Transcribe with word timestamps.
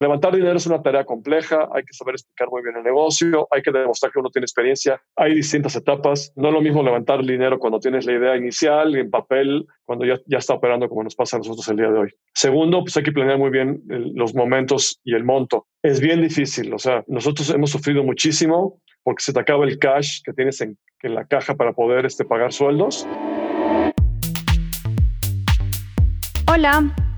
levantar 0.00 0.34
dinero 0.34 0.56
es 0.56 0.66
una 0.66 0.82
tarea 0.82 1.04
compleja, 1.04 1.68
hay 1.72 1.82
que 1.82 1.92
saber 1.92 2.14
explicar 2.14 2.48
muy 2.50 2.62
bien 2.62 2.76
el 2.76 2.82
negocio, 2.82 3.48
hay 3.50 3.62
que 3.62 3.72
demostrar 3.72 4.12
que 4.12 4.20
uno 4.20 4.30
tiene 4.30 4.44
experiencia, 4.44 5.00
hay 5.16 5.34
distintas 5.34 5.74
etapas, 5.76 6.32
no 6.36 6.48
es 6.48 6.54
lo 6.54 6.60
mismo 6.60 6.82
levantar 6.82 7.24
dinero 7.24 7.58
cuando 7.58 7.80
tienes 7.80 8.06
la 8.06 8.12
idea 8.12 8.36
inicial 8.36 8.94
en 8.96 9.10
papel, 9.10 9.66
cuando 9.84 10.04
ya, 10.04 10.18
ya 10.26 10.38
está 10.38 10.54
operando 10.54 10.88
como 10.88 11.02
nos 11.02 11.14
pasa 11.14 11.36
a 11.36 11.38
nosotros 11.40 11.66
el 11.68 11.76
día 11.76 11.90
de 11.90 11.98
hoy. 11.98 12.14
Segundo, 12.34 12.80
pues 12.82 12.96
hay 12.96 13.02
que 13.02 13.12
planear 13.12 13.38
muy 13.38 13.50
bien 13.50 13.82
los 13.86 14.34
momentos 14.34 15.00
y 15.04 15.14
el 15.14 15.24
monto. 15.24 15.66
Es 15.82 16.00
bien 16.00 16.22
difícil, 16.22 16.72
o 16.72 16.78
sea, 16.78 17.04
nosotros 17.08 17.50
hemos 17.50 17.70
sufrido 17.70 18.04
muchísimo 18.04 18.80
porque 19.02 19.22
se 19.22 19.32
te 19.32 19.40
acaba 19.40 19.64
el 19.64 19.78
cash 19.78 20.20
que 20.22 20.32
tienes 20.32 20.60
en, 20.60 20.76
en 21.02 21.14
la 21.14 21.24
caja 21.26 21.54
para 21.54 21.72
poder 21.72 22.06
este, 22.06 22.24
pagar 22.24 22.52
sueldos. 22.52 23.06
Hola. 26.46 27.07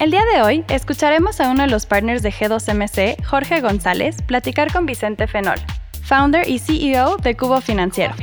El 0.00 0.12
día 0.12 0.22
de 0.32 0.42
hoy 0.42 0.64
escucharemos 0.68 1.40
a 1.40 1.50
uno 1.50 1.64
de 1.64 1.68
los 1.68 1.84
partners 1.86 2.22
de 2.22 2.30
G2MC, 2.30 3.24
Jorge 3.24 3.60
González, 3.60 4.22
platicar 4.22 4.72
con 4.72 4.86
Vicente 4.86 5.26
Fenol, 5.26 5.58
founder 6.04 6.48
y 6.48 6.60
CEO 6.60 7.16
de 7.16 7.36
Cubo 7.36 7.60
Financiero. 7.60 8.14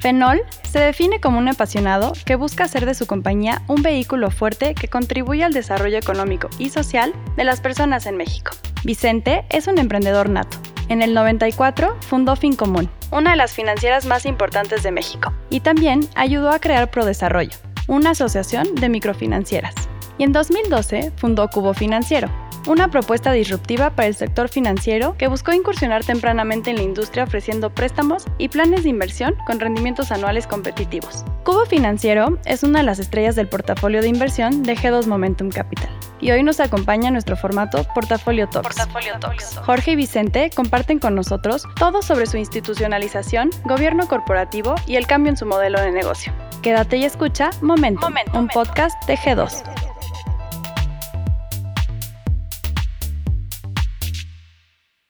Fenol 0.00 0.42
se 0.68 0.80
define 0.80 1.20
como 1.20 1.38
un 1.38 1.46
apasionado 1.46 2.12
que 2.24 2.34
busca 2.34 2.64
hacer 2.64 2.86
de 2.86 2.94
su 2.94 3.06
compañía 3.06 3.62
un 3.68 3.82
vehículo 3.82 4.32
fuerte 4.32 4.74
que 4.74 4.88
contribuye 4.88 5.44
al 5.44 5.52
desarrollo 5.52 5.96
económico 5.96 6.48
y 6.58 6.70
social 6.70 7.14
de 7.36 7.44
las 7.44 7.60
personas 7.60 8.06
en 8.06 8.16
México. 8.16 8.50
Vicente 8.82 9.44
es 9.48 9.68
un 9.68 9.78
emprendedor 9.78 10.28
nato. 10.28 10.58
En 10.88 11.02
el 11.02 11.14
94 11.14 11.98
fundó 12.00 12.34
Fincomún, 12.34 12.90
una 13.12 13.30
de 13.30 13.36
las 13.36 13.52
financieras 13.52 14.06
más 14.06 14.26
importantes 14.26 14.82
de 14.82 14.90
México, 14.90 15.32
y 15.50 15.60
también 15.60 16.08
ayudó 16.16 16.50
a 16.50 16.58
crear 16.58 16.90
ProDesarrollo, 16.90 17.56
una 17.86 18.10
asociación 18.10 18.74
de 18.74 18.88
microfinancieras 18.88 19.74
y 20.18 20.24
en 20.24 20.32
2012 20.32 21.12
fundó 21.16 21.48
Cubo 21.48 21.74
Financiero, 21.74 22.30
una 22.66 22.88
propuesta 22.88 23.32
disruptiva 23.32 23.90
para 23.90 24.08
el 24.08 24.14
sector 24.14 24.48
financiero 24.48 25.16
que 25.16 25.28
buscó 25.28 25.52
incursionar 25.52 26.04
tempranamente 26.04 26.70
en 26.70 26.76
la 26.76 26.82
industria 26.82 27.24
ofreciendo 27.24 27.70
préstamos 27.70 28.24
y 28.38 28.48
planes 28.48 28.82
de 28.82 28.90
inversión 28.90 29.36
con 29.46 29.60
rendimientos 29.60 30.10
anuales 30.10 30.46
competitivos. 30.46 31.24
Cubo 31.44 31.64
Financiero 31.66 32.38
es 32.44 32.62
una 32.62 32.80
de 32.80 32.86
las 32.86 32.98
estrellas 32.98 33.36
del 33.36 33.48
portafolio 33.48 34.02
de 34.02 34.08
inversión 34.08 34.62
de 34.62 34.76
G2 34.76 35.06
Momentum 35.06 35.50
Capital. 35.50 35.88
Y 36.20 36.30
hoy 36.30 36.42
nos 36.42 36.60
acompaña 36.60 37.10
nuestro 37.10 37.36
formato 37.36 37.84
Portafolio 37.94 38.48
Talks. 38.48 38.74
Portafolio 38.74 39.18
Talks. 39.20 39.58
Jorge 39.58 39.92
y 39.92 39.96
Vicente 39.96 40.50
comparten 40.54 40.98
con 40.98 41.14
nosotros 41.14 41.64
todo 41.78 42.02
sobre 42.02 42.26
su 42.26 42.38
institucionalización, 42.38 43.50
gobierno 43.64 44.08
corporativo 44.08 44.74
y 44.86 44.96
el 44.96 45.06
cambio 45.06 45.30
en 45.30 45.36
su 45.36 45.46
modelo 45.46 45.80
de 45.80 45.92
negocio. 45.92 46.32
Quédate 46.62 46.96
y 46.96 47.04
escucha 47.04 47.50
Momentum, 47.60 48.12
un 48.32 48.48
podcast 48.48 49.00
de 49.06 49.16
G2. 49.16 49.75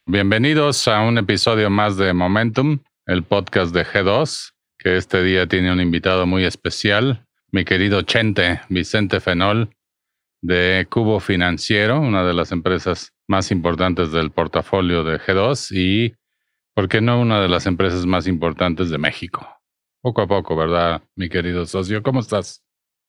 Bienvenidos 0.08 0.86
a 0.86 1.00
un 1.00 1.18
episodio 1.18 1.68
más 1.68 1.96
de 1.96 2.12
Momentum, 2.12 2.78
el 3.06 3.24
podcast 3.24 3.74
de 3.74 3.84
G2, 3.84 4.52
que 4.78 4.96
este 4.96 5.20
día 5.24 5.48
tiene 5.48 5.72
un 5.72 5.80
invitado 5.80 6.28
muy 6.28 6.44
especial, 6.44 7.26
mi 7.50 7.64
querido 7.64 8.02
Chente 8.02 8.60
Vicente 8.68 9.18
Fenol 9.18 9.68
de 10.40 10.86
Cubo 10.88 11.18
Financiero, 11.18 11.98
una 11.98 12.24
de 12.24 12.34
las 12.34 12.52
empresas 12.52 13.14
más 13.26 13.50
importantes 13.50 14.12
del 14.12 14.30
portafolio 14.30 15.02
de 15.02 15.18
G2 15.18 15.72
y, 15.76 16.14
¿por 16.72 16.88
qué 16.88 17.00
no, 17.00 17.20
una 17.20 17.40
de 17.40 17.48
las 17.48 17.66
empresas 17.66 18.06
más 18.06 18.28
importantes 18.28 18.90
de 18.90 18.98
México? 18.98 19.58
Poco 20.02 20.22
a 20.22 20.28
poco, 20.28 20.54
¿verdad, 20.54 21.02
mi 21.16 21.28
querido 21.28 21.66
socio? 21.66 22.04
¿Cómo 22.04 22.20
estás? 22.20 22.62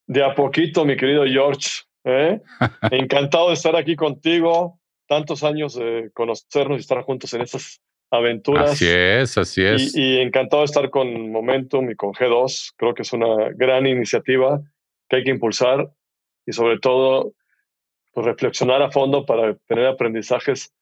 De 0.07 0.23
a 0.23 0.33
poquito, 0.33 0.83
mi 0.83 0.97
querido 0.97 1.25
George. 1.25 1.83
¿eh? 2.05 2.41
Encantado 2.89 3.49
de 3.49 3.53
estar 3.53 3.75
aquí 3.75 3.95
contigo 3.95 4.79
tantos 5.07 5.43
años 5.43 5.75
de 5.75 6.11
conocernos 6.13 6.77
y 6.77 6.81
estar 6.81 7.01
juntos 7.03 7.33
en 7.33 7.41
estas 7.41 7.81
aventuras. 8.11 8.71
Así 8.71 8.87
es, 8.87 9.37
así 9.37 9.63
es. 9.63 9.95
Y, 9.95 10.19
encantado 10.19 10.61
de 10.61 10.65
estar 10.65 10.89
con 10.89 11.31
Momentum 11.31 11.89
y 11.89 11.95
con 11.95 12.13
G2. 12.13 12.73
Creo 12.77 12.93
que 12.93 13.01
es 13.01 13.13
una 13.13 13.49
gran 13.55 13.85
iniciativa 13.85 14.61
que 15.09 15.17
hay 15.17 15.23
que 15.23 15.31
impulsar 15.31 15.89
y 16.45 16.53
sobre 16.53 16.79
todo 16.79 17.33
pues, 18.13 18.25
reflexionar 18.25 18.81
a 18.81 18.91
fondo 18.91 19.25
para 19.25 19.55
tener 19.67 19.87
aprendizajes 19.87 20.73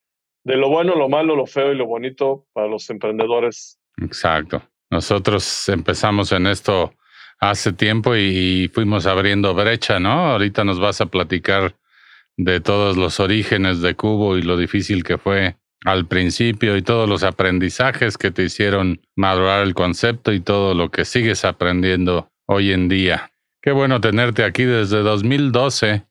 de 0.44 0.58
lo 0.58 0.70
bueno, 0.70 0.96
lo 0.96 1.10
malo, 1.10 1.36
lo 1.36 1.48
feo 1.48 1.72
y 1.72 1.76
lo 1.76 1.88
bonito 1.88 2.46
para 2.54 2.68
los 2.68 2.90
emprendedores. 2.90 3.80
Exacto. 4.02 4.62
Nosotros 4.92 5.68
empezamos 5.70 6.32
en 6.32 6.46
esto 6.48 6.94
hace 7.40 7.74
tiempo 7.74 8.16
y 8.16 8.70
fuimos 8.74 9.08
abriendo 9.08 9.54
brecha, 9.54 10.00
¿no? 10.00 10.32
Ahorita 10.32 10.64
nos 10.64 10.80
vas 10.80 11.02
a 11.02 11.08
platicar 11.08 11.76
de 12.38 12.60
todos 12.60 12.98
los 12.98 13.20
orígenes 13.20 13.82
de 13.82 13.96
Cubo 13.96 14.38
y 14.38 14.42
lo 14.42 14.58
difícil 14.58 15.04
que 15.04 15.18
fue 15.18 15.56
al 15.86 16.08
principio 16.08 16.76
y 16.76 16.82
todos 16.82 17.08
los 17.08 17.24
aprendizajes 17.24 18.18
que 18.18 18.32
te 18.32 18.44
hicieron 18.44 19.02
madurar 19.16 19.64
el 19.64 19.74
concepto 19.74 20.34
y 20.34 20.40
todo 20.40 20.74
lo 20.74 20.90
que 20.90 21.06
sigues 21.06 21.46
aprendiendo 21.46 22.32
hoy 22.48 22.72
en 22.72 22.90
día. 22.90 23.32
Qué 23.62 23.72
bueno 23.72 24.02
tenerte 24.02 24.44
aquí 24.44 24.64
desde 24.64 25.00
2012. 25.00 26.04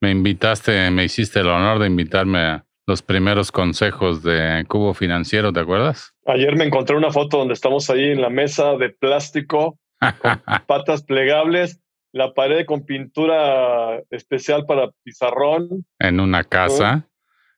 Me 0.00 0.10
invitaste, 0.10 0.90
me 0.90 1.04
hiciste 1.04 1.40
el 1.40 1.48
honor 1.48 1.78
de 1.78 1.86
invitarme 1.86 2.38
a 2.38 2.66
los 2.86 3.02
primeros 3.02 3.50
consejos 3.50 4.22
de 4.22 4.64
Cubo 4.68 4.92
Financiero, 4.94 5.52
¿te 5.52 5.60
acuerdas? 5.60 6.14
Ayer 6.26 6.54
me 6.56 6.64
encontré 6.64 6.96
una 6.96 7.10
foto 7.10 7.38
donde 7.38 7.54
estamos 7.54 7.88
ahí 7.88 8.10
en 8.10 8.20
la 8.20 8.28
mesa 8.28 8.76
de 8.76 8.90
plástico 8.90 9.78
con 10.20 10.42
patas 10.66 11.02
plegables 11.02 11.80
la 12.14 12.32
pared 12.32 12.64
con 12.64 12.86
pintura 12.86 13.98
especial 14.08 14.64
para 14.66 14.88
pizarrón. 15.02 15.84
En 15.98 16.20
una 16.20 16.44
casa, 16.44 17.08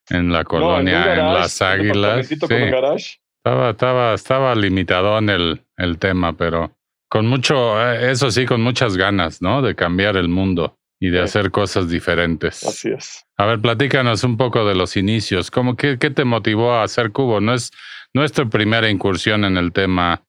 en 0.09 0.33
la 0.33 0.43
colonia, 0.43 1.13
en, 1.13 1.33
Las 1.33 1.61
Águilas. 1.61 2.31
Estaba, 2.31 3.69
estaba, 3.69 4.13
estaba 4.15 4.55
limitado 4.55 5.15
en 5.19 5.29
el, 5.29 5.61
el 5.77 5.99
tema, 5.99 6.35
pero 6.35 6.75
con 7.07 7.27
mucho, 7.27 7.79
eh, 7.79 8.09
eso 8.11 8.31
sí, 8.31 8.47
con 8.47 8.61
muchas 8.61 8.97
ganas, 8.97 9.43
¿no? 9.43 9.61
De 9.61 9.75
cambiar 9.75 10.17
el 10.17 10.27
mundo 10.27 10.79
y 10.99 11.11
de 11.11 11.21
hacer 11.21 11.51
cosas 11.51 11.87
diferentes. 11.87 12.63
Así 12.65 12.89
es. 12.89 13.27
A 13.37 13.45
ver, 13.45 13.61
platícanos 13.61 14.23
un 14.23 14.37
poco 14.37 14.65
de 14.65 14.73
los 14.73 14.97
inicios. 14.97 15.51
¿Cómo, 15.51 15.75
qué, 15.75 15.99
qué 15.99 16.09
te 16.09 16.25
motivó 16.25 16.73
a 16.73 16.83
hacer 16.83 17.11
Cubo? 17.11 17.39
No 17.39 17.53
es 17.53 17.71
nuestra 18.11 18.45
primera 18.45 18.89
incursión 18.89 19.45
en 19.45 19.55
el 19.55 19.71
tema 19.71 20.23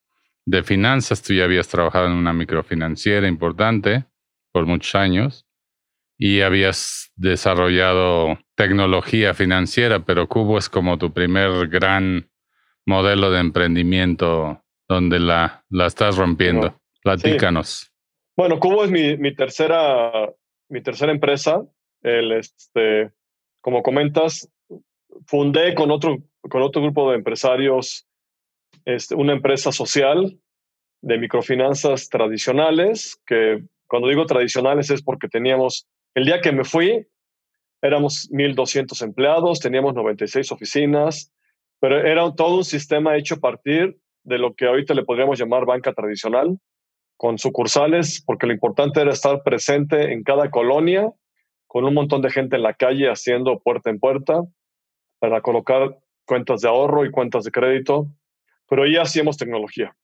de 0.45 0.63
finanzas. 0.63 1.23
Tú 1.23 1.33
ya 1.33 1.45
habías 1.45 1.69
trabajado 1.69 2.09
en 2.09 2.13
una 2.13 2.35
microfinanciera 2.35 3.27
importante 3.27 4.05
por 4.59 4.67
muchos 4.67 4.97
años 4.97 5.47
y 6.19 6.41
habías 6.41 7.13
desarrollado 7.15 8.37
tecnología 8.57 9.35
financiera, 9.35 10.01
pero 10.01 10.27
Cubo 10.27 10.59
es 10.59 10.69
como 10.69 10.99
tu 10.99 11.13
primer 11.13 11.69
gran 11.69 12.29
modelo 12.85 13.31
de 13.31 13.39
emprendimiento 13.39 14.61
donde 14.89 15.21
la, 15.21 15.65
la 15.71 15.87
estás 15.87 16.17
rompiendo. 16.17 16.77
Platícanos. 17.05 17.93
Bueno, 18.37 18.59
Cubo 18.59 18.83
es 18.83 18.91
mi, 18.91 19.17
mi, 19.17 19.33
tercera, 19.33 20.29
mi 20.69 20.83
tercera 20.83 21.13
empresa. 21.13 21.63
El, 22.03 22.33
este, 22.33 23.13
como 23.61 23.85
comentas, 23.85 24.51
fundé 25.25 25.77
con 25.77 25.93
otro, 25.93 26.19
con 26.41 26.63
otro 26.63 26.83
grupo 26.83 27.11
de 27.11 27.19
empresarios 27.19 28.09
este, 28.85 29.15
una 29.15 29.35
empresa 29.35 29.71
social 29.71 30.37
de 31.01 31.19
microfinanzas 31.19 32.09
tradicionales 32.09 33.23
que 33.25 33.63
cuando 33.89 34.09
digo 34.09 34.27
tradicionales 34.27 34.91
es 34.91 35.03
porque 35.03 35.29
teníamos, 35.29 35.87
el 36.15 36.25
día 36.25 36.41
que 36.41 36.53
me 36.53 36.65
fui, 36.65 37.07
éramos 37.83 38.29
1.200 38.31 39.03
empleados, 39.03 39.61
teníamos 39.61 39.95
96 39.95 40.53
oficinas, 40.53 41.33
pero 41.81 42.07
era 42.07 42.35
todo 42.35 42.57
un 42.59 42.65
sistema 42.65 43.17
hecho 43.17 43.37
a 43.37 43.39
partir 43.39 43.99
de 44.25 44.39
lo 44.39 44.55
que 44.55 44.67
ahorita 44.67 44.95
le 44.95 45.05
podríamos 45.05 45.39
llamar 45.39 45.65
banca 45.65 45.93
tradicional, 45.93 46.59
con 47.17 47.39
sucursales, 47.39 48.23
porque 48.25 48.47
lo 48.47 48.53
importante 48.53 49.01
era 49.01 49.13
estar 49.13 49.43
presente 49.43 50.13
en 50.13 50.23
cada 50.23 50.51
colonia, 50.51 51.11
con 51.67 51.85
un 51.85 51.95
montón 51.95 52.23
de 52.23 52.31
gente 52.31 52.57
en 52.57 52.63
la 52.63 52.75
calle 52.75 53.11
haciendo 53.11 53.59
puerta 53.59 53.91
en 53.91 53.99
puerta 53.99 54.43
para 55.19 55.41
colocar 55.41 55.99
cuentas 56.25 56.61
de 56.61 56.69
ahorro 56.69 57.05
y 57.05 57.11
cuentas 57.11 57.45
de 57.45 57.51
crédito, 57.51 58.07
pero 58.69 58.87
ya 58.87 59.03
hacíamos 59.03 59.37
tecnología. 59.37 59.97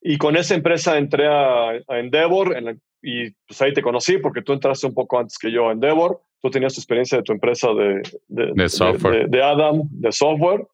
Y 0.00 0.18
con 0.18 0.36
esa 0.36 0.54
empresa 0.54 0.96
entré 0.96 1.26
a, 1.26 1.72
Endeavor, 1.88 2.56
en 2.56 2.80
y 3.02 3.30
pues 3.46 3.60
ahí 3.62 3.72
te 3.72 3.82
conocí 3.82 4.18
porque 4.18 4.42
tú 4.42 4.52
entraste 4.52 4.86
un 4.86 4.94
poco 4.94 5.18
antes 5.18 5.38
que 5.38 5.50
yo 5.50 5.68
a 5.68 5.72
Endeavor. 5.72 6.22
Tú 6.40 6.50
tenías 6.50 6.74
tu 6.74 6.80
experiencia 6.80 7.18
de 7.18 7.24
tu 7.24 7.32
empresa 7.32 7.68
de, 7.72 8.02
de, 8.28 8.68
software. 8.68 9.28
De, 9.28 9.42
Adam, 9.42 9.82
de 9.90 10.12
software. 10.12 10.66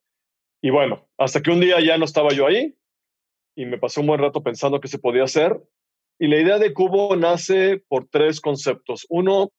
Y 0.62 0.70
bueno, 0.70 1.06
hasta 1.18 1.42
que 1.42 1.50
un 1.50 1.60
día 1.60 1.80
ya 1.80 1.98
no 1.98 2.04
estaba 2.04 2.32
yo 2.32 2.46
ahí 2.46 2.74
y 3.56 3.66
me 3.66 3.78
pasé 3.78 4.00
un 4.00 4.06
buen 4.06 4.20
rato 4.20 4.42
pensando 4.42 4.80
qué 4.80 4.88
se 4.88 4.98
podía 4.98 5.24
hacer. 5.24 5.60
Y 6.18 6.28
la 6.28 6.40
idea 6.40 6.58
de 6.58 6.72
Cubo 6.72 7.14
nace 7.16 7.82
por 7.88 8.06
tres 8.08 8.40
conceptos. 8.40 9.06
Uno, 9.08 9.50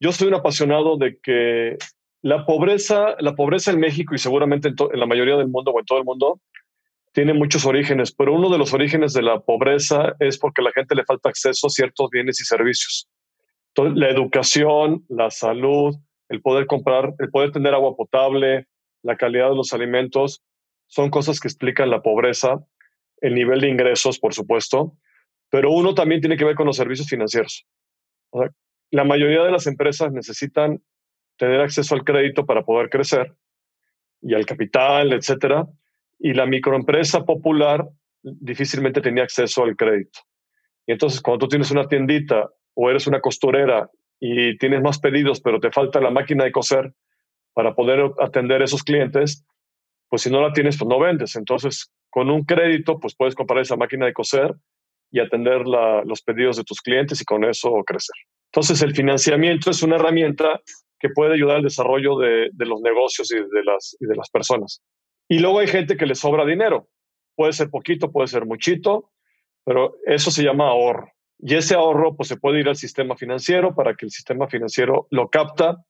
yo 0.00 0.12
soy 0.12 0.28
un 0.28 0.34
apasionado 0.34 0.96
de 0.96 1.18
que 1.18 1.78
la 2.20 2.46
pobreza, 2.46 3.16
la 3.18 3.34
pobreza 3.34 3.70
en 3.70 3.80
México 3.80 4.14
y 4.14 4.18
seguramente 4.18 4.68
en, 4.68 4.74
en 4.92 5.00
la 5.00 5.06
mayoría 5.06 5.36
del 5.36 5.48
mundo 5.48 5.72
o 5.72 5.80
en 5.80 5.86
todo 5.86 5.98
el 5.98 6.04
mundo 6.04 6.40
tiene 7.12 7.34
muchos 7.34 7.66
orígenes, 7.66 8.12
pero 8.12 8.34
uno 8.34 8.50
de 8.50 8.58
los 8.58 8.72
orígenes 8.72 9.12
de 9.12 9.22
la 9.22 9.40
pobreza 9.40 10.14
es 10.18 10.38
porque 10.38 10.62
a 10.62 10.64
la 10.64 10.72
gente 10.72 10.94
le 10.94 11.04
falta 11.04 11.28
acceso 11.28 11.66
a 11.66 11.70
ciertos 11.70 12.08
bienes 12.10 12.40
y 12.40 12.44
servicios. 12.44 13.08
La 13.76 14.08
educación, 14.08 15.04
la 15.08 15.30
salud, 15.30 15.94
el 16.28 16.40
poder 16.40 16.66
comprar, 16.66 17.14
el 17.18 17.30
poder 17.30 17.52
tener 17.52 17.74
agua 17.74 17.94
potable, 17.96 18.66
la 19.02 19.16
calidad 19.16 19.50
de 19.50 19.56
los 19.56 19.72
alimentos, 19.72 20.42
son 20.86 21.10
cosas 21.10 21.40
que 21.40 21.48
explican 21.48 21.90
la 21.90 22.02
pobreza, 22.02 22.64
el 23.20 23.34
nivel 23.34 23.60
de 23.60 23.68
ingresos, 23.68 24.18
por 24.18 24.34
supuesto, 24.34 24.96
pero 25.50 25.70
uno 25.70 25.94
también 25.94 26.20
tiene 26.20 26.36
que 26.36 26.44
ver 26.44 26.54
con 26.54 26.66
los 26.66 26.76
servicios 26.76 27.08
financieros. 27.08 27.66
la 28.90 29.04
mayoría 29.04 29.42
de 29.42 29.50
las 29.50 29.66
empresas 29.66 30.12
necesitan 30.12 30.82
tener 31.36 31.60
acceso 31.60 31.94
al 31.94 32.04
crédito 32.04 32.44
para 32.44 32.62
poder 32.62 32.90
crecer 32.90 33.34
y 34.20 34.34
al 34.34 34.46
capital, 34.46 35.12
etcétera, 35.12 35.66
y 36.22 36.34
la 36.34 36.46
microempresa 36.46 37.24
popular 37.24 37.84
difícilmente 38.22 39.00
tenía 39.00 39.24
acceso 39.24 39.64
al 39.64 39.76
crédito. 39.76 40.20
Y 40.86 40.92
entonces 40.92 41.20
cuando 41.20 41.44
tú 41.44 41.48
tienes 41.48 41.72
una 41.72 41.88
tiendita 41.88 42.48
o 42.74 42.88
eres 42.88 43.08
una 43.08 43.20
costurera 43.20 43.90
y 44.20 44.56
tienes 44.58 44.82
más 44.82 45.00
pedidos, 45.00 45.40
pero 45.40 45.58
te 45.58 45.72
falta 45.72 46.00
la 46.00 46.10
máquina 46.10 46.44
de 46.44 46.52
coser 46.52 46.94
para 47.54 47.74
poder 47.74 48.12
atender 48.20 48.62
a 48.62 48.64
esos 48.64 48.84
clientes, 48.84 49.44
pues 50.08 50.22
si 50.22 50.30
no 50.30 50.40
la 50.40 50.52
tienes, 50.52 50.78
pues 50.78 50.88
no 50.88 51.00
vendes. 51.00 51.34
Entonces, 51.34 51.90
con 52.08 52.30
un 52.30 52.44
crédito, 52.44 53.00
pues 53.00 53.16
puedes 53.16 53.34
comprar 53.34 53.60
esa 53.60 53.76
máquina 53.76 54.06
de 54.06 54.12
coser 54.12 54.54
y 55.10 55.18
atender 55.18 55.62
los 55.66 56.22
pedidos 56.22 56.56
de 56.56 56.64
tus 56.64 56.80
clientes 56.80 57.20
y 57.20 57.24
con 57.24 57.44
eso 57.44 57.72
crecer. 57.84 58.14
Entonces, 58.52 58.80
el 58.82 58.94
financiamiento 58.94 59.70
es 59.70 59.82
una 59.82 59.96
herramienta 59.96 60.60
que 61.00 61.08
puede 61.08 61.34
ayudar 61.34 61.56
al 61.56 61.62
desarrollo 61.64 62.16
de, 62.18 62.50
de 62.52 62.66
los 62.66 62.80
negocios 62.80 63.32
y 63.32 63.36
de, 63.36 63.64
las, 63.64 63.96
y 63.98 64.06
de 64.06 64.14
las 64.14 64.30
personas. 64.30 64.80
Y 65.32 65.38
luego 65.38 65.60
hay 65.60 65.66
gente 65.66 65.96
que 65.96 66.04
le 66.04 66.14
sobra 66.14 66.44
dinero. 66.44 66.90
Puede 67.34 67.54
ser 67.54 67.70
poquito, 67.70 68.12
puede 68.12 68.28
ser 68.28 68.44
muchito, 68.44 69.12
pero 69.64 69.94
eso 70.04 70.30
se 70.30 70.42
llama 70.44 70.68
ahorro. 70.68 71.10
Y 71.38 71.54
ese 71.54 71.74
ahorro 71.74 72.14
pues 72.14 72.28
se 72.28 72.36
puede 72.36 72.60
ir 72.60 72.68
al 72.68 72.76
sistema 72.76 73.16
financiero 73.16 73.74
para 73.74 73.94
que 73.94 74.04
el 74.04 74.10
sistema 74.10 74.46
financiero 74.46 75.06
lo 75.08 75.30
capta, 75.30 75.86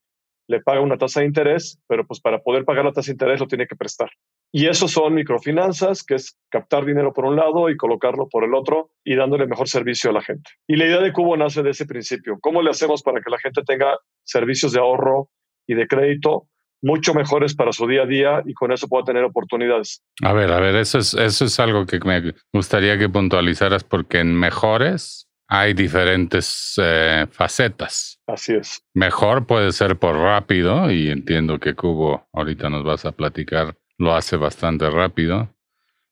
le 0.47 0.61
paga 0.61 0.81
una 0.81 0.97
tasa 0.97 1.19
de 1.19 1.27
interés, 1.27 1.81
pero 1.89 2.07
pues 2.07 2.21
para 2.21 2.39
poder 2.39 2.65
pagar 2.65 2.85
la 2.85 2.93
tasa 2.93 3.07
de 3.07 3.15
interés 3.15 3.41
lo 3.41 3.49
tiene 3.49 3.67
que 3.67 3.75
prestar. 3.75 4.11
Y 4.53 4.69
eso 4.69 4.87
son 4.87 5.15
microfinanzas, 5.15 6.05
que 6.05 6.15
es 6.15 6.39
captar 6.49 6.85
dinero 6.85 7.13
por 7.13 7.25
un 7.25 7.35
lado 7.35 7.69
y 7.69 7.77
colocarlo 7.77 8.29
por 8.29 8.45
el 8.45 8.55
otro 8.55 8.93
y 9.03 9.17
dándole 9.17 9.49
mejor 9.49 9.69
servicio 9.69 10.11
a 10.11 10.13
la 10.13 10.23
gente. 10.23 10.51
Y 10.69 10.77
la 10.77 10.85
idea 10.85 11.01
de 11.01 11.13
Cubo 11.13 11.37
nace 11.37 11.65
de 11.65 11.71
ese 11.71 11.85
principio. 11.85 12.39
¿Cómo 12.41 12.63
le 12.63 12.71
hacemos 12.71 13.03
para 13.03 13.21
que 13.21 13.29
la 13.29 13.41
gente 13.41 13.63
tenga 13.67 13.99
servicios 14.23 14.71
de 14.71 14.79
ahorro 14.79 15.31
y 15.67 15.75
de 15.75 15.89
crédito 15.89 16.47
mucho 16.83 17.15
mejores 17.15 17.55
para 17.55 17.73
su 17.73 17.87
día 17.87 18.03
a 18.03 18.07
día 18.07 18.43
y 18.45 18.55
con 18.55 18.73
eso 18.73 18.89
pueda 18.89 19.05
tener 19.05 19.25
oportunidades. 19.25 20.03
A 20.23 20.33
ver, 20.33 20.53
a 20.53 20.61
ver, 20.61 20.75
eso 20.77 20.99
es, 20.99 21.15
eso 21.15 21.45
es 21.45 21.61
algo 21.61 21.87
que 21.87 22.01
me 22.01 22.35
gustaría 22.53 22.99
que 22.99 23.09
puntualizaras 23.09 23.85
porque 23.85 24.19
en 24.19 24.35
mejores 24.35 25.29
hay 25.49 25.75
diferentes 25.75 26.75
eh, 26.83 27.27
facetas. 27.31 28.21
Así 28.27 28.55
es. 28.55 28.83
Mejor 28.95 29.47
puede 29.47 29.73
ser 29.73 29.97
por 29.97 30.17
rápido 30.17 30.91
y 30.91 31.11
entiendo 31.11 31.59
que 31.61 31.75
Cubo, 31.75 32.27
ahorita 32.33 32.69
nos 32.69 32.85
vas 32.85 33.05
a 33.05 33.13
platicar, 33.13 33.77
lo 33.99 34.15
hace 34.15 34.37
bastante 34.37 34.91
rápido. 34.91 35.55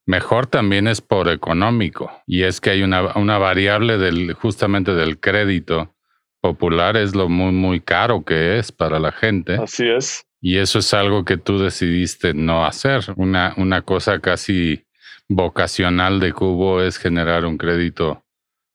Mejor 0.07 0.47
también 0.47 0.87
es 0.87 1.01
por 1.01 1.29
económico 1.29 2.11
y 2.27 2.43
es 2.43 2.61
que 2.61 2.71
hay 2.71 2.83
una, 2.83 3.17
una 3.17 3.39
variable 3.39 3.99
del, 3.99 4.35
justamente 4.35 4.95
del 4.95 5.19
crédito 5.19 5.95
popular 6.41 6.97
es 6.97 7.15
lo 7.15 7.29
muy, 7.29 7.53
muy 7.53 7.81
caro 7.81 8.25
que 8.25 8.59
es 8.59 8.73
para 8.73 8.99
la 8.99 9.13
gente. 9.13 9.55
Así 9.55 9.89
es. 9.89 10.27
Y 10.41 10.57
eso 10.59 10.79
es 10.79 10.95
algo 10.95 11.25
que 11.25 11.37
tú 11.37 11.59
decidiste 11.59 12.33
no 12.35 12.65
hacer. 12.65 13.05
Una, 13.17 13.55
una 13.57 13.83
cosa 13.83 14.21
casi 14.21 14.87
vocacional 15.29 16.19
de 16.19 16.33
Cubo 16.33 16.83
es 16.83 16.99
generar 16.99 17.45
un 17.45 17.59
crédito 17.59 18.25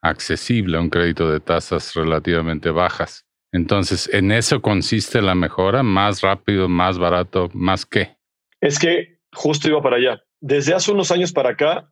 accesible, 0.01 0.77
un 0.77 0.89
crédito 0.89 1.29
de 1.29 1.39
tasas 1.39 1.93
relativamente 1.95 2.69
bajas. 2.69 3.25
Entonces, 3.51 4.09
¿en 4.13 4.31
eso 4.31 4.61
consiste 4.61 5.21
la 5.21 5.33
mejora? 5.33 5.81
¿Más 5.81 6.21
rápido, 6.21 6.69
más 6.69 6.99
barato, 6.99 7.49
más 7.53 7.85
qué? 7.85 8.17
Es 8.61 8.77
que 8.77 9.19
justo 9.33 9.67
iba 9.67 9.81
para 9.81 9.97
allá. 9.97 10.23
Desde 10.41 10.73
hace 10.73 10.91
unos 10.91 11.11
años 11.11 11.31
para 11.31 11.51
acá, 11.51 11.91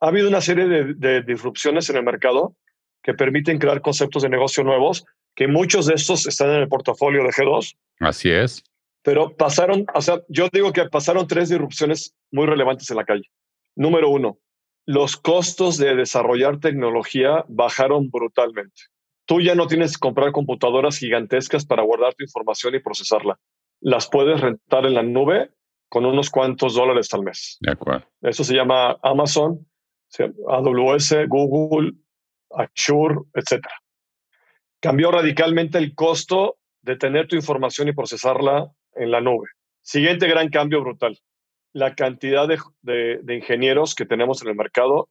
ha 0.00 0.08
habido 0.08 0.28
una 0.28 0.40
serie 0.40 0.66
de, 0.66 0.94
de 0.94 1.22
disrupciones 1.22 1.90
en 1.90 1.96
el 1.96 2.02
mercado 2.02 2.56
que 3.02 3.14
permiten 3.14 3.58
crear 3.58 3.82
conceptos 3.82 4.22
de 4.22 4.28
negocio 4.28 4.64
nuevos, 4.64 5.04
que 5.34 5.48
muchos 5.48 5.86
de 5.86 5.94
estos 5.94 6.26
están 6.26 6.50
en 6.50 6.62
el 6.62 6.68
portafolio 6.68 7.22
de 7.22 7.30
G2. 7.30 7.76
Así 8.00 8.30
es. 8.30 8.62
Pero 9.02 9.36
pasaron, 9.36 9.84
o 9.94 10.00
sea, 10.00 10.20
yo 10.28 10.48
digo 10.52 10.72
que 10.72 10.88
pasaron 10.88 11.26
tres 11.26 11.48
disrupciones 11.48 12.14
muy 12.30 12.46
relevantes 12.46 12.90
en 12.90 12.96
la 12.96 13.04
calle. 13.04 13.24
Número 13.74 14.08
uno, 14.08 14.38
los 14.86 15.16
costos 15.16 15.76
de 15.78 15.94
desarrollar 15.94 16.60
tecnología 16.60 17.44
bajaron 17.48 18.10
brutalmente. 18.10 18.82
Tú 19.26 19.40
ya 19.40 19.54
no 19.54 19.66
tienes 19.66 19.96
que 19.96 20.00
comprar 20.00 20.32
computadoras 20.32 20.98
gigantescas 20.98 21.64
para 21.64 21.82
guardar 21.82 22.14
tu 22.14 22.24
información 22.24 22.74
y 22.74 22.80
procesarla. 22.80 23.38
Las 23.80 24.08
puedes 24.08 24.40
rentar 24.40 24.86
en 24.86 24.94
la 24.94 25.02
nube 25.02 25.50
con 25.88 26.06
unos 26.06 26.30
cuantos 26.30 26.74
dólares 26.74 27.12
al 27.12 27.22
mes. 27.22 27.58
De 27.60 27.72
acuerdo. 27.72 28.06
Eso 28.20 28.44
se 28.44 28.54
llama 28.54 28.98
Amazon, 29.02 29.66
AWS, 30.48 31.28
Google, 31.28 31.92
Azure, 32.50 33.20
etc. 33.34 33.66
Cambió 34.80 35.10
radicalmente 35.10 35.78
el 35.78 35.94
costo 35.94 36.58
de 36.82 36.96
tener 36.96 37.28
tu 37.28 37.36
información 37.36 37.88
y 37.88 37.92
procesarla 37.92 38.72
en 38.94 39.10
la 39.10 39.20
nube. 39.20 39.48
Siguiente 39.82 40.28
gran 40.28 40.48
cambio 40.48 40.80
brutal, 40.80 41.18
la 41.72 41.94
cantidad 41.94 42.46
de, 42.46 43.34
ingenieros 43.34 43.94
que 43.94 44.06
tenemos 44.06 44.42
en 44.42 44.48
el 44.48 44.54
mercado 44.54 45.08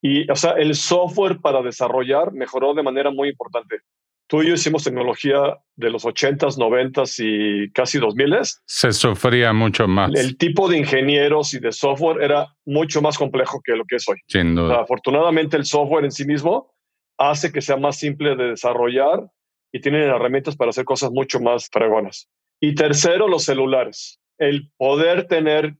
y, 0.00 0.30
o 0.30 0.36
sea, 0.36 0.52
el 0.52 0.74
software 0.74 1.38
para 1.40 1.62
desarrollar 1.62 2.32
mejoró 2.32 2.74
de 2.74 2.82
manera 2.82 3.10
muy 3.10 3.28
importante. 3.28 3.80
Tú 4.28 4.42
y 4.42 4.48
yo 4.48 4.54
hicimos 4.54 4.82
tecnología 4.82 5.56
de 5.76 5.90
los 5.90 6.04
80s, 6.04 6.56
90s 6.56 7.16
y 7.20 7.70
casi 7.70 7.98
2000s. 7.98 8.60
Se 8.66 8.92
sufría 8.92 9.52
mucho 9.52 9.86
más. 9.86 10.12
El 10.14 10.36
tipo 10.36 10.68
de 10.68 10.78
ingenieros 10.78 11.54
y 11.54 11.60
de 11.60 11.70
software 11.70 12.22
era 12.22 12.48
mucho 12.64 13.00
más 13.00 13.18
complejo 13.18 13.60
que 13.64 13.76
lo 13.76 13.84
que 13.84 13.96
es 13.96 14.08
hoy. 14.08 14.18
Sin 14.26 14.56
duda. 14.56 14.80
afortunadamente, 14.80 15.56
el 15.56 15.64
software 15.64 16.04
en 16.04 16.10
sí 16.10 16.24
mismo 16.24 16.74
hace 17.18 17.52
que 17.52 17.62
sea 17.62 17.76
más 17.76 17.98
simple 17.98 18.34
de 18.34 18.48
desarrollar 18.50 19.30
y 19.72 19.80
tienen 19.80 20.02
herramientas 20.02 20.56
para 20.56 20.70
hacer 20.70 20.84
cosas 20.84 21.10
mucho 21.12 21.38
más 21.40 21.68
fregonas. 21.70 22.28
Y 22.60 22.74
tercero, 22.74 23.28
los 23.28 23.44
celulares. 23.44 24.20
El 24.38 24.70
poder 24.76 25.26
tener 25.26 25.76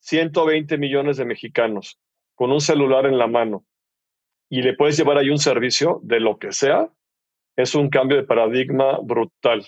120 0.00 0.78
millones 0.78 1.16
de 1.16 1.24
mexicanos 1.24 1.98
con 2.34 2.52
un 2.52 2.60
celular 2.60 3.06
en 3.06 3.18
la 3.18 3.26
mano 3.26 3.64
y 4.48 4.62
le 4.62 4.74
puedes 4.74 4.96
llevar 4.96 5.18
ahí 5.18 5.30
un 5.30 5.38
servicio 5.38 6.00
de 6.02 6.20
lo 6.20 6.38
que 6.38 6.52
sea, 6.52 6.88
es 7.56 7.74
un 7.74 7.90
cambio 7.90 8.16
de 8.16 8.24
paradigma 8.24 8.98
brutal. 9.02 9.66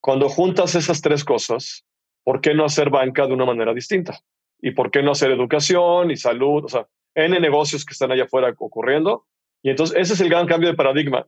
Cuando 0.00 0.28
juntas 0.28 0.74
esas 0.74 1.00
tres 1.00 1.24
cosas, 1.24 1.84
¿por 2.24 2.40
qué 2.40 2.54
no 2.54 2.64
hacer 2.64 2.90
banca 2.90 3.26
de 3.26 3.34
una 3.34 3.44
manera 3.44 3.74
distinta? 3.74 4.18
¿Y 4.60 4.72
por 4.72 4.90
qué 4.90 5.02
no 5.02 5.12
hacer 5.12 5.30
educación 5.30 6.10
y 6.10 6.16
salud? 6.16 6.64
O 6.64 6.68
sea, 6.68 6.88
N 7.14 7.38
negocios 7.38 7.84
que 7.84 7.92
están 7.92 8.10
allá 8.10 8.24
afuera 8.24 8.52
ocurriendo. 8.58 9.26
Y 9.62 9.70
entonces 9.70 9.96
ese 9.98 10.14
es 10.14 10.20
el 10.20 10.28
gran 10.28 10.46
cambio 10.46 10.70
de 10.70 10.76
paradigma. 10.76 11.26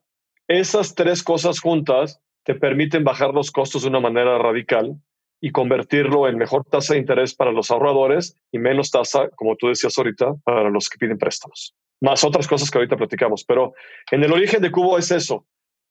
Esas 0.48 0.94
tres 0.94 1.22
cosas 1.22 1.60
juntas 1.60 2.20
te 2.48 2.54
permiten 2.54 3.04
bajar 3.04 3.34
los 3.34 3.50
costos 3.50 3.82
de 3.82 3.88
una 3.88 4.00
manera 4.00 4.38
radical 4.38 4.96
y 5.38 5.50
convertirlo 5.50 6.26
en 6.26 6.38
mejor 6.38 6.64
tasa 6.64 6.94
de 6.94 7.00
interés 7.00 7.34
para 7.34 7.52
los 7.52 7.70
ahorradores 7.70 8.40
y 8.50 8.58
menos 8.58 8.90
tasa, 8.90 9.28
como 9.36 9.54
tú 9.54 9.68
decías 9.68 9.98
ahorita, 9.98 10.32
para 10.44 10.70
los 10.70 10.88
que 10.88 10.96
piden 10.96 11.18
préstamos. 11.18 11.74
Más 12.00 12.24
otras 12.24 12.48
cosas 12.48 12.70
que 12.70 12.78
ahorita 12.78 12.96
platicamos. 12.96 13.44
Pero 13.44 13.74
en 14.10 14.24
el 14.24 14.32
origen 14.32 14.62
de 14.62 14.70
Cubo 14.70 14.96
es 14.96 15.10
eso. 15.10 15.44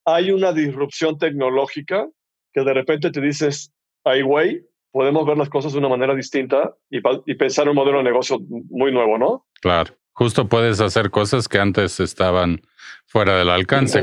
Hay 0.03 0.31
una 0.31 0.51
disrupción 0.51 1.19
tecnológica 1.19 2.07
que 2.51 2.61
de 2.61 2.73
repente 2.73 3.11
te 3.11 3.21
dices, 3.21 3.71
ay, 4.03 4.23
güey, 4.23 4.65
podemos 4.91 5.27
ver 5.27 5.37
las 5.37 5.49
cosas 5.49 5.73
de 5.73 5.77
una 5.77 5.89
manera 5.89 6.15
distinta 6.15 6.73
y, 6.89 7.01
y 7.27 7.35
pensar 7.35 7.65
en 7.65 7.69
un 7.69 7.75
modelo 7.75 7.99
de 7.99 8.05
negocio 8.05 8.39
muy 8.49 8.91
nuevo, 8.91 9.19
¿no? 9.19 9.45
Claro. 9.61 9.93
Justo 10.17 10.47
puedes 10.47 10.81
hacer 10.81 11.11
cosas 11.11 11.47
que 11.47 11.59
antes 11.59 11.99
estaban 11.99 12.61
fuera 13.05 13.37
del 13.37 13.51
alcance. 13.51 14.01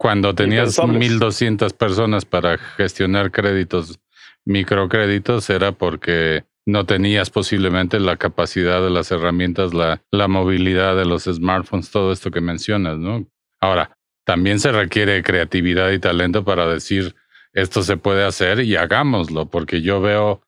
Cuando, 0.00 0.34
tenías 0.34 0.76
1.200 0.76 1.76
personas 1.76 2.24
para 2.24 2.58
gestionar 2.58 3.30
créditos, 3.30 4.00
microcréditos, 4.44 5.48
era 5.50 5.70
porque 5.70 6.42
no 6.66 6.86
tenías 6.86 7.30
posiblemente 7.30 8.00
la 8.00 8.16
capacidad 8.16 8.82
de 8.82 8.90
las 8.90 9.12
herramientas, 9.12 9.72
la, 9.74 10.02
la 10.10 10.26
movilidad 10.26 10.96
de 10.96 11.04
los 11.04 11.22
smartphones, 11.22 11.92
todo 11.92 12.10
esto 12.10 12.32
que 12.32 12.40
mencionas, 12.40 12.98
¿no? 12.98 13.24
Ahora, 13.60 13.96
también 14.24 14.58
se 14.58 14.72
requiere 14.72 15.22
creatividad 15.22 15.92
y 15.92 16.00
talento 16.00 16.44
para 16.44 16.66
decir 16.66 17.14
esto 17.52 17.84
se 17.84 17.96
puede 17.96 18.24
hacer 18.24 18.58
y 18.58 18.74
hagámoslo, 18.74 19.46
porque 19.46 19.82
yo 19.82 20.00
veo 20.00 20.42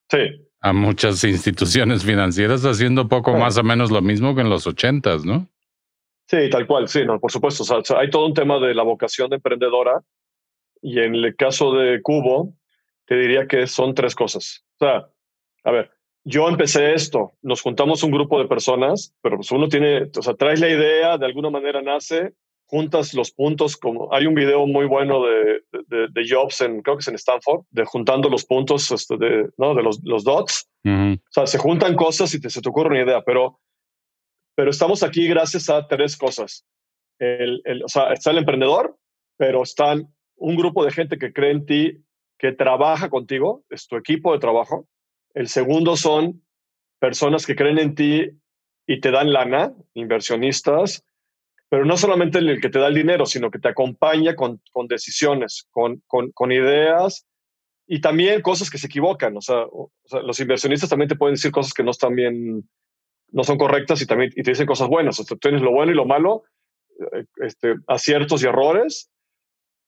a 0.66 0.73
muchas 0.73 1.23
instituciones 1.23 2.04
financieras 2.04 2.64
haciendo 2.64 3.08
poco 3.08 3.35
más 3.35 3.56
o 3.56 3.62
menos 3.62 3.92
lo 3.92 4.02
mismo 4.02 4.35
que 4.35 4.40
en 4.40 4.50
los 4.50 4.66
ochentas, 4.66 5.25
¿no? 5.25 5.49
Sí, 6.26 6.50
tal 6.50 6.66
cual, 6.66 6.88
sí, 6.88 7.04
no, 7.04 7.20
por 7.20 7.30
supuesto. 7.30 7.62
hay 7.96 8.11
todo 8.11 8.26
un 8.26 8.35
tema 8.35 8.58
de 8.58 8.75
la 8.75 8.82
vocación 8.82 9.30
de 9.30 9.37
emprendedora 9.37 10.02
y 10.82 10.99
en 10.99 11.14
el 11.14 11.37
caso 11.37 11.73
de 11.73 12.02
Cubo, 12.02 12.52
te 13.06 13.16
diría 13.16 13.46
que 13.46 13.68
son 13.68 13.94
tres 13.94 14.16
cosas. 14.16 14.64
O 14.80 14.85
sea, 14.85 15.08
a 15.62 15.70
ver, 15.70 15.92
yo 16.25 16.49
empecé 16.49 16.94
esto, 16.94 17.35
nos 17.42 17.62
juntamos 17.62 18.02
un 18.02 18.11
grupo 18.11 18.40
de 18.40 18.49
personas, 18.49 19.14
pero 19.23 19.37
pues 19.37 19.52
uno 19.52 19.68
tiene, 19.68 20.11
o 20.16 20.23
sea, 20.23 20.35
traes 20.35 20.58
la 20.58 20.68
idea, 20.68 21.16
de 21.16 21.26
alguna 21.26 21.50
manera 21.50 21.80
nace, 21.80 22.35
juntas 22.66 23.14
los 23.14 23.30
puntos, 23.30 23.76
como 23.76 24.12
hay 24.12 24.26
un 24.26 24.35
video 24.35 24.66
muy 24.66 24.87
bueno 24.87 25.23
de, 25.25 25.62
de, 25.88 26.28
Jobs, 26.28 26.61
en, 26.61 26.82
creo 26.82 26.96
que 26.96 27.00
es 27.00 27.08
en 27.08 27.14
Stanford, 27.14 27.64
de 27.70 27.85
juntando 27.85 28.28
los 28.28 28.44
puntos 28.44 28.90
este, 28.90 29.16
de, 29.16 29.50
¿no? 29.56 29.75
de 29.75 29.82
los, 29.82 30.00
los 30.02 30.25
dots. 30.25 30.68
O 30.85 31.18
sea, 31.30 31.46
se 31.46 31.58
juntan 31.58 31.96
cosas 31.96 32.32
y 32.35 32.40
te, 32.40 32.50
se 32.50 32.61
te 32.61 32.68
ocurre 32.68 32.90
una 32.90 33.02
idea, 33.02 33.23
pero, 33.23 33.61
pero 34.54 34.70
estamos 34.70 35.02
aquí 35.02 35.26
gracias 35.26 35.68
a 35.68 35.87
tres 35.87 36.16
cosas. 36.16 36.64
El, 37.18 37.61
el, 37.64 37.85
o 37.85 37.88
sea, 37.88 38.12
está 38.12 38.30
el 38.30 38.38
emprendedor, 38.38 38.96
pero 39.37 39.62
están 39.62 40.12
un 40.37 40.56
grupo 40.56 40.85
de 40.85 40.92
gente 40.92 41.18
que 41.18 41.32
cree 41.32 41.52
en 41.52 41.66
ti, 41.66 42.04
que 42.38 42.52
trabaja 42.52 43.08
contigo, 43.08 43.64
es 43.70 43.87
tu 43.87 43.96
equipo 43.96 44.32
de 44.32 44.38
trabajo. 44.38 44.88
El 45.35 45.49
segundo 45.49 45.96
son 45.96 46.42
personas 46.99 47.46
que 47.46 47.56
creen 47.56 47.78
en 47.78 47.94
ti 47.94 48.30
y 48.87 49.00
te 49.00 49.11
dan 49.11 49.32
lana, 49.32 49.75
inversionistas, 49.94 51.04
pero 51.68 51.85
no 51.85 51.96
solamente 51.96 52.38
el 52.38 52.61
que 52.61 52.68
te 52.68 52.78
da 52.78 52.88
el 52.88 52.94
dinero, 52.94 53.26
sino 53.26 53.50
que 53.50 53.58
te 53.58 53.68
acompaña 53.68 54.37
con, 54.37 54.61
con 54.73 54.87
decisiones, 54.87 55.66
con, 55.70 56.02
con, 56.06 56.52
ideas 56.52 57.26
y 57.87 58.00
también 58.00 58.40
cosas 58.40 58.70
que 58.70 58.78
se 58.78 58.87
equivocan. 58.87 59.37
O 59.37 59.40
sea, 59.40 59.66
los 60.23 60.38
inversionistas 60.38 60.88
también 60.88 61.08
te 61.08 61.16
pueden 61.16 61.35
decir 61.35 61.50
cosas 61.50 61.73
que 61.73 61.82
no 61.82 61.90
están 61.90 62.14
bien, 62.14 62.68
no 63.32 63.44
son 63.44 63.58
correctas 63.58 64.00
y 64.00 64.06
también 64.06 64.30
te 64.30 64.42
dicen 64.42 64.66
cosas 64.66 64.88
buenas. 64.88 65.18
O 65.18 65.25
sea, 65.25 65.37
tienes 65.38 65.62
lo 65.62 65.73
bueno 65.73 65.90
y 65.90 65.96
lo 65.96 66.04
malo, 66.04 66.44
eh, 67.00 67.25
este, 67.38 67.75
aciertos 67.88 68.42
y 68.42 68.46
errores, 68.46 69.11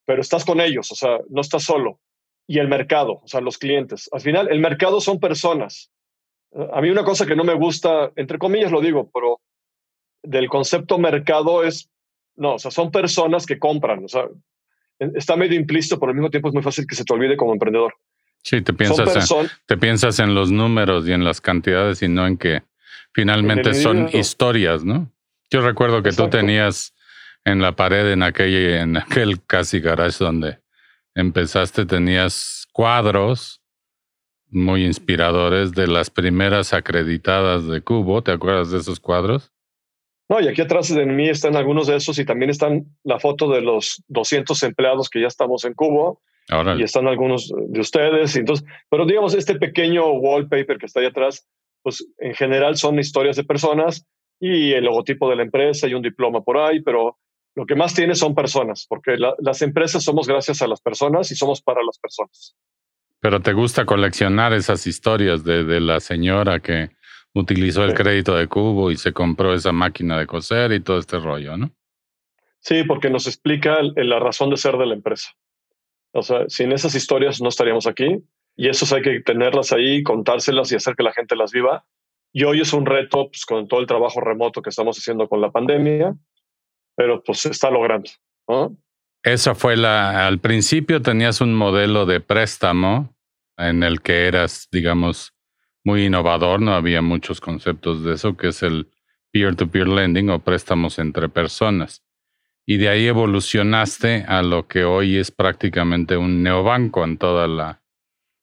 pero 0.05 0.21
estás 0.21 0.45
con 0.45 0.61
ellos, 0.61 0.91
o 0.91 0.97
sea, 0.97 1.19
no 1.29 1.41
estás 1.41 1.63
solo. 1.63 2.01
Y 2.49 2.59
el 2.59 2.67
mercado, 2.67 3.21
o 3.23 3.29
sea, 3.29 3.41
los 3.41 3.59
clientes. 3.59 4.09
Al 4.11 4.23
final, 4.23 4.49
el 4.51 4.59
mercado 4.59 5.01
son 5.01 5.21
personas. 5.21 5.93
A 6.73 6.81
mí 6.81 6.89
una 6.89 7.05
cosa 7.05 7.27
que 7.27 7.37
no 7.37 7.45
me 7.45 7.55
gusta, 7.55 8.11
entre 8.17 8.39
comillas 8.39 8.73
lo 8.73 8.81
digo, 8.81 9.11
pero 9.13 9.43
del 10.23 10.49
concepto 10.49 10.99
mercado 10.99 11.63
es, 11.63 11.91
no, 12.37 12.55
o 12.55 12.59
sea, 12.59 12.71
son 12.71 12.91
personas 12.91 13.47
que 13.47 13.59
compran, 13.59 14.05
o 14.05 14.09
sea, 14.09 14.25
está 14.99 15.37
medio 15.37 15.59
implícito, 15.59 15.99
pero 15.99 16.11
al 16.11 16.17
mismo 16.17 16.31
tiempo 16.31 16.49
es 16.49 16.55
muy 16.55 16.63
fácil 16.63 16.87
que 16.87 16.95
se 16.95 17.05
te 17.05 17.13
olvide 17.13 17.37
como 17.37 17.53
emprendedor. 17.53 17.95
Sí, 18.43 18.63
te 18.63 18.73
piensas, 18.73 19.31
en, 19.31 19.49
te 19.67 19.77
piensas 19.77 20.19
en 20.21 20.35
los 20.35 20.51
números 20.51 21.07
y 21.09 21.13
en 21.13 21.25
las 21.25 21.41
cantidades 21.41 22.03
y 22.03 22.09
no 22.09 22.27
en 22.27 22.37
que 22.37 22.63
finalmente 23.13 23.75
son 23.75 24.09
historias, 24.13 24.85
¿no? 24.85 25.11
Yo 25.51 25.61
recuerdo 25.61 26.03
que 26.03 26.13
tú 26.13 26.29
tenías 26.29 26.95
en 27.45 27.61
la 27.61 27.75
pared 27.75 28.13
en 28.13 28.23
aquel, 28.23 28.55
en 28.75 28.97
aquel 28.97 29.43
casi 29.45 29.81
garage 29.81 30.23
donde 30.23 30.61
empezaste, 31.15 31.85
tenías 31.85 32.67
cuadros 32.73 33.61
muy 34.51 34.85
inspiradores 34.85 35.73
de 35.73 35.87
las 35.87 36.11
primeras 36.11 36.73
acreditadas 36.73 37.67
de 37.67 37.81
Cubo. 37.81 38.23
¿Te 38.23 38.33
acuerdas 38.33 38.71
de 38.71 38.79
esos 38.79 39.01
cuadros? 39.01 39.53
No, 40.29 40.41
y 40.41 40.49
aquí 40.49 40.61
atrás 40.61 40.95
de 40.95 41.07
mí 41.07 41.29
están 41.29 41.57
algunos 41.57 41.87
de 41.87 41.97
esos 41.97 42.19
y 42.19 42.25
también 42.25 42.51
están 42.51 42.85
la 43.03 43.19
foto 43.19 43.51
de 43.51 43.63
los 43.63 44.03
200 44.09 44.63
empleados 44.63 45.09
que 45.09 45.23
ya 45.23 45.27
estamos 45.27 45.65
en 45.65 45.75
Cubo. 45.75 46.21
Y 46.79 46.83
están 46.83 47.07
algunos 47.07 47.53
de 47.69 47.81
ustedes. 47.81 48.35
Y 48.37 48.39
entonces, 48.39 48.67
pero 48.89 49.05
digamos, 49.05 49.35
este 49.35 49.57
pequeño 49.57 50.11
wallpaper 50.13 50.79
que 50.79 50.87
está 50.87 51.01
ahí 51.01 51.07
atrás, 51.07 51.47
pues 51.83 52.07
en 52.19 52.35
general 52.35 52.77
son 52.77 52.99
historias 52.99 53.37
de 53.37 53.45
personas 53.45 54.07
y 54.41 54.73
el 54.73 54.85
logotipo 54.85 55.29
de 55.29 55.37
la 55.37 55.43
empresa 55.43 55.89
y 55.89 55.95
un 55.95 56.03
diploma 56.03 56.43
por 56.43 56.57
ahí, 56.57 56.81
pero 56.81 57.19
lo 57.55 57.67
que 57.67 57.75
más 57.75 57.93
tiene 57.93 58.15
son 58.15 58.35
personas, 58.35 58.87
porque 58.89 59.17
las 59.39 59.63
empresas 59.63 60.03
somos 60.05 60.27
gracias 60.27 60.63
a 60.63 60.69
las 60.69 60.81
personas 60.81 61.31
y 61.33 61.35
somos 61.35 61.61
para 61.61 61.83
las 61.83 61.99
personas. 61.99 62.55
Pero 63.21 63.41
te 63.41 63.53
gusta 63.53 63.85
coleccionar 63.85 64.53
esas 64.53 64.87
historias 64.87 65.45
de, 65.45 65.65
de 65.65 65.81
la 65.81 65.99
señora 66.01 66.61
que 66.61 66.91
utilizó 67.39 67.85
el 67.85 67.95
crédito 67.95 68.35
de 68.37 68.47
Cubo 68.47 68.91
y 68.91 68.97
se 68.97 69.13
compró 69.13 69.55
esa 69.55 69.73
máquina 69.73 70.19
de 70.19 70.27
coser 70.27 70.73
y 70.73 70.81
todo 70.81 70.99
este 70.99 71.19
rollo, 71.19 71.57
¿no? 71.57 71.71
Sí, 72.61 72.85
porque 72.85 73.11
nos 73.11 73.27
explica 73.27 73.79
la 73.83 74.19
razón 74.19 74.51
de 74.51 74.57
ser 74.57 74.77
de 74.77 74.87
la 74.87 74.95
empresa. 74.95 75.31
O 76.13 76.23
sea, 76.23 76.49
sin 76.49 76.73
esas 76.73 76.95
historias 76.95 77.41
no 77.41 77.49
estaríamos 77.49 77.87
aquí 77.87 78.23
y 78.57 78.69
eso 78.69 78.93
hay 78.95 79.03
que 79.03 79.21
tenerlas 79.21 79.73
ahí, 79.73 80.03
contárselas 80.03 80.73
y 80.73 80.77
hacer 80.77 80.97
que 80.97 81.03
la 81.03 81.13
gente 81.13 81.37
las 81.37 81.53
viva. 81.53 81.85
Y 82.33 82.45
hoy 82.45 82.61
es 82.61 82.73
un 82.73 82.87
reto 82.87 83.29
pues, 83.29 83.47
con 83.47 83.69
todo 83.69 83.81
el 83.81 83.87
trabajo 83.87 84.21
remoto 84.21 84.61
que 84.61 84.71
estamos 84.71 84.99
haciendo 84.99 85.29
con 85.29 85.41
la 85.41 85.51
pandemia, 85.51 86.15
pero 86.97 87.23
pues 87.23 87.39
se 87.39 87.51
está 87.51 87.71
logrando. 87.71 88.11
¿no? 88.49 88.77
Esa 89.23 89.55
fue 89.55 89.77
la, 89.77 90.27
al 90.27 90.41
principio 90.41 91.03
tenías 91.03 91.41
un 91.41 91.55
modelo 91.55 92.07
de 92.07 92.21
préstamo 92.21 93.15
en 93.57 93.83
el 93.83 94.01
que 94.01 94.27
eras, 94.27 94.69
digamos, 94.71 95.35
muy 95.85 96.07
innovador, 96.07 96.61
no 96.61 96.75
había 96.75 97.03
muchos 97.03 97.41
conceptos 97.41 98.05
de 98.05 98.15
eso, 98.15 98.37
que 98.37 98.49
es 98.49 98.63
el 98.63 98.89
peer-to-peer 99.31 99.89
lending 99.89 100.31
o 100.31 100.39
préstamos 100.41 100.99
entre 100.99 101.29
personas. 101.29 102.03
Y 102.67 102.77
de 102.77 102.89
ahí 102.89 103.07
evolucionaste 103.07 104.25
a 104.29 104.43
lo 104.43 104.69
que 104.69 104.85
hoy 104.85 105.17
es 105.17 105.31
prácticamente 105.31 106.17
un 106.17 106.43
neobanco 106.43 107.05
en 107.05 107.17
toda 107.17 107.49
la 107.49 107.83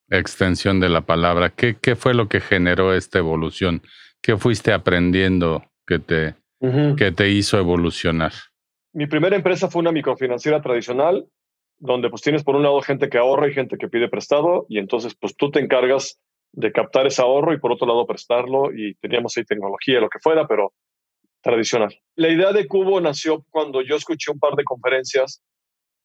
extensión 0.10 0.80
de 0.80 0.90
la 0.90 1.02
palabra. 1.02 1.52
¿Qué, 1.52 1.78
qué 1.80 1.96
fue 1.96 2.14
lo 2.14 2.28
que 2.28 2.40
generó 2.40 2.94
esta 2.94 3.20
evolución? 3.20 3.82
¿Qué 4.22 4.38
fuiste 4.38 4.74
aprendiendo 4.74 5.64
que 5.86 6.00
te, 6.00 6.36
¿Qué 6.98 7.12
te 7.12 7.30
hizo 7.30 7.60
evolucionar? 7.60 8.34
Mi 8.94 9.08
primera 9.08 9.36
empresa 9.36 9.70
fue 9.70 9.82
una 9.82 9.92
microfinanciera 9.92 10.62
tradicional, 10.62 11.28
donde 11.78 12.10
pues 12.10 12.22
tienes 12.22 12.44
por 12.44 12.56
un 12.56 12.64
lado 12.64 12.82
gente 12.82 13.10
que 13.10 13.18
ahorra 13.18 13.48
y 13.48 13.54
gente 13.54 13.78
que 13.78 13.88
pide 13.88 14.10
prestado, 14.10 14.66
y 14.70 14.80
entonces 14.80 15.16
pues 15.16 15.36
tú 15.36 15.52
te 15.52 15.60
encargas 15.60 16.20
de 16.56 16.72
captar 16.72 17.08
ese 17.08 17.22
ahorro 17.22 17.54
y 17.54 17.60
por 17.60 17.72
otro 17.72 17.88
lado 17.88 18.06
prestarlo, 18.06 18.74
y 18.74 18.96
teníamos 18.96 19.36
ahí 19.38 19.46
tecnología, 19.46 20.00
lo 20.00 20.10
que 20.10 20.20
fuera, 20.20 20.48
pero 20.48 20.74
tradicional. 21.42 21.96
La 22.16 22.30
idea 22.30 22.52
de 22.52 22.68
Cubo 22.68 23.00
nació 23.02 23.46
cuando 23.52 23.82
yo 23.82 23.96
escuché 23.96 24.32
un 24.32 24.40
par 24.40 24.56
de 24.56 24.64
conferencias 24.64 25.44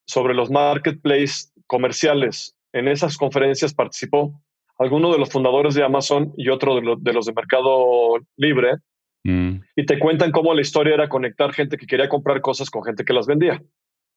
sobre 0.06 0.34
los 0.34 0.50
marketplaces 0.50 1.52
comerciales. 1.66 2.56
En 2.72 2.88
esas 2.88 3.16
conferencias 3.16 3.72
participó 3.72 4.40
alguno 4.78 5.12
de 5.12 5.18
los 5.18 5.30
fundadores 5.30 5.74
de 5.74 5.84
Amazon 5.84 6.32
y 6.36 6.48
otro 6.48 6.74
de, 6.74 6.96
de 6.98 7.12
los 7.12 7.26
de 7.26 7.32
Mercado 7.32 8.18
Libre, 8.36 8.78
Mm. 9.24 9.60
Y 9.76 9.86
te 9.86 9.98
cuentan 9.98 10.32
cómo 10.32 10.54
la 10.54 10.62
historia 10.62 10.94
era 10.94 11.08
conectar 11.08 11.52
gente 11.52 11.76
que 11.76 11.86
quería 11.86 12.08
comprar 12.08 12.40
cosas 12.40 12.70
con 12.70 12.84
gente 12.84 13.04
que 13.04 13.12
las 13.12 13.26
vendía. 13.26 13.62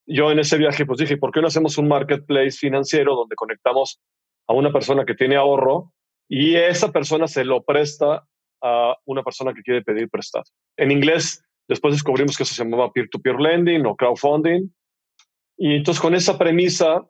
Yo 0.05 0.31
en 0.31 0.39
ese 0.39 0.57
viaje 0.57 0.85
pues 0.85 0.99
dije, 0.99 1.17
¿por 1.17 1.31
qué 1.31 1.41
no 1.41 1.47
hacemos 1.47 1.77
un 1.77 1.87
marketplace 1.87 2.51
financiero 2.51 3.15
donde 3.15 3.35
conectamos 3.35 3.99
a 4.47 4.53
una 4.53 4.71
persona 4.71 5.05
que 5.05 5.15
tiene 5.15 5.35
ahorro 5.35 5.93
y 6.29 6.55
esa 6.55 6.91
persona 6.91 7.27
se 7.27 7.43
lo 7.45 7.63
presta 7.63 8.25
a 8.61 8.97
una 9.05 9.23
persona 9.23 9.53
que 9.53 9.61
quiere 9.61 9.81
pedir 9.81 10.09
prestado? 10.09 10.45
En 10.77 10.91
inglés, 10.91 11.43
después 11.67 11.93
descubrimos 11.93 12.37
que 12.37 12.45
se 12.45 12.55
llamaba 12.55 12.91
peer-to-peer 12.91 13.39
lending 13.39 13.85
o 13.85 13.95
crowdfunding. 13.95 14.73
Y 15.57 15.75
entonces 15.75 16.01
con 16.01 16.15
esa 16.15 16.37
premisa, 16.37 17.07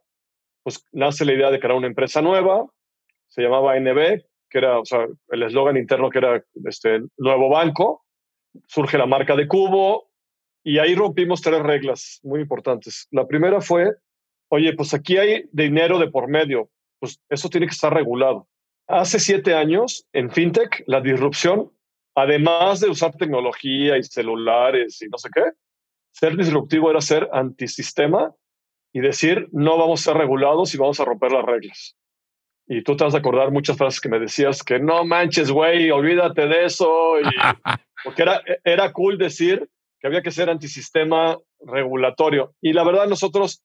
pues 0.64 0.86
nace 0.92 1.26
la 1.26 1.34
idea 1.34 1.52
de 1.52 1.60
crear 1.60 1.76
una 1.76 1.88
empresa 1.88 2.22
nueva, 2.22 2.66
se 3.30 3.42
llamaba 3.42 3.80
NB, 3.80 4.24
que 4.50 4.58
era, 4.58 4.80
o 4.80 4.86
sea, 4.86 5.08
el 5.30 5.44
eslogan 5.44 5.78
interno 5.78 6.10
que 6.10 6.20
era 6.20 6.44
este 6.66 7.02
nuevo 7.18 7.50
banco, 7.50 8.06
surge 8.68 8.98
la 8.98 9.08
marca 9.08 9.36
de 9.36 9.48
Cubo 9.48 10.12
y 10.64 10.78
ahí 10.78 10.96
rompimos 10.96 11.42
tres 11.42 11.62
reglas 11.62 12.20
muy 12.24 12.42
importantes. 12.42 13.08
La 13.12 13.28
primera 13.28 13.62
fue, 13.62 13.92
oye, 14.50 14.74
pues 14.74 14.94
aquí 14.94 15.18
hay 15.18 15.46
dinero 15.52 15.98
de 15.98 16.10
por 16.10 16.28
medio, 16.28 16.70
pues 17.00 17.20
eso 17.30 17.50
tiene 17.50 17.66
que 17.66 17.74
estar 17.74 17.94
regulado. 17.94 18.48
Hace 18.88 19.20
siete 19.20 19.54
años, 19.54 20.06
en 20.14 20.30
FinTech, 20.30 20.84
la 20.88 21.02
disrupción, 21.02 21.72
además 22.16 22.80
de 22.80 22.90
usar 22.90 23.16
tecnología 23.16 23.98
y 23.98 24.04
celulares 24.04 25.02
y 25.02 25.08
no 25.08 25.18
sé 25.18 25.30
qué, 25.34 25.44
ser 26.12 26.36
disruptivo 26.36 26.92
era 26.92 27.02
ser 27.02 27.30
antisistema 27.32 28.34
y 28.92 29.00
decir, 29.00 29.48
no 29.52 29.78
vamos 29.78 30.02
a 30.02 30.12
ser 30.12 30.18
regulados 30.18 30.74
y 30.74 30.78
vamos 30.78 31.00
a 31.00 31.06
romper 31.06 31.32
las 31.32 31.46
reglas. 31.46 31.96
Y 32.68 32.84
tú 32.84 32.96
te 32.96 33.04
vas 33.04 33.16
a 33.16 33.18
acordar 33.18 33.52
muchas 33.52 33.78
frases 33.78 34.00
que 34.00 34.10
me 34.10 34.20
decías 34.20 34.64
que 34.64 34.80
no 34.80 35.04
manches, 35.04 35.50
güey, 35.52 35.90
olvídate 35.90 36.48
de 36.48 36.66
eso. 36.66 37.16
porque 38.04 38.22
era, 38.22 38.42
era 38.64 38.92
cool 38.94 39.18
decir 39.18 39.68
que 40.00 40.08
había 40.08 40.22
que 40.22 40.32
ser 40.32 40.50
antisistema 40.50 41.38
regulatorio. 41.62 42.54
Y 42.62 42.74
la 42.74 42.84
verdad, 42.84 43.08
nosotros 43.08 43.64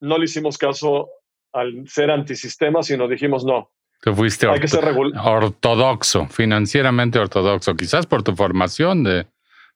no 0.00 0.16
le 0.16 0.24
hicimos 0.24 0.56
caso 0.56 1.10
al 1.52 1.86
ser 1.88 2.10
antisistema, 2.10 2.82
sino 2.82 3.08
dijimos 3.08 3.44
no. 3.44 3.70
Tú 4.00 4.14
fuiste 4.14 4.48
hay 4.48 4.60
que 4.60 4.68
ser 4.68 4.94
ortodoxo, 5.22 6.26
financieramente 6.28 7.18
ortodoxo, 7.18 7.74
quizás 7.76 8.06
por 8.06 8.22
tu 8.22 8.34
formación 8.34 9.04
de, 9.04 9.26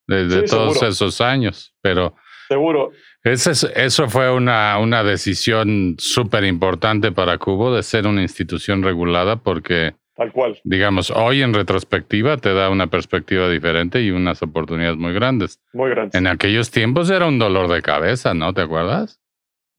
de, 0.06 0.42
todos 0.44 0.82
esos 0.82 1.20
años, 1.20 1.74
pero 1.82 2.14
Seguro. 2.48 2.92
eso 3.22 4.08
fue 4.08 4.30
una, 4.32 4.78
una 4.78 5.04
decisión 5.04 5.96
súper 5.98 6.44
importante 6.44 7.12
para 7.12 7.36
Cubo 7.36 7.74
de 7.74 7.82
ser 7.82 8.06
una 8.06 8.22
institución 8.22 8.82
regulada 8.82 9.36
porque, 9.36 9.94
tal 10.14 10.32
cual, 10.32 10.58
digamos, 10.64 11.10
hoy 11.10 11.42
en 11.42 11.52
retrospectiva 11.52 12.38
te 12.38 12.54
da 12.54 12.70
una 12.70 12.86
perspectiva 12.86 13.50
diferente 13.50 14.00
y 14.00 14.10
unas 14.10 14.42
oportunidades 14.42 14.96
muy 14.96 15.12
grandes. 15.12 15.60
Muy 15.74 15.90
grandes. 15.90 16.14
En 16.14 16.26
aquellos 16.28 16.70
tiempos 16.70 17.10
era 17.10 17.26
un 17.26 17.38
dolor 17.38 17.70
de 17.70 17.82
cabeza, 17.82 18.32
¿no? 18.32 18.54
¿Te 18.54 18.62
acuerdas? 18.62 19.20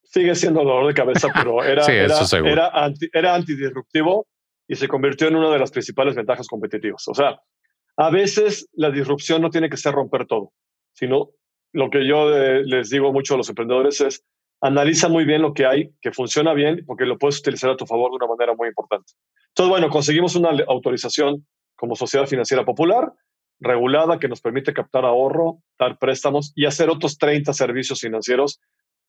Sigue 0.03 0.35
siendo 0.35 0.63
dolor 0.63 0.85
de 0.85 0.93
cabeza, 0.93 1.29
pero 1.33 1.63
era, 1.63 1.83
era, 1.83 2.69
anti, 2.69 3.09
era 3.11 3.33
antidisruptivo 3.33 4.27
y 4.67 4.75
se 4.75 4.87
convirtió 4.87 5.27
en 5.27 5.35
una 5.35 5.51
de 5.51 5.59
las 5.59 5.71
principales 5.71 6.15
ventajas 6.15 6.47
competitivas. 6.47 7.07
O 7.07 7.13
sea, 7.13 7.39
a 7.97 8.09
veces 8.09 8.67
la 8.73 8.91
disrupción 8.91 9.41
no 9.41 9.49
tiene 9.49 9.69
que 9.69 9.77
ser 9.77 9.93
romper 9.93 10.25
todo, 10.25 10.51
sino 10.93 11.31
lo 11.71 11.89
que 11.89 12.07
yo 12.07 12.35
eh, 12.35 12.63
les 12.65 12.89
digo 12.89 13.11
mucho 13.11 13.35
a 13.35 13.37
los 13.37 13.49
emprendedores 13.49 14.01
es, 14.01 14.23
analiza 14.61 15.09
muy 15.09 15.25
bien 15.25 15.41
lo 15.41 15.53
que 15.53 15.65
hay, 15.65 15.91
que 16.01 16.11
funciona 16.11 16.53
bien, 16.53 16.83
porque 16.85 17.05
lo 17.05 17.17
puedes 17.17 17.39
utilizar 17.39 17.69
a 17.69 17.77
tu 17.77 17.85
favor 17.85 18.11
de 18.11 18.17
una 18.17 18.27
manera 18.27 18.55
muy 18.55 18.69
importante. 18.69 19.13
Entonces, 19.49 19.69
bueno, 19.69 19.89
conseguimos 19.89 20.35
una 20.35 20.49
autorización 20.67 21.45
como 21.75 21.95
sociedad 21.95 22.25
financiera 22.25 22.65
popular, 22.65 23.13
regulada, 23.59 24.19
que 24.19 24.27
nos 24.27 24.41
permite 24.41 24.73
captar 24.73 25.05
ahorro, 25.05 25.59
dar 25.77 25.97
préstamos 25.97 26.51
y 26.55 26.65
hacer 26.65 26.89
otros 26.89 27.17
30 27.17 27.53
servicios 27.53 27.99
financieros. 27.99 28.59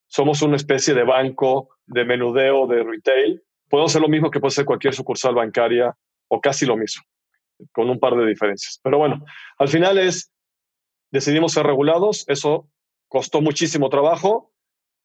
Somos 0.08 0.42
una 0.42 0.56
especie 0.56 0.94
de 0.94 1.04
banco, 1.04 1.68
de 1.86 2.04
menudeo, 2.04 2.66
de 2.66 2.82
retail. 2.82 3.42
Podemos 3.68 3.92
hacer 3.92 4.02
lo 4.02 4.08
mismo 4.08 4.30
que 4.30 4.40
puede 4.40 4.52
ser 4.52 4.64
cualquier 4.64 4.94
sucursal 4.94 5.34
bancaria 5.34 5.94
o 6.28 6.40
casi 6.40 6.66
lo 6.66 6.76
mismo, 6.76 7.02
con 7.72 7.90
un 7.90 7.98
par 7.98 8.14
de 8.16 8.26
diferencias. 8.26 8.80
Pero 8.82 8.98
bueno, 8.98 9.24
al 9.58 9.68
final 9.68 9.98
es 9.98 10.30
decidimos 11.10 11.52
ser 11.52 11.66
regulados, 11.66 12.24
eso 12.28 12.68
costó 13.08 13.40
muchísimo 13.40 13.88
trabajo, 13.88 14.52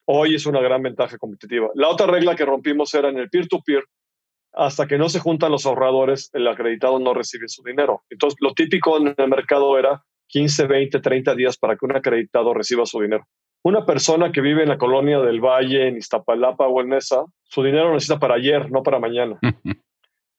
hoy 0.06 0.36
es 0.36 0.46
una 0.46 0.60
gran 0.60 0.82
ventaja 0.82 1.18
competitiva. 1.18 1.70
La 1.76 1.90
otra 1.90 2.08
regla 2.08 2.36
que 2.36 2.46
rompimos 2.46 2.94
era 2.94 3.10
en 3.10 3.18
el 3.18 3.30
peer-to-peer, 3.30 3.84
hasta 4.54 4.88
que 4.88 4.98
no 4.98 5.08
se 5.08 5.20
juntan 5.20 5.52
los 5.52 5.66
ahorradores, 5.66 6.30
el 6.34 6.48
acreditado 6.48 7.00
no 7.00 7.14
recibe 7.14 7.48
su 7.48 7.64
dinero. 7.64 8.04
Entonces, 8.10 8.38
lo 8.42 8.54
típico 8.54 8.98
en 8.98 9.16
el 9.18 9.28
mercado 9.30 9.78
era 9.78 10.04
15, 10.28 10.68
20, 10.68 11.00
30 11.00 11.36
días 11.36 11.58
para 11.58 11.76
que 11.76 11.86
un 11.86 11.96
acreditado 11.96 12.54
reciba 12.54 12.86
su 12.86 13.00
dinero. 13.00 13.26
Una 13.64 13.86
persona 13.86 14.32
que 14.32 14.42
vive 14.42 14.64
en 14.64 14.70
la 14.70 14.78
colonia 14.78 15.20
del 15.20 15.40
Valle, 15.40 15.88
en 15.88 15.98
Iztapalapa 15.98 16.68
o 16.68 16.82
en 16.82 16.90
Mesa, 16.90 17.24
su 17.44 17.62
dinero 17.62 17.90
lo 17.90 17.94
necesita 17.94 18.20
para 18.20 18.36
ayer, 18.36 18.72
no 18.72 18.82
para 18.82 19.00
mañana. 19.00 19.40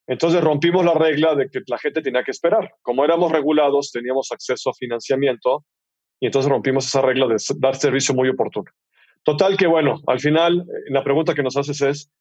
Entonces 0.09 0.43
rompimos 0.43 0.85
la 0.85 0.95
regla 0.95 1.35
de 1.37 1.49
que 1.49 1.61
la 1.67 1.79
gente 1.79 2.03
tenía 2.03 2.25
que 2.25 2.33
esperar. 2.33 2.75
Como 2.83 3.05
éramos 3.05 3.31
regulados, 3.31 3.93
teníamos 3.93 4.33
acceso 4.33 4.71
a 4.71 4.75
financiamiento 4.75 5.65
y 6.21 6.27
entonces 6.27 6.51
rompimos 6.51 6.87
esa 6.87 7.01
regla 7.01 7.27
de 7.27 7.37
dar 7.59 7.77
servicio 7.77 8.15
muy 8.15 8.29
oportuno. 8.29 8.71
Total 9.23 9.57
que 9.57 9.67
bueno, 9.67 10.01
al 10.07 10.19
final 10.19 10.61
eh, 10.61 10.91
la 10.91 11.05
pregunta 11.05 11.35
que 11.35 11.43
nos 11.43 11.57
haces 11.57 11.81
es, 11.81 12.13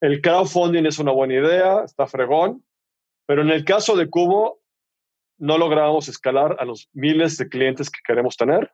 el 0.00 0.20
crowdfunding 0.20 0.86
es 0.86 0.98
una 0.98 1.12
buena 1.12 1.34
idea, 1.34 1.82
está 1.84 2.06
fregón, 2.06 2.64
pero 3.26 3.42
en 3.42 3.50
el 3.50 3.64
caso 3.64 3.96
de 3.96 4.08
Cubo 4.08 4.60
no 5.38 5.58
logramos 5.58 6.08
escalar 6.08 6.56
a 6.60 6.64
los 6.64 6.88
miles 6.92 7.36
de 7.38 7.48
clientes 7.48 7.90
que 7.90 8.00
queremos 8.06 8.36
tener. 8.36 8.72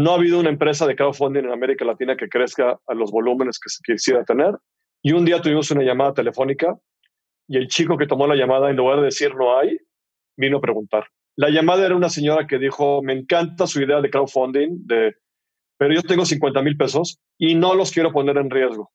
No 0.00 0.12
ha 0.12 0.14
habido 0.14 0.40
una 0.40 0.48
empresa 0.48 0.86
de 0.86 0.96
crowdfunding 0.96 1.44
en 1.44 1.52
América 1.52 1.84
Latina 1.84 2.16
que 2.16 2.30
crezca 2.30 2.80
a 2.86 2.94
los 2.94 3.10
volúmenes 3.10 3.58
que 3.58 3.68
se 3.68 3.82
quisiera 3.84 4.24
tener. 4.24 4.54
Y 5.02 5.12
un 5.12 5.26
día 5.26 5.42
tuvimos 5.42 5.70
una 5.72 5.82
llamada 5.82 6.14
telefónica 6.14 6.74
y 7.46 7.58
el 7.58 7.68
chico 7.68 7.98
que 7.98 8.06
tomó 8.06 8.26
la 8.26 8.34
llamada, 8.34 8.70
en 8.70 8.76
lugar 8.76 9.00
de 9.00 9.04
decir 9.04 9.34
no 9.34 9.58
hay, 9.58 9.76
vino 10.38 10.56
a 10.56 10.60
preguntar. 10.62 11.04
La 11.36 11.50
llamada 11.50 11.84
era 11.84 11.94
una 11.94 12.08
señora 12.08 12.46
que 12.46 12.58
dijo, 12.58 13.02
me 13.02 13.12
encanta 13.12 13.66
su 13.66 13.82
idea 13.82 14.00
de 14.00 14.08
crowdfunding, 14.08 14.86
de, 14.86 15.16
pero 15.76 15.92
yo 15.92 16.00
tengo 16.00 16.24
50 16.24 16.62
mil 16.62 16.78
pesos 16.78 17.20
y 17.36 17.54
no 17.54 17.74
los 17.74 17.90
quiero 17.90 18.10
poner 18.10 18.38
en 18.38 18.48
riesgo. 18.48 18.90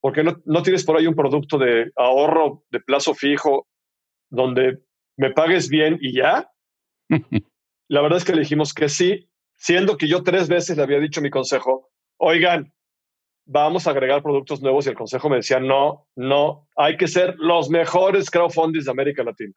Porque 0.00 0.24
no, 0.24 0.40
no 0.46 0.62
tienes 0.62 0.82
por 0.82 0.96
ahí 0.96 1.06
un 1.06 1.14
producto 1.14 1.58
de 1.58 1.90
ahorro 1.94 2.64
de 2.70 2.80
plazo 2.80 3.12
fijo 3.12 3.66
donde 4.30 4.78
me 5.18 5.30
pagues 5.30 5.68
bien 5.68 5.98
y 6.00 6.14
ya. 6.16 6.50
la 7.88 8.00
verdad 8.00 8.16
es 8.16 8.24
que 8.24 8.32
le 8.32 8.40
dijimos 8.40 8.72
que 8.72 8.88
sí, 8.88 9.27
siendo 9.58 9.96
que 9.96 10.08
yo 10.08 10.22
tres 10.22 10.48
veces 10.48 10.76
le 10.76 10.82
había 10.82 11.00
dicho 11.00 11.20
mi 11.20 11.30
consejo, 11.30 11.90
oigan, 12.16 12.72
vamos 13.44 13.86
a 13.86 13.90
agregar 13.90 14.22
productos 14.22 14.62
nuevos 14.62 14.86
y 14.86 14.90
el 14.90 14.94
consejo 14.94 15.28
me 15.28 15.36
decía, 15.36 15.58
no, 15.58 16.06
no, 16.14 16.68
hay 16.76 16.96
que 16.96 17.08
ser 17.08 17.34
los 17.38 17.68
mejores 17.68 18.30
crowdfundings 18.30 18.84
de 18.84 18.90
América 18.90 19.24
Latina. 19.24 19.52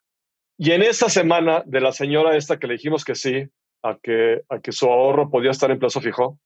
Y 0.58 0.72
en 0.72 0.82
esa 0.82 1.10
semana 1.10 1.64
de 1.66 1.82
la 1.82 1.92
señora 1.92 2.36
esta 2.36 2.58
que 2.58 2.68
le 2.68 2.74
dijimos 2.74 3.04
que 3.04 3.16
sí, 3.16 3.50
a 3.84 3.98
que, 4.02 4.42
a 4.50 4.60
que 4.60 4.72
su 4.72 4.86
ahorro 4.88 5.30
podía 5.30 5.52
estar 5.52 5.72
en 5.72 5.80
plazo 5.80 6.02
fijo, 6.02 6.40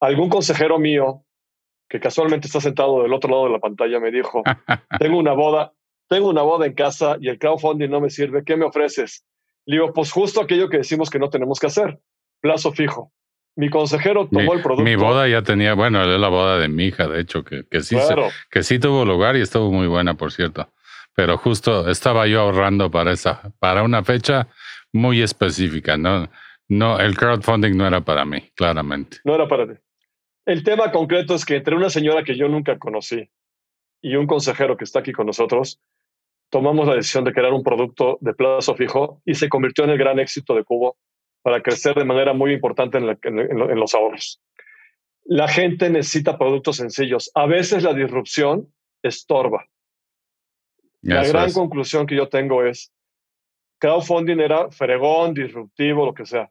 algún 0.00 0.28
consejero 0.28 0.78
mío, 0.78 1.24
que 1.88 2.00
casualmente 2.00 2.46
está 2.46 2.60
sentado 2.60 3.02
del 3.02 3.12
otro 3.12 3.30
lado 3.30 3.44
de 3.44 3.52
la 3.52 3.60
pantalla, 3.60 3.98
me 3.98 4.10
dijo, 4.10 4.42
tengo 4.98 5.18
una 5.18 5.32
boda, 5.32 5.72
tengo 6.08 6.28
una 6.28 6.42
boda 6.42 6.66
en 6.66 6.74
casa 6.74 7.16
y 7.20 7.28
el 7.28 7.38
crowdfunding 7.38 7.88
no 7.88 8.00
me 8.00 8.10
sirve, 8.10 8.44
¿qué 8.44 8.56
me 8.56 8.66
ofreces? 8.66 9.24
Le 9.64 9.76
digo, 9.76 9.92
pues 9.92 10.12
justo 10.12 10.40
aquello 10.40 10.68
que 10.68 10.78
decimos 10.78 11.10
que 11.10 11.18
no 11.18 11.30
tenemos 11.30 11.58
que 11.58 11.66
hacer, 11.66 11.98
plazo 12.40 12.72
fijo. 12.72 13.12
Mi 13.56 13.70
consejero 13.70 14.28
tomó 14.28 14.54
el 14.54 14.62
producto. 14.62 14.84
Mi 14.84 14.94
boda 14.94 15.26
ya 15.26 15.42
tenía, 15.42 15.74
bueno, 15.74 16.02
es 16.04 16.20
la 16.20 16.28
boda 16.28 16.58
de 16.58 16.68
mi 16.68 16.84
hija, 16.84 17.08
de 17.08 17.20
hecho, 17.20 17.42
que, 17.42 17.66
que 17.68 17.80
sí, 17.80 17.96
que 18.50 18.62
sí 18.62 18.78
tuvo 18.78 19.04
lugar 19.04 19.36
y 19.36 19.40
estuvo 19.40 19.72
muy 19.72 19.88
buena, 19.88 20.14
por 20.14 20.30
cierto. 20.30 20.72
Pero 21.14 21.36
justo 21.38 21.88
estaba 21.88 22.28
yo 22.28 22.42
ahorrando 22.42 22.88
para 22.88 23.10
esa, 23.10 23.52
para 23.58 23.82
una 23.82 24.04
fecha 24.04 24.46
muy 24.92 25.22
específica. 25.22 25.96
No, 25.96 26.30
no, 26.68 27.00
el 27.00 27.16
crowdfunding 27.16 27.76
no 27.76 27.86
era 27.86 28.00
para 28.00 28.24
mí, 28.24 28.48
claramente. 28.54 29.18
No 29.24 29.34
era 29.34 29.48
para 29.48 29.66
ti. 29.66 29.74
El 30.46 30.62
tema 30.62 30.92
concreto 30.92 31.34
es 31.34 31.44
que 31.44 31.56
entre 31.56 31.74
una 31.74 31.90
señora 31.90 32.22
que 32.22 32.36
yo 32.36 32.48
nunca 32.48 32.78
conocí 32.78 33.28
y 34.00 34.14
un 34.14 34.26
consejero 34.28 34.76
que 34.76 34.84
está 34.84 35.00
aquí 35.00 35.12
con 35.12 35.26
nosotros, 35.26 35.80
tomamos 36.48 36.86
la 36.86 36.94
decisión 36.94 37.24
de 37.24 37.32
crear 37.32 37.52
un 37.52 37.62
producto 37.62 38.18
de 38.20 38.34
plazo 38.34 38.74
fijo 38.74 39.20
y 39.24 39.34
se 39.34 39.48
convirtió 39.48 39.84
en 39.84 39.90
el 39.90 39.98
gran 39.98 40.18
éxito 40.18 40.54
de 40.54 40.64
Cubo 40.64 40.96
para 41.48 41.62
crecer 41.62 41.94
de 41.94 42.04
manera 42.04 42.34
muy 42.34 42.52
importante 42.52 42.98
en, 42.98 43.78
los 43.80 43.94
ahorros. 43.94 44.38
La 45.24 45.48
gente 45.48 45.88
necesita 45.88 46.36
productos 46.36 46.76
sencillos. 46.76 47.30
A 47.34 47.46
veces 47.46 47.82
la 47.82 47.94
disrupción 47.94 48.70
estorba. 49.02 49.64
La 51.00 51.26
gran 51.26 51.50
conclusión 51.54 52.06
que 52.06 52.16
yo 52.16 52.28
tengo 52.28 52.64
es, 52.64 52.92
crowdfunding 53.78 54.40
era 54.40 54.70
fregón, 54.70 55.32
disruptivo, 55.32 56.04
lo 56.04 56.12
que 56.12 56.26
sea. 56.26 56.50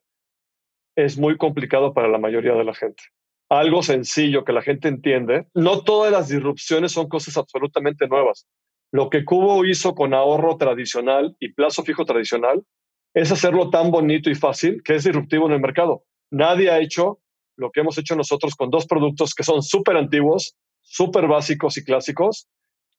Es 0.96 1.16
muy 1.16 1.38
complicado 1.38 1.94
para 1.94 2.08
la 2.08 2.18
mayoría 2.18 2.56
de 2.56 2.64
la 2.64 2.74
gente. 2.74 3.04
Algo 3.50 3.84
sencillo 3.84 4.44
que 4.44 4.54
la 4.54 4.64
gente 4.64 4.88
entiende. 4.88 5.46
No 5.54 5.84
todas 5.84 6.12
las 6.12 6.28
disrupciones 6.28 6.92
son 6.92 7.08
cosas 7.08 7.38
absolutamente 7.38 8.08
nuevas. 8.08 8.48
Lo 8.92 9.12
que 9.12 9.24
Cubo 9.24 9.64
hizo 9.64 9.94
con 9.94 10.16
ahorro 10.16 10.58
tradicional 10.58 11.36
y 11.40 11.54
plazo 11.54 11.84
fijo 11.84 12.04
tradicional 12.04 12.64
es 13.14 13.32
hacerlo 13.32 13.70
tan 13.70 13.92
bonito 13.92 14.30
y 14.30 14.36
fácil 14.36 14.82
que 14.84 14.96
es 14.96 15.04
disruptivo 15.04 15.48
en 15.48 15.54
el 15.54 15.62
mercado. 15.62 16.04
Nadie 16.30 16.70
ha 16.70 16.80
hecho 16.80 17.20
lo 17.56 17.72
que 17.72 17.80
hemos 17.80 17.98
hecho 17.98 18.16
nosotros 18.16 18.56
con 18.56 18.70
dos 18.70 18.86
productos 18.86 19.34
que 19.34 19.44
son 19.44 19.64
súper 19.64 19.98
antiguos, 19.98 20.56
súper 20.82 21.28
básicos 21.28 21.78
y 21.78 21.84
clásicos, 21.84 22.48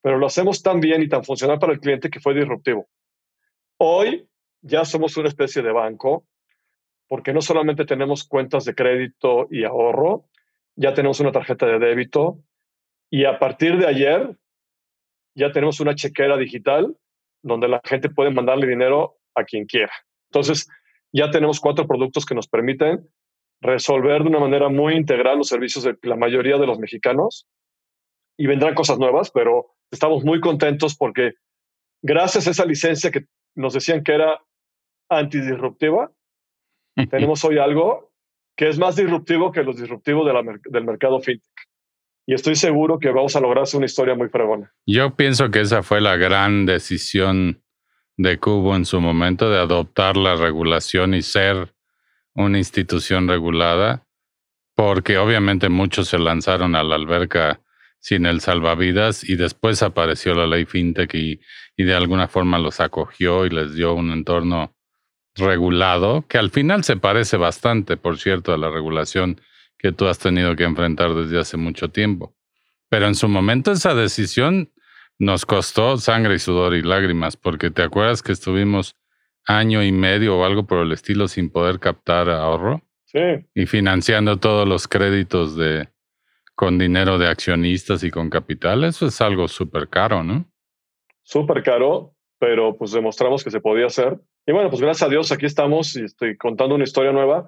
pero 0.02 0.18
lo 0.18 0.26
hacemos 0.26 0.62
tan 0.62 0.80
bien 0.80 1.02
y 1.02 1.08
tan 1.08 1.24
funcional 1.24 1.58
para 1.58 1.72
el 1.72 1.80
cliente 1.80 2.10
que 2.10 2.20
fue 2.20 2.34
disruptivo. 2.34 2.88
Hoy 3.78 4.28
ya 4.60 4.84
somos 4.84 5.16
una 5.16 5.28
especie 5.28 5.62
de 5.62 5.72
banco 5.72 6.26
porque 7.06 7.32
no 7.32 7.40
solamente 7.40 7.84
tenemos 7.84 8.24
cuentas 8.24 8.64
de 8.64 8.74
crédito 8.74 9.48
y 9.50 9.64
ahorro, 9.64 10.28
ya 10.76 10.94
tenemos 10.94 11.20
una 11.20 11.32
tarjeta 11.32 11.66
de 11.66 11.78
débito 11.78 12.42
y 13.10 13.24
a 13.24 13.38
partir 13.38 13.78
de 13.78 13.86
ayer 13.86 14.36
ya 15.34 15.52
tenemos 15.52 15.80
una 15.80 15.94
chequera 15.94 16.36
digital 16.36 16.96
donde 17.42 17.68
la 17.68 17.80
gente 17.84 18.10
puede 18.10 18.30
mandarle 18.30 18.66
dinero 18.66 19.17
a 19.38 19.44
quien 19.44 19.66
quiera. 19.66 19.92
Entonces, 20.30 20.68
ya 21.12 21.30
tenemos 21.30 21.60
cuatro 21.60 21.86
productos 21.86 22.26
que 22.26 22.34
nos 22.34 22.48
permiten 22.48 23.08
resolver 23.60 24.22
de 24.22 24.28
una 24.28 24.40
manera 24.40 24.68
muy 24.68 24.94
integral 24.94 25.38
los 25.38 25.48
servicios 25.48 25.84
de 25.84 25.96
la 26.02 26.16
mayoría 26.16 26.58
de 26.58 26.66
los 26.66 26.78
mexicanos 26.78 27.46
y 28.36 28.46
vendrán 28.46 28.74
cosas 28.74 28.98
nuevas, 28.98 29.30
pero 29.30 29.74
estamos 29.90 30.24
muy 30.24 30.40
contentos 30.40 30.96
porque 30.96 31.32
gracias 32.02 32.46
a 32.46 32.50
esa 32.50 32.64
licencia 32.64 33.10
que 33.10 33.26
nos 33.56 33.74
decían 33.74 34.04
que 34.04 34.14
era 34.14 34.40
antidisruptiva, 35.08 36.12
tenemos 37.10 37.44
hoy 37.44 37.58
algo 37.58 38.12
que 38.56 38.68
es 38.68 38.78
más 38.78 38.96
disruptivo 38.96 39.52
que 39.52 39.62
los 39.62 39.76
disruptivos 39.76 40.26
del 40.64 40.84
mercado 40.84 41.20
fintech. 41.20 41.68
Y 42.26 42.34
estoy 42.34 42.56
seguro 42.56 42.98
que 42.98 43.10
vamos 43.10 43.34
a 43.36 43.40
lograr 43.40 43.64
una 43.72 43.86
historia 43.86 44.14
muy 44.14 44.28
fregona. 44.28 44.70
Yo 44.86 45.16
pienso 45.16 45.50
que 45.50 45.60
esa 45.60 45.82
fue 45.82 46.00
la 46.00 46.16
gran 46.16 46.66
decisión 46.66 47.62
de 48.18 48.38
Cubo 48.38 48.76
en 48.76 48.84
su 48.84 49.00
momento 49.00 49.48
de 49.48 49.58
adoptar 49.58 50.16
la 50.16 50.34
regulación 50.34 51.14
y 51.14 51.22
ser 51.22 51.72
una 52.34 52.58
institución 52.58 53.28
regulada, 53.28 54.06
porque 54.74 55.18
obviamente 55.18 55.68
muchos 55.68 56.08
se 56.08 56.18
lanzaron 56.18 56.74
a 56.74 56.82
la 56.82 56.96
alberca 56.96 57.60
sin 58.00 58.26
el 58.26 58.40
salvavidas 58.40 59.28
y 59.28 59.36
después 59.36 59.82
apareció 59.82 60.34
la 60.34 60.46
ley 60.46 60.64
FinTech 60.64 61.14
y, 61.14 61.40
y 61.76 61.84
de 61.84 61.94
alguna 61.94 62.28
forma 62.28 62.58
los 62.58 62.80
acogió 62.80 63.46
y 63.46 63.50
les 63.50 63.74
dio 63.74 63.94
un 63.94 64.10
entorno 64.10 64.74
regulado, 65.36 66.24
que 66.28 66.38
al 66.38 66.50
final 66.50 66.82
se 66.82 66.96
parece 66.96 67.36
bastante, 67.36 67.96
por 67.96 68.18
cierto, 68.18 68.52
a 68.52 68.58
la 68.58 68.70
regulación 68.70 69.40
que 69.78 69.92
tú 69.92 70.06
has 70.06 70.18
tenido 70.18 70.56
que 70.56 70.64
enfrentar 70.64 71.14
desde 71.14 71.38
hace 71.38 71.56
mucho 71.56 71.88
tiempo. 71.90 72.34
Pero 72.88 73.06
en 73.06 73.14
su 73.14 73.28
momento 73.28 73.70
esa 73.70 73.94
decisión 73.94 74.72
nos 75.18 75.44
costó 75.44 75.96
sangre 75.96 76.36
y 76.36 76.38
sudor 76.38 76.74
y 76.74 76.82
lágrimas, 76.82 77.36
porque 77.36 77.70
te 77.70 77.82
acuerdas 77.82 78.22
que 78.22 78.32
estuvimos 78.32 78.96
año 79.46 79.82
y 79.82 79.92
medio 79.92 80.38
o 80.38 80.44
algo 80.44 80.66
por 80.66 80.78
el 80.78 80.92
estilo 80.92 81.26
sin 81.26 81.50
poder 81.50 81.80
captar 81.80 82.28
ahorro. 82.30 82.82
Sí. 83.06 83.18
Y 83.54 83.66
financiando 83.66 84.36
todos 84.36 84.68
los 84.68 84.86
créditos 84.86 85.56
de 85.56 85.88
con 86.54 86.76
dinero 86.76 87.18
de 87.18 87.28
accionistas 87.28 88.02
y 88.02 88.10
con 88.10 88.30
capital, 88.30 88.82
eso 88.84 89.06
es 89.06 89.20
algo 89.20 89.46
súper 89.46 89.88
caro, 89.88 90.24
¿no? 90.24 90.44
Súper 91.22 91.62
caro, 91.62 92.16
pero 92.38 92.76
pues 92.76 92.90
demostramos 92.90 93.44
que 93.44 93.50
se 93.50 93.60
podía 93.60 93.86
hacer. 93.86 94.18
Y 94.44 94.52
bueno, 94.52 94.68
pues 94.68 94.82
gracias 94.82 95.06
a 95.06 95.10
Dios 95.10 95.30
aquí 95.30 95.46
estamos 95.46 95.94
y 95.96 96.04
estoy 96.04 96.36
contando 96.36 96.74
una 96.74 96.84
historia 96.84 97.12
nueva. 97.12 97.46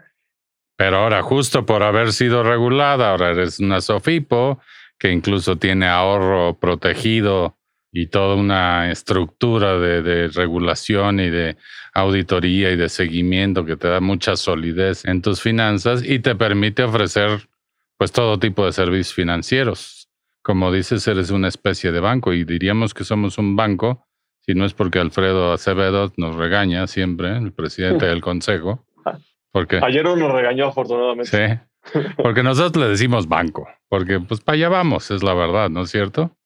Pero 0.77 0.99
ahora, 0.99 1.23
justo 1.23 1.67
por 1.67 1.83
haber 1.83 2.13
sido 2.13 2.43
regulada, 2.43 3.11
ahora 3.11 3.31
eres 3.31 3.59
una 3.59 3.81
Sofipo 3.81 4.61
que 4.99 5.11
incluso 5.11 5.57
tiene 5.57 5.87
ahorro 5.89 6.59
protegido 6.59 7.59
y 7.93 8.07
toda 8.07 8.37
una 8.37 8.91
estructura 8.91 9.79
de, 9.79 10.29
regulación 10.29 11.21
y 11.21 11.31
de 11.31 11.57
auditoría 11.93 12.71
y 12.71 12.77
de 12.77 12.89
seguimiento 12.89 13.65
que 13.65 13.77
te 13.77 13.89
da 13.89 14.01
mucha 14.01 14.37
solidez 14.37 15.05
en 15.05 15.23
tus 15.23 15.41
finanzas 15.41 16.03
y 16.05 16.21
te 16.21 16.35
permite 16.35 16.85
ofrecer 16.85 17.49
pues 17.97 18.13
todo 18.13 18.39
tipo 18.39 18.65
de 18.65 18.73
servicios 18.73 19.13
financieros. 19.13 20.09
Como 20.43 20.73
dices, 20.73 21.07
eres 21.09 21.31
una 21.31 21.49
especie 21.49 21.93
de 21.93 22.01
banco 22.01 22.33
y 22.33 22.45
diríamos 22.45 22.95
que 22.95 23.05
somos 23.05 23.37
un 23.39 23.57
banco, 23.57 24.07
si 24.41 24.55
no 24.55 24.65
es 24.65 24.73
porque 24.73 24.99
Alfredo 24.99 25.53
Acevedo 25.53 26.13
nos 26.17 26.37
regaña 26.37 26.87
siempre, 26.87 27.37
el 27.37 27.53
presidente 27.53 28.07
del 28.07 28.21
consejo. 28.21 28.85
Porque, 29.53 29.81
Ayer 29.83 30.05
nos 30.05 30.31
regañó 30.31 30.69
afortunadamente. 30.69 31.25
Sí, 31.25 31.93
porque 32.17 32.45
nosotros 32.45 32.85
le 32.85 32.91
decimos 32.91 33.27
banco, 33.27 33.69
porque 33.89 34.21
pues 34.21 34.41
para 34.41 34.55
allá 34.55 34.69
vamos, 34.69 35.11
es 35.11 35.25
la 35.25 35.35
verdad, 35.35 35.69
¿no 35.71 35.83
es 35.83 35.91
cierto? 35.91 36.37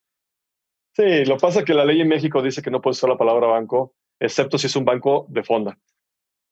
Sí, 0.95 1.25
lo 1.25 1.37
pasa 1.39 1.65
que 1.65 1.75
la 1.75 1.85
ley 1.85 2.01
en 2.01 2.09
México 2.09 2.41
dice 2.41 2.63
que 2.63 2.71
no 2.71 2.81
puedes 2.81 2.99
usar 2.99 3.11
la 3.11 3.19
palabra 3.19 3.49
banco, 3.49 3.95
excepto 4.21 4.59
si 4.59 4.69
es 4.69 4.77
un 4.77 4.85
banco 4.85 5.27
de 5.29 5.43
fonda, 5.43 5.77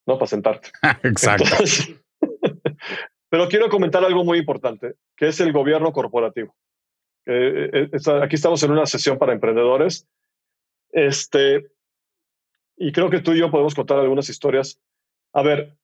no 0.06 0.14
para 0.18 0.26
sentarte. 0.26 0.70
Exacto. 1.04 1.44
pero 3.28 3.48
quiero 3.48 3.68
comentar 3.68 4.04
algo 4.04 4.24
muy 4.24 4.38
importante, 4.38 4.94
que 5.16 5.28
es 5.28 5.40
el 5.40 5.52
gobierno 5.52 5.92
corporativo. 5.92 6.54
Eh, 7.24 7.88
eh, 7.92 7.98
aquí 8.20 8.34
estamos 8.34 8.62
en 8.64 8.72
una 8.72 8.86
sesión 8.86 9.16
para 9.16 9.32
emprendedores. 9.32 10.08
Este, 10.90 11.70
y 12.76 12.90
creo 12.92 13.10
que 13.10 13.20
tú 13.20 13.32
y 13.32 13.38
yo 13.38 13.50
podemos 13.50 13.74
contar 13.74 13.98
algunas 13.98 14.28
historias. 14.28 14.80
A 15.32 15.42
ver, 15.42 15.76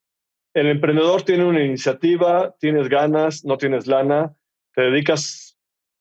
el 0.52 0.66
emprendedor 0.66 1.22
tiene 1.22 1.44
una 1.44 1.64
iniciativa, 1.64 2.56
tienes 2.58 2.88
ganas, 2.88 3.44
no 3.44 3.56
tienes 3.56 3.86
lana, 3.86 4.34
te 4.74 4.82
dedicas 4.82 5.47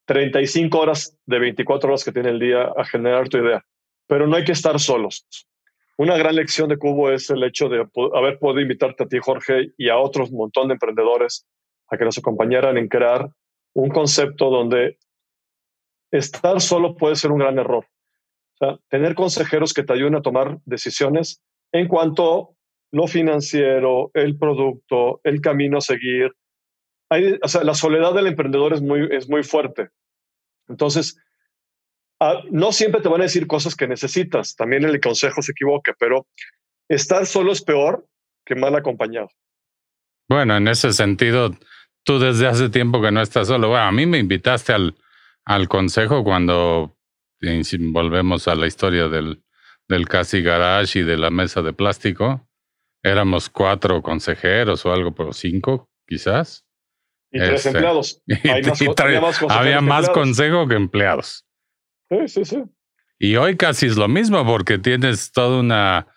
35 0.07 0.79
horas 0.79 1.17
de 1.25 1.37
24 1.37 1.89
horas 1.89 2.03
que 2.03 2.13
tiene 2.13 2.29
el 2.29 2.39
día 2.39 2.71
a 2.75 2.85
generar 2.85 3.27
tu 3.27 3.37
idea. 3.37 3.63
Pero 4.07 4.25
no 4.25 4.37
hay 4.37 4.45
que 4.45 4.53
estar 4.53 4.79
solos. 4.79 5.27
Una 5.97 6.17
gran 6.17 6.35
lección 6.35 6.69
de 6.69 6.77
Cubo 6.77 7.11
es 7.11 7.29
el 7.29 7.43
hecho 7.43 7.67
de 7.67 7.85
haber 8.15 8.39
podido 8.39 8.61
invitarte 8.61 9.03
a 9.03 9.07
ti, 9.07 9.17
Jorge, 9.19 9.73
y 9.77 9.89
a 9.89 9.97
otros 9.97 10.31
montón 10.31 10.69
de 10.69 10.75
emprendedores 10.75 11.45
a 11.89 11.97
que 11.97 12.05
nos 12.05 12.17
acompañaran 12.17 12.77
en 12.77 12.87
crear 12.87 13.29
un 13.73 13.89
concepto 13.89 14.49
donde 14.49 14.97
estar 16.11 16.61
solo 16.61 16.95
puede 16.95 17.15
ser 17.15 17.31
un 17.31 17.39
gran 17.39 17.59
error. 17.59 17.85
O 18.59 18.65
sea, 18.65 18.79
tener 18.89 19.13
consejeros 19.13 19.73
que 19.73 19.83
te 19.83 19.93
ayuden 19.93 20.15
a 20.15 20.21
tomar 20.21 20.59
decisiones 20.65 21.43
en 21.73 21.87
cuanto 21.87 22.55
lo 22.91 23.07
financiero, 23.07 24.09
el 24.13 24.37
producto, 24.37 25.19
el 25.23 25.41
camino 25.41 25.79
a 25.79 25.81
seguir, 25.81 26.31
o 27.41 27.47
sea, 27.47 27.63
la 27.63 27.73
soledad 27.73 28.13
del 28.13 28.27
emprendedor 28.27 28.73
es 28.73 28.81
muy, 28.81 29.07
es 29.11 29.29
muy 29.29 29.43
fuerte. 29.43 29.89
Entonces, 30.67 31.17
ah, 32.19 32.41
no 32.51 32.71
siempre 32.71 33.01
te 33.01 33.09
van 33.09 33.21
a 33.21 33.25
decir 33.25 33.47
cosas 33.47 33.75
que 33.75 33.87
necesitas. 33.87 34.55
También 34.55 34.83
el 34.83 34.99
consejo 34.99 35.41
se 35.41 35.51
equivoca, 35.51 35.95
pero 35.97 36.27
estar 36.89 37.25
solo 37.25 37.51
es 37.51 37.61
peor 37.61 38.07
que 38.45 38.55
mal 38.55 38.75
acompañado. 38.75 39.29
Bueno, 40.29 40.57
en 40.57 40.67
ese 40.67 40.91
sentido, 40.91 41.55
tú 42.03 42.19
desde 42.19 42.47
hace 42.47 42.69
tiempo 42.69 43.01
que 43.01 43.11
no 43.11 43.21
estás 43.21 43.47
solo. 43.47 43.69
Bueno, 43.69 43.85
a 43.85 43.91
mí 43.91 44.05
me 44.05 44.17
invitaste 44.17 44.73
al, 44.73 44.95
al 45.45 45.67
consejo 45.69 46.23
cuando 46.23 46.97
volvemos 47.79 48.47
a 48.47 48.55
la 48.55 48.67
historia 48.67 49.07
del, 49.07 49.43
del 49.87 50.07
casi 50.07 50.41
garage 50.41 50.99
y 50.99 51.03
de 51.03 51.17
la 51.17 51.29
mesa 51.29 51.61
de 51.61 51.73
plástico. 51.73 52.47
Éramos 53.03 53.49
cuatro 53.49 54.01
consejeros 54.01 54.85
o 54.85 54.91
algo, 54.91 55.13
pero 55.13 55.31
cinco 55.31 55.89
quizás. 56.05 56.66
Y 57.37 57.47
tres 57.47 57.65
este, 57.65 57.69
empleados. 57.69 58.21
había 59.49 59.81
más 59.81 60.09
consejo 60.09 60.67
que 60.67 60.75
empleados. 60.75 61.45
Sí, 62.09 62.27
sí, 62.27 62.45
sí. 62.45 62.63
Y 63.19 63.35
hoy 63.35 63.57
casi 63.57 63.87
es 63.87 63.97
lo 63.97 64.07
mismo 64.07 64.45
porque 64.45 64.77
tienes 64.77 65.31
todo 65.31 65.59
una 65.59 66.07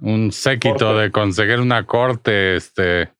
un 0.00 0.32
séquito 0.32 0.96
de 0.96 1.10
consejeros, 1.10 1.64
una 1.64 1.84
corte, 1.84 2.56
este, 2.56 3.10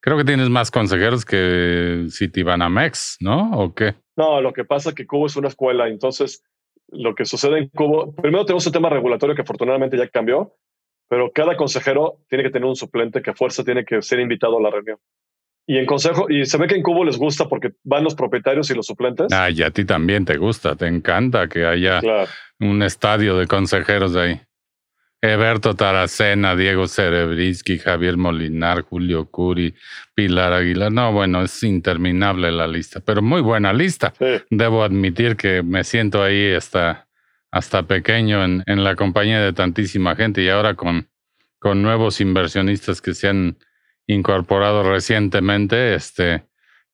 creo 0.00 0.18
que 0.18 0.24
tienes 0.24 0.48
más 0.48 0.70
consejeros 0.70 1.24
que 1.24 2.06
Citibanamex, 2.10 3.18
¿no? 3.20 3.58
¿O 3.58 3.74
qué? 3.74 3.94
No, 4.16 4.40
lo 4.40 4.52
que 4.52 4.64
pasa 4.64 4.90
es 4.90 4.94
que 4.94 5.06
Cubo 5.06 5.26
es 5.26 5.36
una 5.36 5.48
escuela, 5.48 5.88
entonces 5.88 6.44
lo 6.88 7.14
que 7.14 7.24
sucede 7.24 7.58
en 7.58 7.68
Cubo, 7.68 8.14
primero 8.14 8.44
tenemos 8.44 8.66
un 8.66 8.72
tema 8.72 8.88
regulatorio 8.88 9.34
que 9.34 9.42
afortunadamente 9.42 9.96
ya 9.96 10.08
cambió, 10.08 10.54
pero 11.08 11.30
cada 11.32 11.56
consejero 11.56 12.20
tiene 12.28 12.44
que 12.44 12.50
tener 12.50 12.66
un 12.66 12.76
suplente 12.76 13.22
que 13.22 13.30
a 13.30 13.34
fuerza 13.34 13.64
tiene 13.64 13.84
que 13.84 14.02
ser 14.02 14.20
invitado 14.20 14.58
a 14.58 14.62
la 14.62 14.70
reunión. 14.70 14.98
Y 15.66 15.78
en 15.78 15.86
consejo, 15.86 16.26
y 16.30 16.46
se 16.46 16.58
ve 16.58 16.68
que 16.68 16.76
en 16.76 16.82
Cubo 16.82 17.04
les 17.04 17.18
gusta 17.18 17.48
porque 17.48 17.72
van 17.82 18.04
los 18.04 18.14
propietarios 18.14 18.70
y 18.70 18.74
los 18.74 18.86
suplentes. 18.86 19.32
Ah, 19.32 19.50
y 19.50 19.62
a 19.62 19.70
ti 19.70 19.84
también 19.84 20.24
te 20.24 20.36
gusta, 20.36 20.76
te 20.76 20.86
encanta 20.86 21.48
que 21.48 21.66
haya 21.66 22.00
un 22.60 22.82
estadio 22.82 23.36
de 23.36 23.46
consejeros 23.46 24.14
ahí. 24.14 24.40
Eberto 25.20 25.74
Taracena, 25.74 26.54
Diego 26.54 26.86
Cerebrisky, 26.86 27.78
Javier 27.78 28.16
Molinar, 28.16 28.82
Julio 28.82 29.28
Curi, 29.28 29.74
Pilar 30.14 30.52
Aguilar. 30.52 30.92
No, 30.92 31.12
bueno, 31.12 31.42
es 31.42 31.62
interminable 31.62 32.52
la 32.52 32.68
lista, 32.68 33.00
pero 33.00 33.22
muy 33.22 33.40
buena 33.40 33.72
lista. 33.72 34.12
Debo 34.50 34.84
admitir 34.84 35.36
que 35.36 35.62
me 35.62 35.82
siento 35.84 36.22
ahí 36.22 36.52
hasta, 36.52 37.08
hasta 37.50 37.82
pequeño 37.84 38.44
en, 38.44 38.62
en 38.66 38.84
la 38.84 38.94
compañía 38.94 39.40
de 39.40 39.52
tantísima 39.52 40.14
gente 40.14 40.42
y 40.42 40.48
ahora 40.48 40.74
con, 40.74 41.08
con 41.58 41.82
nuevos 41.82 42.20
inversionistas 42.20 43.00
que 43.00 43.14
se 43.14 43.28
han 43.28 43.56
incorporado 44.06 44.82
recientemente, 44.82 45.94
este, 45.94 46.44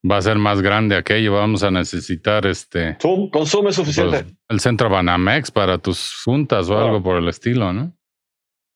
va 0.09 0.17
a 0.17 0.23
ser 0.23 0.37
más 0.37 0.63
grande 0.63 0.97
aquello, 0.97 1.35
vamos 1.35 1.63
a 1.63 1.71
necesitar 1.71 2.47
este... 2.47 2.97
Consume 3.01 3.73
suficiente. 3.73 4.25
Pues, 4.25 4.37
el 4.49 4.61
centro 4.61 4.89
Banamex 4.89 5.51
para 5.51 5.79
tus 5.79 6.23
juntas 6.25 6.69
o 6.71 6.79
algo 6.79 7.03
por 7.03 7.19
el 7.19 7.29
estilo, 7.29 7.73
¿no? 7.73 7.93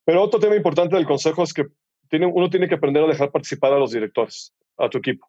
Pero 0.05 0.23
otro 0.23 0.39
tema 0.39 0.55
importante 0.55 0.95
del 0.97 1.05
consejo 1.05 1.43
es 1.43 1.53
que 1.53 1.65
tiene, 2.09 2.27
uno 2.27 2.49
tiene 2.49 2.69
que 2.69 2.77
aprender 2.77 3.03
a 3.03 3.09
dejar 3.09 3.33
participar 3.33 3.73
a 3.73 3.79
los 3.79 3.91
directores, 3.91 4.55
a 4.79 4.89
tu 4.89 4.99
equipo. 4.99 5.29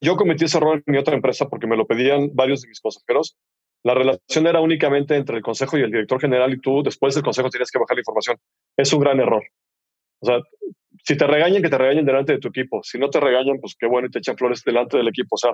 Yo 0.00 0.16
cometí 0.16 0.44
ese 0.44 0.56
error 0.56 0.82
en 0.86 0.92
mi 0.92 0.98
otra 0.98 1.14
empresa 1.14 1.48
porque 1.48 1.66
me 1.66 1.76
lo 1.76 1.86
pedían 1.86 2.30
varios 2.32 2.62
de 2.62 2.68
mis 2.68 2.80
consejeros. 2.80 3.36
La 3.84 3.94
relación 3.94 4.46
era 4.46 4.60
únicamente 4.60 5.16
entre 5.16 5.36
el 5.36 5.42
consejo 5.42 5.76
y 5.76 5.82
el 5.82 5.90
director 5.90 6.20
general 6.20 6.52
y 6.52 6.60
tú 6.60 6.82
después 6.82 7.14
del 7.14 7.24
consejo 7.24 7.50
tienes 7.50 7.70
que 7.70 7.78
bajar 7.78 7.96
la 7.96 8.00
información. 8.00 8.36
Es 8.76 8.92
un 8.92 9.00
gran 9.00 9.20
error. 9.20 9.42
O 10.20 10.26
sea, 10.26 10.40
si 11.08 11.16
te 11.16 11.26
regañan, 11.26 11.62
que 11.62 11.70
te 11.70 11.78
regañen 11.78 12.04
delante 12.04 12.34
de 12.34 12.38
tu 12.38 12.48
equipo. 12.48 12.82
Si 12.82 12.98
no 12.98 13.08
te 13.08 13.18
regañan, 13.18 13.56
pues 13.62 13.74
qué 13.78 13.86
bueno 13.86 14.08
y 14.08 14.10
te 14.10 14.18
echan 14.18 14.36
flores 14.36 14.62
delante 14.62 14.98
del 14.98 15.08
equipo. 15.08 15.36
O 15.36 15.38
sea, 15.38 15.52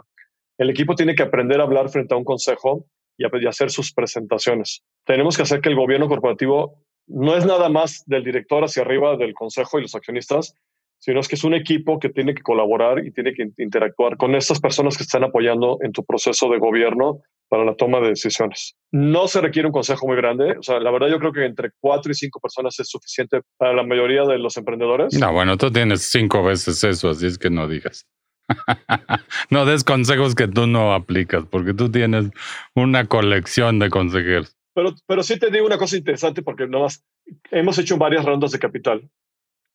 el 0.58 0.68
equipo 0.68 0.96
tiene 0.96 1.14
que 1.14 1.22
aprender 1.22 1.60
a 1.60 1.62
hablar 1.62 1.90
frente 1.90 2.12
a 2.12 2.16
un 2.16 2.24
consejo 2.24 2.86
y 3.16 3.22
a, 3.24 3.48
hacer 3.48 3.70
sus 3.70 3.92
presentaciones. 3.92 4.82
Tenemos 5.06 5.36
que 5.36 5.44
hacer 5.44 5.60
que 5.60 5.68
el 5.68 5.76
gobierno 5.76 6.08
corporativo 6.08 6.82
no 7.06 7.36
es 7.36 7.46
nada 7.46 7.68
más 7.68 8.02
del 8.06 8.24
director 8.24 8.64
hacia 8.64 8.82
arriba 8.82 9.16
del 9.16 9.32
consejo 9.32 9.78
y 9.78 9.82
los 9.82 9.94
accionistas, 9.94 10.56
sino 10.98 11.20
es 11.20 11.28
que 11.28 11.34
es 11.34 11.44
un 11.44 11.54
equipo 11.54 11.98
que 11.98 12.08
tiene 12.08 12.34
que 12.34 12.42
colaborar 12.42 13.04
y 13.04 13.12
tiene 13.12 13.34
que 13.34 13.48
interactuar 13.58 14.16
con 14.16 14.34
estas 14.34 14.60
personas 14.60 14.96
que 14.96 15.02
están 15.02 15.24
apoyando 15.24 15.78
en 15.82 15.92
tu 15.92 16.04
proceso 16.04 16.48
de 16.48 16.58
gobierno 16.58 17.20
para 17.48 17.64
la 17.64 17.74
toma 17.76 18.00
de 18.00 18.08
decisiones. 18.08 18.74
No 18.90 19.28
se 19.28 19.40
requiere 19.40 19.68
un 19.68 19.72
consejo 19.72 20.06
muy 20.06 20.16
grande. 20.16 20.56
O 20.58 20.62
sea, 20.62 20.80
la 20.80 20.90
verdad 20.90 21.08
yo 21.08 21.18
creo 21.18 21.32
que 21.32 21.44
entre 21.44 21.70
cuatro 21.78 22.10
y 22.10 22.14
cinco 22.14 22.40
personas 22.40 22.78
es 22.80 22.88
suficiente 22.88 23.42
para 23.58 23.74
la 23.74 23.82
mayoría 23.82 24.24
de 24.24 24.38
los 24.38 24.56
emprendedores. 24.56 25.14
No, 25.18 25.32
bueno, 25.32 25.56
tú 25.56 25.70
tienes 25.70 26.02
cinco 26.02 26.42
veces 26.42 26.82
eso, 26.82 27.10
así 27.10 27.26
es 27.26 27.38
que 27.38 27.50
no 27.50 27.68
digas. 27.68 28.06
no 29.50 29.64
des 29.64 29.84
consejos 29.84 30.34
que 30.34 30.48
tú 30.48 30.66
no 30.66 30.92
aplicas, 30.94 31.44
porque 31.50 31.74
tú 31.74 31.90
tienes 31.90 32.30
una 32.74 33.06
colección 33.06 33.78
de 33.78 33.90
consejeros. 33.90 34.56
Pero, 34.74 34.94
pero 35.06 35.22
sí 35.22 35.38
te 35.38 35.50
digo 35.50 35.66
una 35.66 35.78
cosa 35.78 35.96
interesante, 35.96 36.42
porque 36.42 36.66
nomás 36.66 37.04
hemos 37.50 37.78
hecho 37.78 37.96
varias 37.96 38.24
rondas 38.24 38.50
de 38.50 38.58
capital 38.58 39.08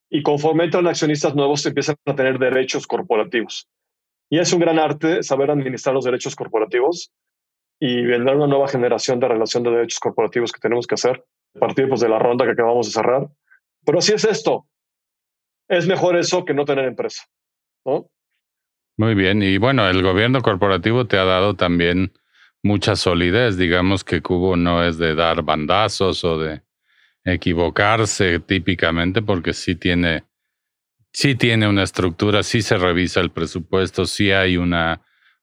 y 0.10 0.24
conforme 0.24 0.65
entran 0.65 0.88
accionistas 0.88 1.36
nuevos 1.36 1.65
empiezan 1.65 1.95
a 2.06 2.15
tener 2.15 2.39
derechos 2.39 2.88
corporativos. 2.88 3.67
Y 4.30 4.39
es 4.39 4.52
un 4.54 4.60
gran 4.60 4.80
arte 4.80 5.24
saber 5.24 5.52
administrar 5.52 5.93
los 5.95 6.06
derechos 6.06 6.36
corporativos 6.36 7.12
y 7.80 8.04
vendrá 8.04 8.36
una 8.36 8.48
nueva 8.48 8.67
generación 8.67 9.19
de 9.19 9.28
relación 9.28 9.63
de 9.63 9.72
derechos 9.72 10.00
corporativos 10.00 10.52
que 10.52 10.60
tenemos 10.60 10.86
que 10.86 10.95
hacer 10.95 11.24
a 11.56 11.60
partir 11.60 11.88
pues, 11.88 12.02
de 12.02 12.10
la 12.10 12.19
ronda 12.19 12.45
que 12.45 12.52
acabamos 12.52 12.88
de 12.88 12.93
cerrar. 12.93 13.28
Pero 13.86 14.00
así 14.00 14.13
es 14.13 14.26
esto. 14.26 14.67
Es 15.67 15.88
mejor 15.88 16.17
eso 16.17 16.45
que 16.45 16.54
no 16.54 16.65
tener 16.65 16.86
empresa. 16.86 17.24
¿no? 17.86 18.10
Muy 18.98 19.15
bien, 19.15 19.41
y 19.41 19.58
bueno, 19.58 19.88
el 19.88 20.04
gobierno 20.04 20.41
corporativo 20.41 21.08
te 21.08 21.17
ha 21.17 21.24
dado 21.24 21.56
también 21.56 22.12
mucha 22.62 22.95
solidez. 22.95 23.58
Digamos 23.58 24.04
que 24.04 24.22
Cubo 24.22 24.58
no 24.58 24.84
es 24.84 24.98
de 24.98 25.15
dar 25.15 25.43
bandazos 25.43 26.24
o 26.24 26.38
de 26.38 26.62
equivocarse 27.24 28.40
típicamente, 28.40 29.22
porque 29.22 29.54
sí 29.54 29.76
tiene, 29.76 30.24
sí 31.12 31.36
tiene 31.36 31.68
una 31.68 31.84
estructura, 31.84 32.44
sí 32.44 32.62
se 32.62 32.78
revisa 32.78 33.20
el 33.20 33.32
presupuesto, 33.32 34.06
sí 34.06 34.32
hay 34.32 34.58
una, 34.58 35.02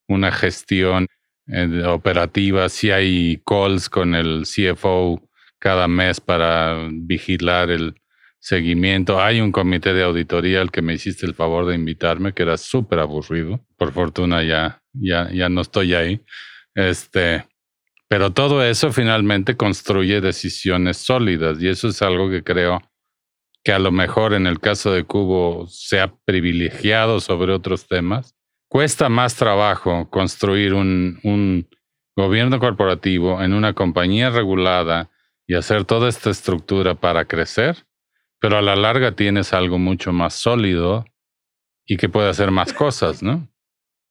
una 0.09 0.33
gestión 0.33 1.07
eh, 1.49 1.85
operativa, 1.87 2.69
sí 2.69 2.91
hay 2.91 3.43
calls 3.47 3.89
con 3.89 4.15
el 4.15 4.45
CFO 4.45 5.23
cada 5.59 5.89
mes 5.89 6.21
para 6.21 6.89
vigilar 6.93 7.71
el 7.71 7.95
seguimiento. 8.39 9.21
Hay 9.21 9.41
un 9.41 9.53
comité 9.53 9.93
de 9.93 10.05
auditoría 10.05 10.61
al 10.61 10.71
que 10.71 10.83
me 10.83 10.95
hiciste 10.95 11.27
el 11.27 11.35
favor 11.35 11.67
de 11.67 11.75
invitarme, 11.75 12.33
que 12.33 12.43
era 12.43 12.57
súper 12.57 13.01
aburrido. 13.01 13.65
Por 13.77 13.93
fortuna 13.93 14.43
ya, 14.45 14.83
ya, 14.93 15.31
ya 15.33 15.49
no 15.49 15.63
estoy 15.63 15.95
ahí. 15.95 16.21
Este, 16.75 17.45
pero 18.09 18.33
todo 18.33 18.63
eso 18.63 18.93
finalmente 18.93 19.57
construye 19.57 20.21
decisiones 20.21 20.99
sólidas 20.99 21.61
y 21.61 21.69
eso 21.69 21.89
es 21.89 22.03
algo 22.03 22.31
que 22.31 22.45
creo 22.45 22.81
que 23.65 23.73
a 23.73 23.81
lo 23.81 23.91
mejor 23.91 24.33
en 24.33 24.47
el 24.47 24.61
caso 24.61 24.93
de 24.93 25.03
Cubo 25.03 25.67
se 25.67 25.99
ha 26.01 26.15
privilegiado 26.25 27.19
sobre 27.19 27.53
otros 27.53 27.89
temas. 27.89 28.37
Cuesta 28.69 29.09
más 29.09 29.35
trabajo 29.35 30.09
construir 30.09 30.73
un, 30.73 31.69
gobierno 32.17 32.61
corporativo 32.61 33.43
en 33.43 33.53
una 33.53 33.75
compañía 33.75 34.31
regulada 34.31 35.11
y 35.47 35.55
hacer 35.55 35.85
toda 35.85 36.09
esta 36.09 36.31
estructura 36.31 36.95
para 36.95 37.27
crecer, 37.27 37.87
pero 38.41 38.57
a 38.57 38.63
la 38.63 38.75
larga 38.75 39.13
tienes 39.13 39.53
algo 39.53 39.79
mucho 39.79 40.13
más 40.13 40.35
sólido 40.35 41.05
y 41.85 41.99
que 41.99 42.09
puede 42.09 42.31
hacer 42.31 42.51
más 42.53 42.73
cosas, 42.73 43.23
¿no? 43.23 43.49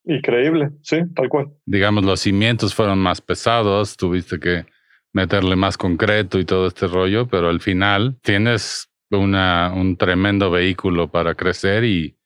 Increíble, 0.05 0.69
sí, 0.81 0.97
tal 1.15 1.29
cual. 1.29 1.47
Digamos, 1.65 2.03
los 2.03 2.19
cimientos 2.19 2.75
fueron 2.75 2.99
más 2.99 3.21
pesados, 3.21 3.97
tuviste 3.97 4.39
que 4.39 4.65
meterle 5.13 5.55
más 5.55 5.77
concreto 5.77 6.39
y 6.39 6.45
todo 6.45 6.67
este 6.67 6.87
rollo, 6.87 7.27
pero 7.27 7.49
al 7.49 7.61
final 7.61 8.17
tienes 8.21 8.89
una, 9.11 9.73
un 9.73 9.97
tremendo 9.97 10.51
vehículo 10.51 11.09
para 11.09 11.35
crecer 11.35 11.85
y, 11.85 12.17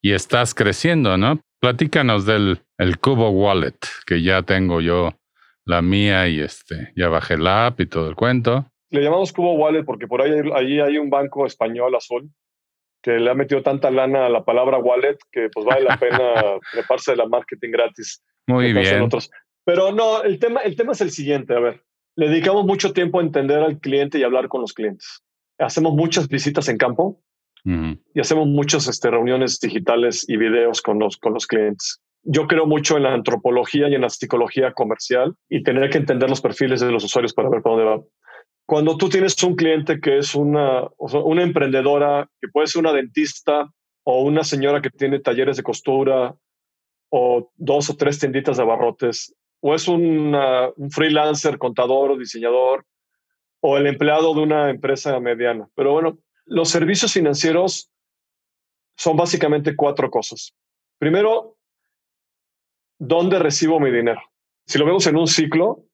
y 0.00 0.12
estás 0.12 0.54
creciendo, 0.54 1.16
¿no? 1.16 1.40
Platícanos 1.60 2.24
del 2.24 2.60
el 2.78 2.98
Cubo 2.98 3.30
Wallet, 3.30 3.78
que 4.06 4.22
ya 4.22 4.42
tengo 4.42 4.80
yo 4.80 5.10
la 5.64 5.82
mía 5.82 6.28
y 6.28 6.40
este, 6.40 6.92
ya 6.96 7.08
bajé 7.08 7.36
la 7.36 7.66
app 7.66 7.80
y 7.80 7.86
todo 7.86 8.08
el 8.08 8.14
cuento. 8.14 8.66
Le 8.90 9.02
llamamos 9.02 9.32
Cubo 9.32 9.54
Wallet 9.54 9.84
porque 9.84 10.06
por 10.06 10.22
ahí, 10.22 10.32
ahí 10.54 10.80
hay 10.80 10.98
un 10.98 11.10
banco 11.10 11.44
español 11.44 11.94
azul 11.94 12.30
que 13.06 13.20
le 13.20 13.30
ha 13.30 13.34
metido 13.34 13.62
tanta 13.62 13.88
lana 13.88 14.26
a 14.26 14.28
la 14.28 14.44
palabra 14.44 14.78
wallet 14.78 15.16
que 15.30 15.48
pues 15.54 15.64
vale 15.64 15.84
la 15.84 15.96
pena 15.96 16.18
treparse 16.72 17.12
de 17.12 17.18
la 17.18 17.28
marketing 17.28 17.70
gratis. 17.70 18.20
Muy 18.48 18.72
bien. 18.72 19.00
Otros. 19.00 19.30
Pero 19.64 19.92
no, 19.92 20.24
el 20.24 20.40
tema, 20.40 20.60
el 20.62 20.74
tema 20.74 20.90
es 20.90 21.00
el 21.00 21.12
siguiente, 21.12 21.54
a 21.54 21.60
ver, 21.60 21.84
le 22.16 22.28
dedicamos 22.28 22.64
mucho 22.64 22.92
tiempo 22.92 23.20
a 23.20 23.22
entender 23.22 23.60
al 23.60 23.78
cliente 23.78 24.18
y 24.18 24.24
hablar 24.24 24.48
con 24.48 24.60
los 24.60 24.72
clientes. 24.72 25.22
Hacemos 25.56 25.94
muchas 25.94 26.26
visitas 26.28 26.68
en 26.68 26.78
campo 26.78 27.22
y 27.64 28.20
hacemos 28.20 28.46
muchas 28.46 28.86
este, 28.88 29.10
reuniones 29.10 29.58
digitales 29.60 30.24
y 30.28 30.36
videos 30.36 30.82
con 30.82 30.98
los, 30.98 31.16
con 31.16 31.34
los 31.34 31.46
clientes. 31.46 32.00
Yo 32.22 32.48
creo 32.48 32.66
mucho 32.66 32.96
en 32.96 33.04
la 33.04 33.12
antropología 33.12 33.88
y 33.88 33.94
en 33.94 34.02
la 34.02 34.08
psicología 34.08 34.72
comercial 34.72 35.34
y 35.48 35.62
tener 35.62 35.90
que 35.90 35.98
entender 35.98 36.28
los 36.28 36.40
perfiles 36.40 36.80
de 36.80 36.90
los 36.90 37.04
usuarios 37.04 37.34
para 37.34 37.50
ver 37.50 37.62
para 37.62 37.76
dónde 37.76 37.90
va. 37.90 38.02
Cuando 38.66 38.96
tú 38.96 39.08
tienes 39.08 39.40
un 39.44 39.54
cliente 39.54 40.00
que 40.00 40.18
es 40.18 40.34
una, 40.34 40.88
una 40.98 41.42
emprendedora, 41.42 42.28
que 42.40 42.48
puede 42.48 42.66
ser 42.66 42.80
una 42.80 42.92
dentista 42.92 43.72
o 44.02 44.22
una 44.22 44.42
señora 44.42 44.82
que 44.82 44.90
tiene 44.90 45.20
talleres 45.20 45.56
de 45.56 45.62
costura 45.62 46.34
o 47.08 47.52
dos 47.54 47.90
o 47.90 47.96
tres 47.96 48.18
tienditas 48.18 48.56
de 48.56 48.64
abarrotes, 48.64 49.34
o 49.60 49.74
es 49.74 49.86
un 49.86 50.36
freelancer, 50.90 51.58
contador 51.58 52.10
o 52.10 52.18
diseñador, 52.18 52.84
o 53.60 53.78
el 53.78 53.86
empleado 53.86 54.34
de 54.34 54.40
una 54.40 54.70
empresa 54.70 55.18
mediana. 55.20 55.68
Pero 55.74 55.92
bueno, 55.92 56.18
los 56.44 56.68
servicios 56.68 57.12
financieros 57.12 57.90
son 58.96 59.16
básicamente 59.16 59.76
cuatro 59.76 60.10
cosas. 60.10 60.54
Primero, 60.98 61.56
¿dónde 62.98 63.38
recibo 63.38 63.78
mi 63.78 63.90
dinero? 63.90 64.20
Si 64.66 64.78
lo 64.78 64.86
vemos 64.86 65.06
en 65.06 65.16
un 65.16 65.28
ciclo, 65.28 65.85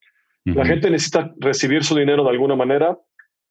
la 0.45 0.65
gente 0.65 0.91
necesita 0.91 1.33
recibir 1.39 1.85
su 1.85 1.97
dinero 1.97 2.25
de 2.25 2.31
alguna 2.31 2.57
manera. 2.57 2.99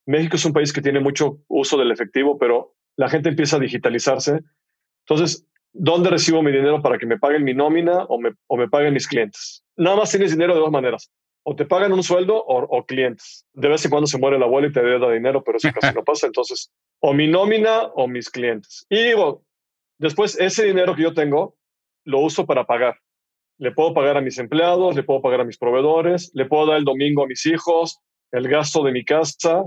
México 0.06 0.36
es 0.36 0.46
un 0.46 0.54
país 0.54 0.74
que 0.74 0.82
tiene 0.82 1.00
mucho 1.00 1.40
uso 1.48 1.78
del 1.78 1.92
efectivo, 1.92 2.38
pero 2.38 2.76
la 2.98 3.10
gente 3.10 3.30
empieza 3.30 3.56
a 3.56 3.60
digitalizarse. 3.60 4.42
Entonces, 5.06 5.48
¿dónde 5.72 6.10
recibo 6.10 6.42
mi 6.44 6.52
dinero 6.52 6.82
para 6.82 6.98
que 6.98 7.06
me 7.06 7.18
paguen 7.18 7.44
mi 7.44 7.54
nómina 7.54 8.04
o 8.06 8.20
me, 8.20 8.32
o 8.48 8.58
me 8.58 8.68
paguen 8.68 8.94
mis 8.94 9.08
clientes? 9.08 9.64
Nada 9.78 9.96
más 9.96 10.12
tienes 10.12 10.32
dinero 10.32 10.54
de 10.54 10.60
dos 10.60 10.72
maneras. 10.72 11.10
O 11.44 11.56
te 11.56 11.66
pagan 11.66 11.94
un 11.94 12.04
sueldo 12.04 12.36
o, 12.36 12.86
clientes. 12.86 13.46
De 13.54 13.68
vez 13.68 13.84
en 13.84 13.90
cuando 13.90 14.06
se 14.06 14.20
muere 14.20 14.38
la 14.38 14.46
abuela 14.46 14.68
y 14.68 14.72
te 14.72 14.82
da 14.82 15.12
dinero, 15.12 15.44
pero 15.44 15.58
eso 15.58 15.70
casi 15.80 15.96
no 15.96 16.04
pasa. 16.04 16.28
Entonces, 16.28 16.72
o 17.00 17.14
mi 17.14 17.28
nómina 17.28 17.86
o 17.96 18.08
mis 18.08 18.30
clientes. 18.30 18.86
Y 18.90 19.02
digo, 19.02 19.44
después 19.98 20.38
ese 20.40 20.66
dinero 20.66 20.96
que 20.96 21.04
yo 21.04 21.14
tengo 21.14 21.56
lo 22.04 22.20
uso 22.20 22.46
para 22.46 22.66
pagar 22.66 22.98
le 23.62 23.72
puedo 23.72 23.94
pagar 23.94 24.18
a 24.18 24.22
mis 24.22 24.40
empleados, 24.40 24.96
le 24.96 25.04
puedo 25.04 25.22
pagar 25.22 25.42
a 25.42 25.44
mis 25.44 25.60
proveedores, 25.60 26.32
le 26.34 26.46
puedo 26.46 26.66
dar 26.66 26.78
el 26.78 26.84
domingo 26.84 27.24
a 27.24 27.28
mis 27.28 27.46
hijos, 27.46 28.00
el 28.32 28.48
gasto 28.48 28.84
de 28.84 28.92
mi 28.92 29.06
casa. 29.06 29.64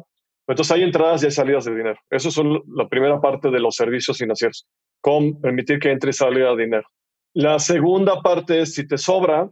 Entonces 0.48 0.72
hay 0.72 0.82
entradas 0.82 1.22
y 1.22 1.30
salidas 1.30 1.64
de 1.64 1.76
dinero. 1.76 2.00
Eso 2.10 2.28
es 2.28 2.40
la 2.74 2.88
primera 2.88 3.20
parte 3.20 3.52
de 3.52 3.60
los 3.60 3.76
servicios 3.76 4.18
financieros, 4.18 4.66
con 5.00 5.40
permitir 5.40 5.78
que 5.78 5.92
entre 5.92 6.10
y 6.10 6.12
salga 6.12 6.56
dinero. 6.56 6.88
La 7.34 7.60
segunda 7.60 8.20
parte 8.20 8.62
es, 8.62 8.74
si 8.74 8.84
te 8.84 8.98
sobra, 8.98 9.48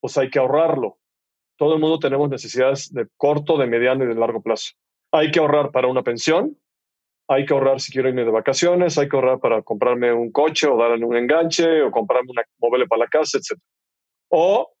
pues 0.00 0.16
hay 0.16 0.30
que 0.30 0.38
ahorrarlo. 0.38 0.96
Todo 1.58 1.74
el 1.74 1.80
mundo 1.80 1.98
tenemos 1.98 2.30
necesidades 2.30 2.90
de 2.94 3.06
corto, 3.18 3.58
de 3.58 3.66
mediano 3.66 4.04
y 4.04 4.08
de 4.08 4.14
largo 4.14 4.40
plazo. 4.40 4.70
Hay 5.12 5.30
que 5.30 5.38
ahorrar 5.38 5.70
para 5.70 5.86
una 5.86 6.02
pensión, 6.02 6.56
hay 7.28 7.44
que 7.44 7.54
ahorrar 7.54 7.80
si 7.80 7.92
quiero 7.92 8.08
irme 8.08 8.24
de 8.24 8.30
vacaciones, 8.30 8.98
hay 8.98 9.08
que 9.08 9.16
ahorrar 9.16 9.40
para 9.40 9.62
comprarme 9.62 10.12
un 10.12 10.30
coche 10.30 10.66
o 10.68 10.76
darle 10.76 11.04
un 11.04 11.16
enganche 11.16 11.82
o 11.82 11.90
comprarme 11.90 12.30
una 12.30 12.42
móvil 12.58 12.86
para 12.86 13.00
la 13.00 13.08
casa, 13.08 13.38
etc. 13.38 13.60
O 14.28 14.72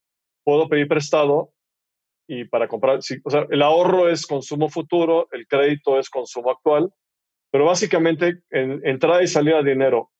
puedo 0.44 0.68
pedir 0.68 0.88
prestado 0.88 1.52
y 2.28 2.44
para 2.44 2.68
comprar, 2.68 2.98
o 2.98 3.30
sea, 3.30 3.46
el 3.50 3.62
ahorro 3.62 4.08
es 4.08 4.26
consumo 4.26 4.68
futuro, 4.68 5.28
el 5.32 5.46
crédito 5.46 5.98
es 5.98 6.10
consumo 6.10 6.50
actual, 6.50 6.90
pero 7.50 7.64
básicamente 7.64 8.40
en 8.50 8.80
entrada 8.86 9.22
y 9.22 9.28
salida 9.28 9.62
de 9.62 9.72
dinero 9.72 10.10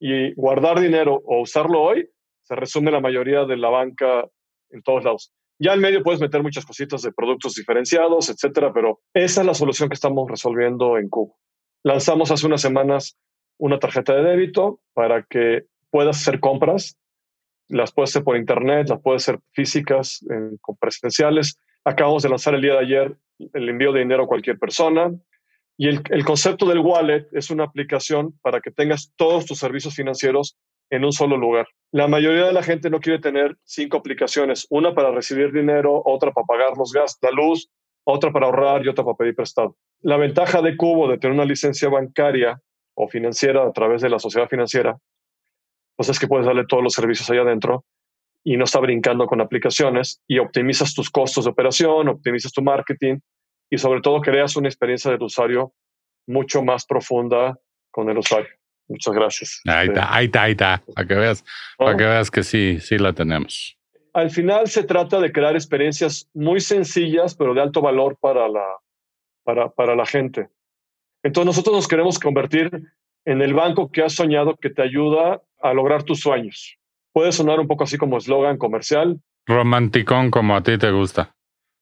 y 0.00 0.34
guardar 0.34 0.80
dinero 0.80 1.20
o 1.24 1.40
usarlo 1.42 1.80
hoy, 1.80 2.08
se 2.42 2.56
resume 2.56 2.90
la 2.90 3.00
mayoría 3.00 3.44
de 3.44 3.56
la 3.56 3.70
banca 3.70 4.28
en 4.70 4.82
todos 4.82 5.04
lados. 5.04 5.32
Ya 5.60 5.74
en 5.74 5.80
medio 5.80 6.02
puedes 6.02 6.20
meter 6.20 6.42
muchas 6.42 6.66
cositas 6.66 7.02
de 7.02 7.12
productos 7.12 7.54
diferenciados, 7.54 8.28
etcétera, 8.28 8.72
pero 8.72 9.00
esa 9.14 9.42
es 9.42 9.46
la 9.46 9.54
solución 9.54 9.88
que 9.88 9.94
estamos 9.94 10.28
resolviendo 10.28 10.98
en 10.98 11.08
Cuba. 11.08 11.34
Lanzamos 11.84 12.30
hace 12.30 12.46
unas 12.46 12.60
semanas 12.60 13.16
una 13.58 13.78
tarjeta 13.78 14.14
de 14.14 14.22
débito 14.22 14.80
para 14.92 15.22
que 15.22 15.66
puedas 15.90 16.20
hacer 16.20 16.40
compras. 16.40 16.96
Las 17.68 17.92
puedes 17.92 18.10
hacer 18.10 18.24
por 18.24 18.36
internet, 18.36 18.88
las 18.88 19.00
puedes 19.00 19.22
hacer 19.22 19.40
físicas, 19.52 20.24
en, 20.28 20.58
presenciales. 20.80 21.58
Acabamos 21.84 22.22
de 22.22 22.28
lanzar 22.28 22.54
el 22.54 22.62
día 22.62 22.72
de 22.72 22.80
ayer 22.80 23.16
el 23.38 23.68
envío 23.68 23.92
de 23.92 24.00
dinero 24.00 24.24
a 24.24 24.26
cualquier 24.26 24.58
persona. 24.58 25.12
Y 25.76 25.88
el, 25.88 26.02
el 26.10 26.24
concepto 26.24 26.66
del 26.66 26.80
wallet 26.80 27.26
es 27.32 27.50
una 27.50 27.64
aplicación 27.64 28.38
para 28.42 28.60
que 28.60 28.70
tengas 28.70 29.12
todos 29.16 29.46
tus 29.46 29.58
servicios 29.58 29.94
financieros 29.94 30.56
en 30.90 31.04
un 31.04 31.12
solo 31.12 31.36
lugar. 31.36 31.66
La 31.90 32.06
mayoría 32.06 32.44
de 32.44 32.52
la 32.52 32.62
gente 32.62 32.90
no 32.90 33.00
quiere 33.00 33.18
tener 33.18 33.56
cinco 33.64 33.96
aplicaciones, 33.96 34.66
una 34.70 34.94
para 34.94 35.10
recibir 35.10 35.50
dinero, 35.50 36.02
otra 36.04 36.32
para 36.32 36.46
pagar 36.46 36.76
los 36.76 36.92
gastos, 36.92 37.18
la 37.22 37.30
luz, 37.30 37.70
otra 38.04 38.32
para 38.32 38.46
ahorrar 38.46 38.84
y 38.84 38.88
otra 38.88 39.04
para 39.04 39.16
pedir 39.16 39.34
prestado. 39.34 39.76
La 40.00 40.16
ventaja 40.16 40.62
de 40.62 40.76
Cubo 40.76 41.08
de 41.08 41.18
tener 41.18 41.34
una 41.34 41.44
licencia 41.44 41.88
bancaria 41.88 42.60
o 42.94 43.08
financiera 43.08 43.66
a 43.66 43.72
través 43.72 44.02
de 44.02 44.10
la 44.10 44.18
sociedad 44.18 44.48
financiera, 44.48 44.98
pues 45.96 46.08
es 46.08 46.18
que 46.18 46.26
puedes 46.26 46.46
darle 46.46 46.64
todos 46.66 46.82
los 46.82 46.92
servicios 46.92 47.28
ahí 47.30 47.38
adentro 47.38 47.84
y 48.44 48.56
no 48.56 48.64
está 48.64 48.80
brincando 48.80 49.26
con 49.26 49.40
aplicaciones 49.40 50.20
y 50.26 50.38
optimizas 50.38 50.94
tus 50.94 51.10
costos 51.10 51.44
de 51.44 51.50
operación, 51.50 52.08
optimizas 52.08 52.52
tu 52.52 52.62
marketing 52.62 53.18
y 53.70 53.78
sobre 53.78 54.00
todo 54.00 54.20
creas 54.20 54.56
una 54.56 54.68
experiencia 54.68 55.10
del 55.10 55.22
usuario 55.22 55.72
mucho 56.26 56.62
más 56.62 56.84
profunda 56.84 57.56
con 57.90 58.10
el 58.10 58.18
usuario. 58.18 58.50
Muchas 58.88 59.14
gracias. 59.14 59.60
Ahí 59.66 59.88
está, 59.88 60.14
ahí 60.14 60.24
está, 60.26 60.42
ahí 60.42 60.50
está. 60.52 60.82
Para 60.94 61.06
que 61.06 61.14
veas, 61.14 61.44
para 61.78 61.96
que 61.96 62.04
veas 62.04 62.30
que 62.30 62.42
sí, 62.42 62.80
sí 62.80 62.98
la 62.98 63.12
tenemos 63.12 63.78
al 64.12 64.30
final 64.30 64.68
se 64.68 64.84
trata 64.84 65.20
de 65.20 65.32
crear 65.32 65.54
experiencias 65.54 66.28
muy 66.34 66.60
sencillas, 66.60 67.34
pero 67.34 67.54
de 67.54 67.62
alto 67.62 67.80
valor 67.80 68.16
para 68.20 68.48
la, 68.48 68.64
para, 69.44 69.70
para 69.70 69.96
la 69.96 70.06
gente. 70.06 70.48
Entonces 71.22 71.46
nosotros 71.46 71.76
nos 71.76 71.88
queremos 71.88 72.18
convertir 72.18 72.70
en 73.24 73.40
el 73.40 73.54
banco 73.54 73.90
que 73.90 74.02
has 74.02 74.14
soñado 74.14 74.56
que 74.56 74.70
te 74.70 74.82
ayuda 74.82 75.40
a 75.60 75.72
lograr 75.72 76.02
tus 76.02 76.20
sueños. 76.20 76.76
Puede 77.12 77.32
sonar 77.32 77.60
un 77.60 77.68
poco 77.68 77.84
así 77.84 77.96
como 77.96 78.18
eslogan 78.18 78.58
comercial. 78.58 79.20
Romanticón 79.46 80.30
como 80.30 80.56
a 80.56 80.62
ti 80.62 80.78
te 80.78 80.90
gusta. 80.90 81.34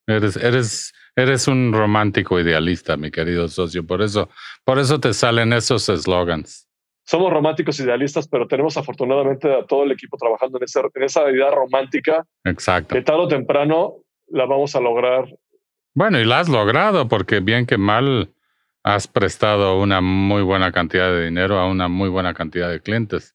Eres, 0.06 0.36
eres, 0.36 0.92
eres 1.16 1.48
un 1.48 1.72
romántico 1.72 2.38
idealista, 2.40 2.96
mi 2.96 3.10
querido 3.10 3.48
socio. 3.48 3.86
Por 3.86 4.02
eso, 4.02 4.28
por 4.64 4.78
eso 4.78 5.00
te 5.00 5.14
salen 5.14 5.52
esos 5.52 5.88
eslogans. 5.88 6.68
Somos 7.04 7.32
románticos 7.32 7.80
idealistas, 7.80 8.28
pero 8.28 8.46
tenemos 8.46 8.76
afortunadamente 8.76 9.52
a 9.52 9.64
todo 9.64 9.84
el 9.84 9.92
equipo 9.92 10.16
trabajando 10.16 10.58
en 10.58 10.64
esa, 10.64 10.80
en 10.94 11.02
esa 11.02 11.30
idea 11.30 11.50
romántica. 11.50 12.24
Exacto. 12.44 12.94
Que 12.94 13.02
tarde 13.02 13.22
o 13.22 13.28
temprano 13.28 13.94
la 14.28 14.46
vamos 14.46 14.76
a 14.76 14.80
lograr. 14.80 15.28
Bueno, 15.94 16.20
y 16.20 16.24
la 16.24 16.40
has 16.40 16.48
logrado, 16.48 17.08
porque 17.08 17.40
bien 17.40 17.66
que 17.66 17.78
mal 17.78 18.32
has 18.82 19.06
prestado 19.06 19.80
una 19.80 20.00
muy 20.00 20.42
buena 20.42 20.72
cantidad 20.72 21.10
de 21.10 21.24
dinero 21.24 21.58
a 21.58 21.68
una 21.68 21.88
muy 21.88 22.08
buena 22.08 22.32
cantidad 22.32 22.70
de 22.70 22.80
clientes. 22.80 23.34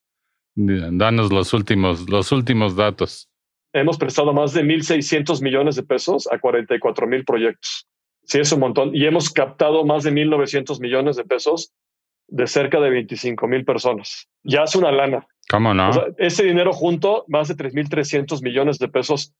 Danos 0.55 1.31
los 1.31 1.53
últimos, 1.53 2.09
los 2.09 2.31
últimos 2.31 2.75
datos. 2.75 3.29
Hemos 3.73 3.97
prestado 3.97 4.31
más 4.31 4.53
de 4.53 4.63
1.600 4.63 5.41
millones 5.41 5.75
de 5.75 5.83
pesos 5.83 6.29
a 6.31 6.39
44 6.39 7.07
mil 7.07 7.25
proyectos. 7.25 7.87
Sí, 8.23 8.39
es 8.39 8.51
un 8.53 8.61
montón. 8.61 8.95
Y 8.95 9.05
hemos 9.05 9.29
captado 9.29 9.85
más 9.85 10.03
de 10.03 10.11
1.900 10.11 10.79
millones 10.79 11.17
de 11.17 11.25
pesos 11.25 11.73
de 12.27 12.47
cerca 12.47 12.79
de 12.79 12.89
25 12.89 13.47
mil 13.47 13.65
personas. 13.65 14.27
Ya 14.43 14.63
es 14.63 14.75
una 14.75 14.91
lana. 14.91 15.27
¿Cómo 15.49 15.73
no? 15.73 15.91
ese 16.17 16.43
dinero 16.43 16.73
junto, 16.73 17.23
más 17.27 17.47
de 17.47 17.55
3.300 17.55 18.41
millones 18.41 18.79
de 18.79 18.87
pesos 18.87 19.33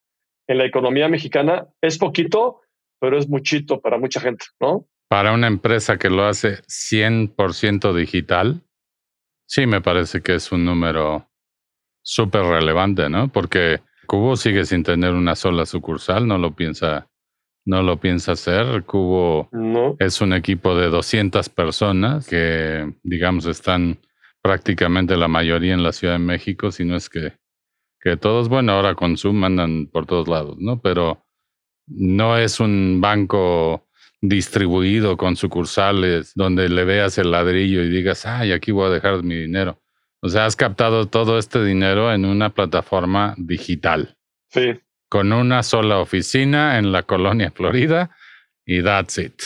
en 0.48 0.60
la 0.60 0.66
economía 0.66 1.08
mexicana, 1.08 1.68
es 1.82 1.98
poquito, 1.98 2.62
pero 3.00 3.18
es 3.18 3.28
muchito 3.28 3.82
para 3.82 3.98
mucha 3.98 4.20
gente, 4.20 4.46
¿no? 4.60 4.88
Para 5.08 5.34
una 5.34 5.48
empresa 5.48 5.98
que 5.98 6.10
lo 6.10 6.26
hace 6.26 6.62
100% 6.64 7.94
digital, 7.94 8.62
sí 9.48 9.66
me 9.66 9.82
parece 9.82 10.22
que 10.22 10.36
es 10.36 10.52
un 10.52 10.66
número 10.66 11.28
súper 12.04 12.44
relevante, 12.44 13.10
¿no? 13.10 13.28
Porque 13.30 13.82
Cubo 14.06 14.36
sigue 14.36 14.66
sin 14.66 14.84
tener 14.84 15.14
una 15.14 15.36
sola 15.36 15.66
sucursal, 15.66 16.28
no 16.28 16.38
lo 16.38 16.56
piensa, 16.56 17.08
no 17.66 17.82
lo 17.82 18.00
piensa 18.00 18.34
hacer. 18.34 18.84
Cubo 18.84 19.50
es 20.00 20.22
un 20.22 20.34
equipo 20.34 20.76
de 20.76 20.90
200 20.90 21.50
personas 21.50 22.28
que, 22.28 22.94
digamos, 23.04 23.46
están 23.46 24.00
prácticamente 24.42 25.18
la 25.18 25.28
mayoría 25.28 25.74
en 25.74 25.84
la 25.84 25.92
Ciudad 25.92 26.14
de 26.14 26.20
México, 26.20 26.72
si 26.72 26.86
no 26.86 26.96
es 26.96 27.10
que, 27.10 27.34
que 28.00 28.16
todos, 28.16 28.48
bueno, 28.48 28.74
ahora 28.74 28.94
con 28.94 29.18
Zoom 29.18 29.44
andan 29.44 29.88
por 29.88 30.06
todos 30.06 30.28
lados, 30.28 30.58
¿no? 30.60 30.80
Pero 30.80 31.26
no 31.88 32.38
es 32.38 32.60
un 32.60 33.02
banco 33.02 33.88
distribuido 34.22 35.18
con 35.18 35.36
sucursales 35.36 36.34
donde 36.36 36.70
le 36.70 36.86
veas 36.86 37.18
el 37.18 37.32
ladrillo 37.32 37.84
y 37.84 37.90
digas, 37.90 38.26
ay, 38.26 38.52
aquí 38.52 38.72
voy 38.72 38.88
a 38.88 38.94
dejar 38.94 39.24
mi 39.24 39.36
dinero. 39.36 39.82
O 40.22 40.30
sea, 40.30 40.46
has 40.46 40.56
captado 40.56 41.08
todo 41.08 41.38
este 41.38 41.64
dinero 41.64 42.12
en 42.12 42.26
una 42.26 42.50
plataforma 42.52 43.36
digital. 43.38 44.18
Sí. 44.50 44.74
Con 45.10 45.32
una 45.32 45.64
sola 45.64 46.00
oficina 46.00 46.78
en 46.78 46.92
la 46.92 47.04
colonia 47.04 47.52
Florida 47.52 48.16
y 48.66 48.84
that's 48.84 49.18
it. 49.18 49.42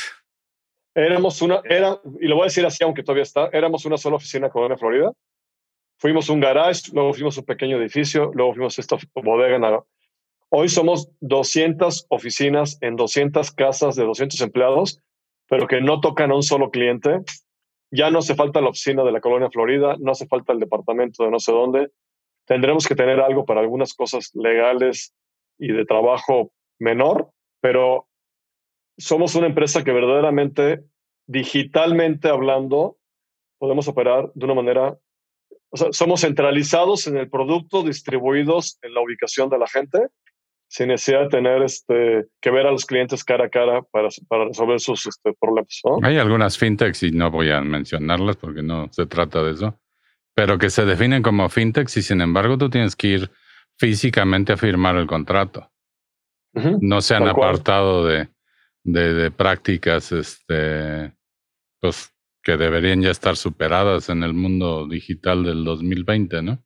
Éramos 0.96 1.42
una, 1.42 1.62
era, 1.66 2.00
y 2.20 2.28
lo 2.28 2.36
voy 2.36 2.44
a 2.44 2.46
decir 2.46 2.66
así, 2.66 2.84
aunque 2.84 3.04
todavía 3.04 3.24
está, 3.24 3.50
éramos 3.54 3.86
una 3.86 3.98
sola 3.98 4.16
oficina 4.16 4.48
en 4.48 4.52
Colonia 4.52 4.78
Florida. 4.78 5.12
Fuimos 5.98 6.30
un 6.30 6.40
garage, 6.40 6.92
luego 6.94 7.14
fuimos 7.14 7.38
un 7.38 7.46
pequeño 7.46 7.78
edificio, 7.78 8.32
luego 8.34 8.54
fuimos 8.54 8.80
esta 8.80 8.98
bodega 9.14 9.56
en 9.58 9.80
Hoy 10.52 10.68
somos 10.68 11.12
200 11.20 12.08
oficinas 12.10 12.78
en 12.82 12.96
200 12.96 13.52
casas 13.52 13.96
de 13.96 14.04
200 14.04 14.42
empleados, 14.42 15.00
pero 15.48 15.68
que 15.68 15.80
no 15.80 16.00
tocan 16.00 16.32
a 16.32 16.36
un 16.36 16.44
solo 16.44 16.72
cliente. 16.72 17.20
Ya 17.92 18.10
no 18.10 18.20
hace 18.20 18.34
falta 18.34 18.62
la 18.62 18.70
oficina 18.70 19.04
de 19.04 19.12
la 19.12 19.22
colonia 19.22 19.50
Florida, 19.52 19.96
no 20.00 20.12
hace 20.12 20.26
falta 20.26 20.54
el 20.54 20.60
departamento 20.60 21.24
de 21.24 21.32
no 21.32 21.40
sé 21.40 21.52
dónde. 21.52 21.92
Tendremos 22.46 22.88
que 22.88 22.96
tener 22.96 23.20
algo 23.20 23.46
para 23.46 23.62
algunas 23.62 23.94
cosas 23.94 24.32
legales 24.34 25.14
y 25.60 25.72
de 25.72 25.86
trabajo 25.86 26.52
menor, 26.80 27.30
pero 27.62 28.08
somos 28.98 29.36
una 29.36 29.48
empresa 29.48 29.84
que 29.84 29.92
verdaderamente, 29.92 30.84
digitalmente 31.28 32.30
hablando, 32.30 32.98
podemos 33.60 33.88
operar 33.88 34.32
de 34.34 34.46
una 34.46 34.56
manera, 34.56 34.98
o 35.70 35.78
sea, 35.78 35.92
somos 35.92 36.22
centralizados 36.22 37.06
en 37.08 37.18
el 37.18 37.30
producto, 37.30 37.84
distribuidos 37.84 38.80
en 38.82 38.94
la 38.94 39.02
ubicación 39.02 39.50
de 39.50 39.60
la 39.60 39.68
gente 39.68 40.08
sin 40.70 40.90
necesidad 40.90 41.22
de 41.22 41.30
tener 41.30 41.64
este, 41.64 42.28
que 42.40 42.52
ver 42.52 42.68
a 42.68 42.72
los 42.72 42.86
clientes 42.86 43.24
cara 43.24 43.46
a 43.46 43.50
cara 43.50 43.82
para, 43.92 44.10
para 44.28 44.46
resolver 44.46 44.80
sus 44.80 45.06
este, 45.08 45.34
problemas. 45.40 45.82
Hay 46.04 46.18
algunas 46.18 46.58
fintechs, 46.58 47.04
y 47.04 47.12
no 47.12 47.32
voy 47.32 47.50
a 47.50 47.60
mencionarlas 47.62 48.38
porque 48.38 48.62
no 48.62 48.88
se 48.92 49.08
trata 49.08 49.44
de 49.44 49.54
eso, 49.54 49.80
pero 50.36 50.60
que 50.60 50.70
se 50.70 50.86
definen 50.86 51.24
como 51.24 51.50
fintechs 51.50 51.98
y 51.98 52.04
sin 52.04 52.22
embargo 52.22 52.58
tú 52.58 52.70
tienes 52.70 52.96
que 52.96 53.08
ir 53.08 53.32
físicamente 53.80 54.54
a 54.54 54.58
firmar 54.58 54.98
el 54.98 55.08
contrato. 55.08 55.72
no 56.54 57.02
se 57.02 57.16
han 57.16 57.28
apartado 57.28 58.06
de, 58.06 58.30
de, 58.84 59.14
de, 59.14 59.32
prácticas 59.32 60.12
este, 60.12 61.14
pues, 61.80 62.14
que 62.44 62.58
deberían 62.58 63.02
ya 63.02 63.12
estar 63.12 63.38
superadas 63.38 64.10
en 64.10 64.24
el 64.24 64.34
mundo 64.34 64.88
digital 64.88 65.44
del 65.44 65.64
2020, 65.64 66.42
¿no? 66.42 66.64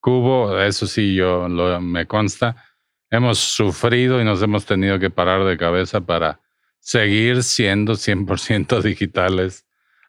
Cubo, 0.00 0.60
eso 0.60 0.86
sí, 0.86 1.14
yo 1.14 1.48
lo, 1.48 1.80
me 1.80 2.06
consta, 2.06 2.62
hemos 3.10 3.38
sufrido 3.38 4.20
y 4.20 4.24
nos 4.24 4.42
hemos 4.42 4.66
tenido 4.66 4.98
que 4.98 5.10
parar 5.10 5.44
de 5.44 5.56
cabeza 5.56 6.02
para 6.02 6.40
seguir 6.78 7.42
siendo 7.42 7.94
100% 7.94 8.82
digitales 8.82 9.66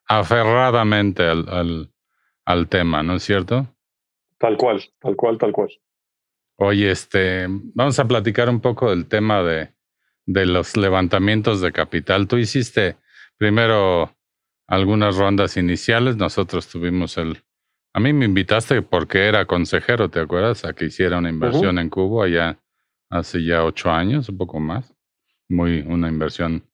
aferradamente 0.08 1.24
al, 1.24 1.90
al, 2.46 2.68
tema, 2.68 3.02
¿no 3.02 3.16
es 3.16 3.24
cierto? 3.24 3.68
Tal 4.38 4.58
cual, 4.58 4.84
tal 5.00 5.16
cual, 5.16 5.38
tal 5.40 5.52
cual. 5.52 5.72
Oye, 6.58 6.92
este, 6.92 7.48
vamos 7.50 8.00
a 8.00 8.08
platicar 8.08 8.50
un 8.50 8.62
poco 8.62 8.90
del 8.90 9.08
tema 9.08 9.44
de, 9.44 9.74
de 10.26 10.46
los 10.46 10.78
levantamientos 10.78 11.62
de 11.62 11.72
capital. 11.72 12.28
Tú 12.28 12.38
hiciste 12.38 12.98
primero 13.38 14.16
algunas 14.68 15.18
rondas 15.18 15.58
iniciales, 15.58 16.18
nosotros 16.18 16.68
tuvimos 16.68 17.18
el... 17.18 17.44
A 17.94 18.00
mí 18.00 18.14
me 18.14 18.26
invitaste 18.26 18.82
porque 18.82 19.26
era 19.26 19.46
consejero, 19.46 20.10
¿te 20.10 20.20
acuerdas? 20.20 20.66
A 20.66 20.74
que 20.74 20.86
hiciera 20.86 21.18
una 21.18 21.30
inversión 21.30 21.80
en 21.80 21.90
Cubo 21.90 22.24
allá 22.24 22.60
hace 23.10 23.44
ya 23.44 23.64
ocho 23.64 23.92
años, 23.92 24.28
un 24.28 24.38
poco 24.38 24.60
más. 24.60 24.94
Muy 25.48 25.80
una 25.80 26.10
inversión 26.10 26.66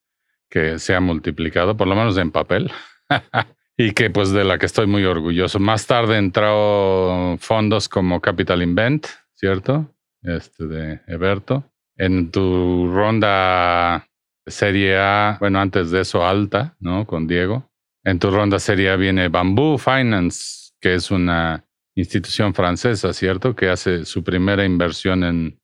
que 0.49 0.79
se 0.79 0.95
ha 0.95 0.99
multiplicado, 0.99 1.77
por 1.77 1.87
lo 1.87 1.95
menos 1.95 2.17
en 2.17 2.31
papel, 2.31 2.71
y 3.77 3.91
que 3.91 4.09
pues 4.09 4.31
de 4.31 4.43
la 4.43 4.57
que 4.57 4.65
estoy 4.65 4.87
muy 4.87 5.03
orgulloso. 5.05 5.59
Más 5.59 5.85
tarde 5.85 6.17
entró 6.17 7.37
fondos 7.39 7.87
como 7.87 8.19
Capital 8.19 8.63
Invent, 8.63 9.07
¿cierto? 9.41 9.93
Este 10.21 10.67
de 10.67 11.01
Eberto. 11.07 11.65
En 11.97 12.31
tu 12.31 12.89
ronda 12.93 14.07
Serie 14.45 14.97
A, 14.97 15.37
bueno, 15.39 15.59
antes 15.59 15.91
de 15.91 16.01
eso 16.01 16.25
alta, 16.25 16.77
¿no? 16.79 17.05
Con 17.05 17.27
Diego. 17.27 17.69
En 18.03 18.19
tu 18.19 18.31
ronda 18.31 18.59
Serie 18.59 18.91
A 18.91 18.95
viene 18.95 19.27
Bamboo 19.27 19.77
Finance, 19.77 20.71
que 20.79 20.93
es 20.93 21.11
una 21.11 21.65
institución 21.95 22.53
francesa, 22.53 23.11
¿cierto? 23.13 23.55
Que 23.55 23.69
hace 23.69 24.05
su 24.05 24.23
primera 24.23 24.63
inversión 24.63 25.23
en 25.23 25.61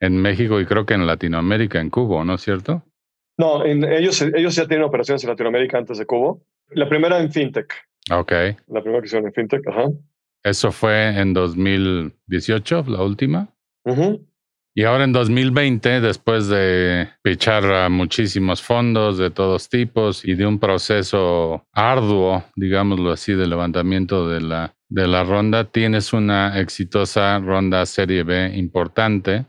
en 0.00 0.20
México 0.20 0.60
y 0.60 0.66
creo 0.66 0.86
que 0.86 0.94
en 0.94 1.06
Latinoamérica, 1.06 1.80
en 1.80 1.90
Cubo, 1.90 2.24
¿no 2.24 2.34
es 2.34 2.42
cierto? 2.42 2.82
No, 3.38 3.64
ellos, 3.64 4.22
ellos 4.22 4.54
ya 4.54 4.66
tienen 4.66 4.86
operaciones 4.86 5.22
en 5.24 5.30
Latinoamérica 5.30 5.78
antes 5.78 5.98
de 5.98 6.06
Cubo. 6.06 6.42
La 6.70 6.88
primera 6.88 7.20
en 7.20 7.30
FinTech. 7.30 7.72
Ok. 8.10 8.32
La 8.68 8.80
primera 8.82 9.00
que 9.00 9.06
hicieron 9.06 9.26
en 9.26 9.34
FinTech, 9.34 9.66
ajá. 9.68 9.88
Eso 10.46 10.70
fue 10.70 11.08
en 11.08 11.34
2018, 11.34 12.84
la 12.86 13.02
última. 13.02 13.48
Y 14.76 14.84
ahora 14.84 15.02
en 15.02 15.12
2020, 15.12 16.00
después 16.00 16.46
de 16.46 17.08
pichar 17.20 17.64
a 17.64 17.88
muchísimos 17.88 18.62
fondos 18.62 19.18
de 19.18 19.30
todos 19.30 19.68
tipos 19.68 20.24
y 20.24 20.36
de 20.36 20.46
un 20.46 20.60
proceso 20.60 21.66
arduo, 21.72 22.44
digámoslo 22.54 23.10
así, 23.10 23.32
de 23.32 23.48
levantamiento 23.48 24.28
de 24.28 24.40
la, 24.40 24.76
de 24.88 25.08
la 25.08 25.24
ronda, 25.24 25.64
tienes 25.64 26.12
una 26.12 26.60
exitosa 26.60 27.40
ronda 27.40 27.84
Serie 27.84 28.22
B 28.22 28.52
importante 28.54 29.46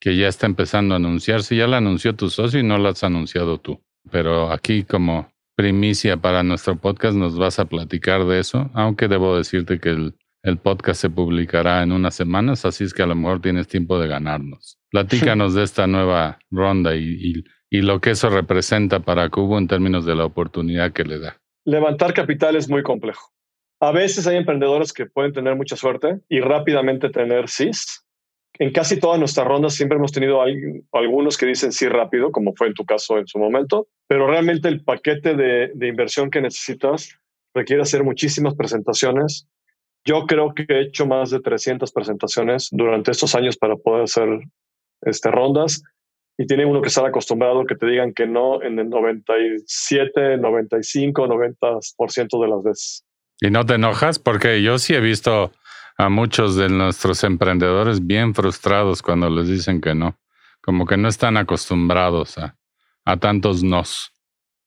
que 0.00 0.16
ya 0.16 0.28
está 0.28 0.46
empezando 0.46 0.94
a 0.94 0.96
anunciarse. 0.96 1.56
Ya 1.56 1.66
la 1.66 1.76
anunció 1.76 2.16
tu 2.16 2.30
socio 2.30 2.58
y 2.58 2.62
no 2.62 2.78
la 2.78 2.88
has 2.88 3.04
anunciado 3.04 3.58
tú. 3.58 3.82
Pero 4.10 4.50
aquí 4.50 4.84
como 4.84 5.30
primicia 5.56 6.16
para 6.16 6.42
nuestro 6.42 6.76
podcast 6.76 7.14
nos 7.14 7.36
vas 7.36 7.58
a 7.58 7.66
platicar 7.66 8.24
de 8.24 8.40
eso, 8.40 8.70
aunque 8.72 9.06
debo 9.06 9.36
decirte 9.36 9.78
que 9.78 9.90
el, 9.90 10.14
el 10.42 10.58
podcast 10.58 11.00
se 11.00 11.10
publicará 11.10 11.82
en 11.82 11.92
unas 11.92 12.14
semanas, 12.14 12.64
así 12.64 12.84
es 12.84 12.94
que 12.94 13.02
a 13.02 13.06
lo 13.06 13.14
mejor 13.14 13.40
tienes 13.40 13.68
tiempo 13.68 13.98
de 13.98 14.08
ganarnos. 14.08 14.78
Platícanos 14.90 15.54
de 15.54 15.62
esta 15.62 15.86
nueva 15.86 16.38
ronda 16.50 16.94
y, 16.94 17.44
lo 17.70 18.00
que 18.00 18.10
eso 18.10 18.28
representa 18.28 19.00
para 19.00 19.30
Cubo 19.30 19.56
en 19.56 19.66
términos 19.66 20.04
de 20.04 20.14
la 20.14 20.26
oportunidad 20.26 20.92
que 20.92 21.04
le 21.04 21.18
da. 21.18 21.40
Levantar 21.64 22.12
capital 22.12 22.56
es 22.56 22.68
muy 22.68 22.82
complejo. 22.82 23.30
A 23.80 23.92
veces 23.92 24.26
hay 24.26 24.36
emprendedores 24.36 24.92
que 24.92 25.06
pueden 25.06 25.32
tener 25.32 25.56
mucha 25.56 25.76
suerte 25.76 26.20
y 26.28 26.40
rápidamente 26.40 27.08
tener 27.08 27.48
CIS, 27.48 28.04
en 28.58 28.70
casi 28.70 29.00
todas 29.00 29.18
nuestras 29.18 29.46
rondas 29.46 29.74
siempre 29.74 29.96
hemos 29.96 30.12
tenido 30.12 30.42
algunos 30.92 31.38
que 31.38 31.46
dicen 31.46 31.72
sí 31.72 31.88
rápido, 31.88 32.30
como 32.30 32.54
fue 32.54 32.68
en 32.68 32.74
tu 32.74 32.84
caso 32.84 33.18
en 33.18 33.26
su 33.26 33.38
momento, 33.38 33.88
pero 34.06 34.26
realmente 34.26 34.68
el 34.68 34.84
paquete 34.84 35.34
de, 35.34 35.88
inversión 35.88 36.30
que 36.30 36.42
necesitas 36.42 37.18
requiere 37.54 37.82
hacer 37.82 38.04
muchísimas 38.04 38.54
presentaciones. 38.54 39.48
Yo 40.04 40.26
creo 40.26 40.52
que 40.54 40.66
he 40.68 40.82
hecho 40.82 41.06
más 41.06 41.30
de 41.30 41.40
300 41.40 41.92
presentaciones 41.92 42.68
durante 42.72 43.10
estos 43.10 43.34
años 43.34 43.56
para 43.56 43.76
poder 43.76 44.04
hacer 44.04 44.28
este, 45.02 45.30
rondas 45.30 45.82
y 46.38 46.46
tiene 46.46 46.64
uno 46.64 46.82
que 46.82 46.88
estar 46.88 47.04
acostumbrado 47.04 47.64
que 47.66 47.76
te 47.76 47.86
digan 47.86 48.12
que 48.12 48.26
no 48.26 48.62
en 48.62 48.78
el 48.78 48.88
97, 48.88 50.38
95, 50.38 51.26
90% 51.26 52.42
de 52.42 52.48
las 52.48 52.62
veces. 52.62 53.04
¿Y 53.40 53.50
no 53.50 53.64
te 53.64 53.74
enojas? 53.74 54.18
Porque 54.18 54.62
yo 54.62 54.78
sí 54.78 54.94
he 54.94 55.00
visto 55.00 55.52
a 55.98 56.08
muchos 56.08 56.56
de 56.56 56.68
nuestros 56.68 57.22
emprendedores 57.24 58.04
bien 58.06 58.34
frustrados 58.34 59.02
cuando 59.02 59.30
les 59.30 59.48
dicen 59.48 59.80
que 59.80 59.94
no, 59.94 60.18
como 60.62 60.86
que 60.86 60.96
no 60.96 61.08
están 61.08 61.36
acostumbrados 61.36 62.38
a, 62.38 62.56
a 63.04 63.16
tantos 63.18 63.62
nos. 63.62 64.12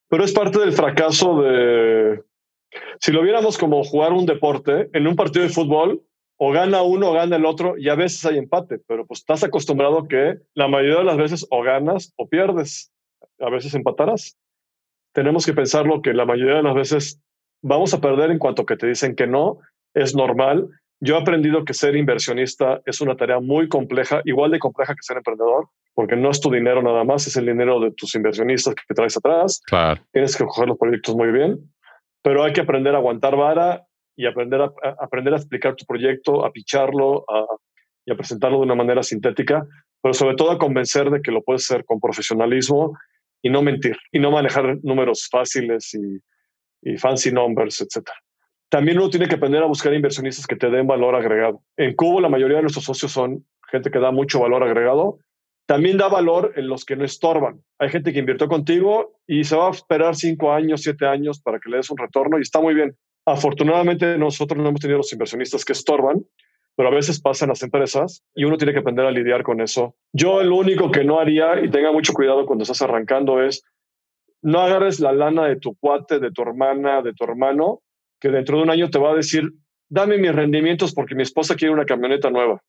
Pero 0.09 0.23
es 0.23 0.33
parte 0.33 0.59
del 0.59 0.71
fracaso 0.71 1.41
de... 1.41 2.23
Si 2.99 3.11
lo 3.11 3.21
viéramos 3.21 3.57
como 3.57 3.83
jugar 3.83 4.13
un 4.13 4.25
deporte, 4.25 4.89
en 4.93 5.07
un 5.07 5.15
partido 5.15 5.43
de 5.43 5.51
fútbol, 5.51 6.01
o 6.37 6.51
gana 6.51 6.81
uno 6.81 7.09
o 7.09 7.13
gana 7.13 7.35
el 7.37 7.45
otro, 7.45 7.77
y 7.77 7.89
a 7.89 7.95
veces 7.95 8.25
hay 8.25 8.37
empate, 8.37 8.79
pero 8.87 9.05
pues 9.05 9.21
estás 9.21 9.43
acostumbrado 9.43 10.07
que 10.07 10.39
la 10.53 10.67
mayoría 10.67 10.99
de 10.99 11.05
las 11.05 11.17
veces 11.17 11.47
o 11.49 11.61
ganas 11.61 12.13
o 12.17 12.27
pierdes, 12.27 12.91
a 13.39 13.49
veces 13.49 13.73
empatarás. 13.73 14.37
Tenemos 15.13 15.45
que 15.45 15.53
pensarlo 15.53 16.01
que 16.01 16.13
la 16.13 16.25
mayoría 16.25 16.55
de 16.55 16.63
las 16.63 16.75
veces 16.75 17.21
vamos 17.61 17.93
a 17.93 18.01
perder 18.01 18.31
en 18.31 18.39
cuanto 18.39 18.65
que 18.65 18.75
te 18.75 18.87
dicen 18.87 19.15
que 19.15 19.27
no, 19.27 19.59
es 19.93 20.13
normal. 20.13 20.67
Yo 20.99 21.15
he 21.15 21.21
aprendido 21.21 21.63
que 21.65 21.73
ser 21.73 21.95
inversionista 21.95 22.81
es 22.85 23.01
una 23.01 23.15
tarea 23.15 23.39
muy 23.39 23.69
compleja, 23.69 24.21
igual 24.25 24.51
de 24.51 24.59
compleja 24.59 24.93
que 24.93 25.01
ser 25.03 25.17
emprendedor, 25.17 25.67
porque 25.93 26.15
no 26.15 26.29
es 26.29 26.41
tu 26.41 26.51
dinero 26.51 26.81
nada 26.81 27.03
más, 27.03 27.27
es 27.27 27.37
el 27.37 27.45
dinero 27.45 27.79
de 27.79 27.91
tus 27.91 28.13
inversionistas 28.15 28.75
que 28.75 28.93
traes 28.93 29.15
atrás. 29.15 29.61
Claro. 29.65 30.01
Tienes 30.11 30.35
que 30.35 30.43
coger 30.43 30.67
los 30.67 30.77
proyectos 30.77 31.15
muy 31.15 31.31
bien, 31.31 31.59
pero 32.25 32.43
hay 32.43 32.53
que 32.53 32.61
aprender 32.61 32.95
a 32.95 32.97
aguantar 32.97 33.35
vara 33.35 33.85
y 34.15 34.25
aprender 34.25 34.59
a, 34.59 34.73
aprender 34.97 35.31
a 35.35 35.37
explicar 35.37 35.75
tu 35.75 35.85
proyecto, 35.85 36.43
a 36.43 36.51
picharlo 36.51 37.23
y 38.03 38.11
a 38.11 38.15
presentarlo 38.15 38.57
de 38.57 38.63
una 38.63 38.73
manera 38.73 39.03
sintética, 39.03 39.63
pero 40.01 40.11
sobre 40.15 40.35
todo 40.35 40.49
a 40.49 40.57
convencer 40.57 41.11
de 41.11 41.21
que 41.21 41.29
lo 41.29 41.43
puedes 41.43 41.69
hacer 41.69 41.85
con 41.85 41.99
profesionalismo 41.99 42.97
y 43.43 43.51
no 43.51 43.61
mentir 43.61 43.95
y 44.11 44.17
no 44.17 44.31
manejar 44.31 44.79
números 44.81 45.27
fáciles 45.29 45.93
y, 45.93 46.19
y 46.81 46.97
fancy 46.97 47.31
numbers, 47.31 47.81
etc. 47.81 48.09
También 48.69 48.97
uno 48.97 49.11
tiene 49.11 49.27
que 49.27 49.35
aprender 49.35 49.61
a 49.61 49.67
buscar 49.67 49.93
inversionistas 49.93 50.47
que 50.47 50.55
te 50.55 50.71
den 50.71 50.87
valor 50.87 51.13
agregado. 51.13 51.61
En 51.77 51.95
Cubo 51.95 52.21
la 52.21 52.29
mayoría 52.29 52.57
de 52.57 52.63
nuestros 52.63 52.85
socios 52.85 53.11
son 53.11 53.45
gente 53.69 53.91
que 53.91 53.99
da 53.99 54.09
mucho 54.09 54.39
valor 54.39 54.63
agregado. 54.63 55.19
También 55.65 55.97
da 55.97 56.07
valor 56.07 56.53
en 56.55 56.67
los 56.67 56.85
que 56.85 56.95
no 56.95 57.05
estorban. 57.05 57.61
Hay 57.79 57.89
gente 57.89 58.13
que 58.13 58.19
invirtió 58.19 58.47
contigo 58.47 59.19
y 59.25 59.43
se 59.43 59.55
va 59.55 59.67
a 59.67 59.71
esperar 59.71 60.15
cinco 60.15 60.51
años, 60.51 60.81
siete 60.81 61.07
años 61.07 61.41
para 61.41 61.59
que 61.59 61.69
le 61.69 61.77
des 61.77 61.89
un 61.89 61.97
retorno 61.97 62.37
y 62.37 62.41
está 62.41 62.61
muy 62.61 62.75
bien. 62.75 62.95
Afortunadamente 63.25 64.17
nosotros 64.17 64.61
no 64.61 64.69
hemos 64.69 64.81
tenido 64.81 64.99
los 64.99 65.11
inversionistas 65.11 65.65
que 65.65 65.73
estorban, 65.73 66.23
pero 66.75 66.89
a 66.89 66.93
veces 66.93 67.19
pasan 67.19 67.49
las 67.49 67.63
empresas 67.63 68.23
y 68.35 68.43
uno 68.43 68.57
tiene 68.57 68.73
que 68.73 68.79
aprender 68.79 69.05
a 69.05 69.11
lidiar 69.11 69.41
con 69.41 69.61
eso. 69.61 69.95
Yo 70.13 70.43
lo 70.43 70.57
único 70.57 70.91
que 70.91 71.03
no 71.03 71.19
haría, 71.19 71.63
y 71.63 71.69
tenga 71.69 71.91
mucho 71.91 72.13
cuidado 72.13 72.45
cuando 72.45 72.63
estás 72.63 72.81
arrancando, 72.83 73.41
es 73.41 73.63
no 74.43 74.59
agarres 74.59 74.99
la 74.99 75.11
lana 75.11 75.45
de 75.45 75.55
tu 75.55 75.75
cuate, 75.75 76.19
de 76.19 76.31
tu 76.31 76.43
hermana, 76.43 77.01
de 77.01 77.13
tu 77.13 77.23
hermano, 77.23 77.81
que 78.19 78.29
dentro 78.29 78.57
de 78.57 78.63
un 78.63 78.69
año 78.69 78.91
te 78.91 78.99
va 78.99 79.11
a 79.11 79.15
decir, 79.15 79.51
dame 79.89 80.19
mis 80.19 80.35
rendimientos 80.35 80.93
porque 80.93 81.15
mi 81.15 81.23
esposa 81.23 81.55
quiere 81.55 81.73
una 81.73 81.85
camioneta 81.85 82.29
nueva. 82.29 82.61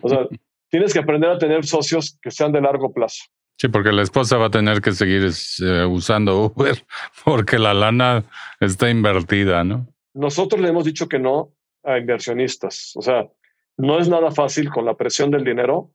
O 0.00 0.08
sea, 0.08 0.26
tienes 0.70 0.92
que 0.92 1.00
aprender 1.00 1.30
a 1.30 1.38
tener 1.38 1.66
socios 1.66 2.18
que 2.22 2.30
sean 2.30 2.52
de 2.52 2.60
largo 2.60 2.92
plazo. 2.92 3.24
Sí, 3.58 3.68
porque 3.68 3.92
la 3.92 4.02
esposa 4.02 4.38
va 4.38 4.46
a 4.46 4.50
tener 4.50 4.80
que 4.80 4.92
seguir 4.92 5.22
eh, 5.62 5.84
usando 5.84 6.46
Uber 6.46 6.82
porque 7.24 7.58
la 7.58 7.74
lana 7.74 8.24
está 8.58 8.88
invertida, 8.88 9.64
¿no? 9.64 9.86
Nosotros 10.14 10.60
le 10.60 10.68
hemos 10.68 10.84
dicho 10.84 11.08
que 11.08 11.18
no 11.18 11.52
a 11.84 11.98
inversionistas. 11.98 12.92
O 12.96 13.02
sea, 13.02 13.28
no 13.76 13.98
es 13.98 14.08
nada 14.08 14.30
fácil 14.30 14.70
con 14.70 14.84
la 14.84 14.94
presión 14.94 15.30
del 15.30 15.44
dinero, 15.44 15.92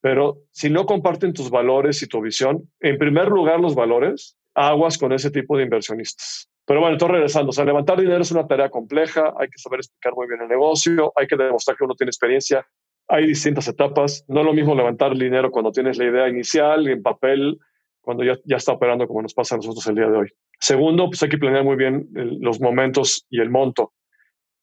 pero 0.00 0.42
si 0.50 0.70
no 0.70 0.86
comparten 0.86 1.32
tus 1.32 1.50
valores 1.50 2.02
y 2.02 2.06
tu 2.06 2.20
visión, 2.20 2.70
en 2.80 2.98
primer 2.98 3.28
lugar 3.28 3.60
los 3.60 3.74
valores, 3.74 4.36
aguas 4.54 4.98
con 4.98 5.12
ese 5.12 5.30
tipo 5.30 5.56
de 5.56 5.64
inversionistas. 5.64 6.50
Pero 6.66 6.80
bueno, 6.80 6.94
entonces 6.94 7.14
regresando, 7.14 7.50
o 7.50 7.52
sea, 7.52 7.64
levantar 7.64 8.00
dinero 8.00 8.22
es 8.22 8.30
una 8.30 8.46
tarea 8.46 8.70
compleja, 8.70 9.32
hay 9.38 9.48
que 9.48 9.58
saber 9.58 9.80
explicar 9.80 10.14
muy 10.14 10.28
bien 10.28 10.42
el 10.42 10.48
negocio, 10.48 11.12
hay 11.16 11.26
que 11.26 11.36
demostrar 11.36 11.76
que 11.76 11.84
uno 11.84 11.94
tiene 11.94 12.10
experiencia, 12.10 12.66
hay 13.10 13.26
distintas 13.26 13.68
etapas. 13.68 14.24
No 14.28 14.40
es 14.40 14.46
lo 14.46 14.54
mismo 14.54 14.74
levantar 14.74 15.16
dinero 15.16 15.50
cuando 15.50 15.72
tienes 15.72 15.98
la 15.98 16.04
idea 16.04 16.28
inicial 16.28 16.88
en 16.88 17.02
papel, 17.02 17.58
cuando 18.00 18.24
ya, 18.24 18.38
ya 18.44 18.56
está 18.56 18.72
operando 18.72 19.06
como 19.06 19.22
nos 19.22 19.34
pasa 19.34 19.56
a 19.56 19.58
nosotros 19.58 19.86
el 19.88 19.96
día 19.96 20.08
de 20.08 20.16
hoy. 20.16 20.28
Segundo, 20.58 21.06
pues 21.06 21.22
hay 21.22 21.28
que 21.28 21.38
planear 21.38 21.64
muy 21.64 21.76
bien 21.76 22.08
los 22.12 22.60
momentos 22.60 23.26
y 23.28 23.40
el 23.40 23.50
monto. 23.50 23.92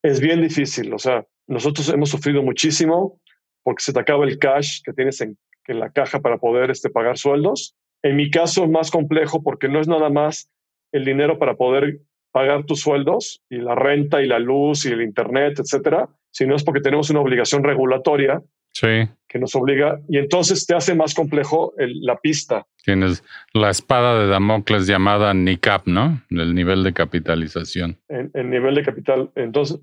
Es 0.01 0.21
bien 0.21 0.41
difícil, 0.41 0.93
o 0.93 0.99
sea, 0.99 1.25
nosotros 1.47 1.89
hemos 1.89 2.09
sufrido 2.09 2.41
muchísimo 2.43 3.19
porque 3.63 3.83
se 3.83 3.93
te 3.93 3.99
acaba 3.99 4.25
el 4.25 4.37
cash 4.37 4.81
que 4.83 4.93
tienes 4.93 5.19
en, 5.21 5.37
en 5.67 5.79
la 5.79 5.91
caja 5.91 6.19
para 6.19 6.37
poder 6.37 6.71
este, 6.71 6.89
pagar 6.89 7.17
sueldos. 7.17 7.75
En 8.03 8.15
mi 8.15 8.29
caso 8.29 8.63
es 8.63 8.69
más 8.69 8.91
complejo 8.91 9.43
porque 9.43 9.67
no 9.67 9.81
es 9.81 9.87
nada 9.87 10.09
más 10.09 10.49
el 10.91 11.03
dinero 11.03 11.37
para 11.39 11.55
poder 11.55 11.99
pagar 12.31 12.65
tus 12.65 12.81
sueldos 12.81 13.41
y 13.49 13.57
la 13.57 13.75
renta 13.75 14.21
y 14.21 14.27
la 14.27 14.39
luz 14.39 14.85
y 14.85 14.89
el 14.89 15.01
internet, 15.01 15.59
etcétera, 15.59 16.07
sino 16.37 16.55
es 16.55 16.63
porque 16.63 16.81
tenemos 16.81 17.09
una 17.09 17.19
obligación 17.19 17.63
regulatoria 17.63 18.43
que 18.79 19.39
nos 19.39 19.55
obliga 19.55 19.99
y 20.07 20.19
entonces 20.19 20.67
te 20.67 20.75
hace 20.75 20.93
más 20.93 21.15
complejo 21.15 21.73
la 21.77 22.15
pista. 22.17 22.67
Tienes 22.85 23.23
la 23.53 23.71
espada 23.71 24.19
de 24.19 24.27
Damocles 24.27 24.85
llamada 24.85 25.33
NICAP, 25.33 25.87
¿no? 25.87 26.21
El 26.29 26.53
nivel 26.53 26.83
de 26.83 26.93
capitalización. 26.93 27.97
El, 28.07 28.51
nivel 28.51 28.75
de 28.75 28.83
capital. 28.83 29.31
Entonces, 29.33 29.79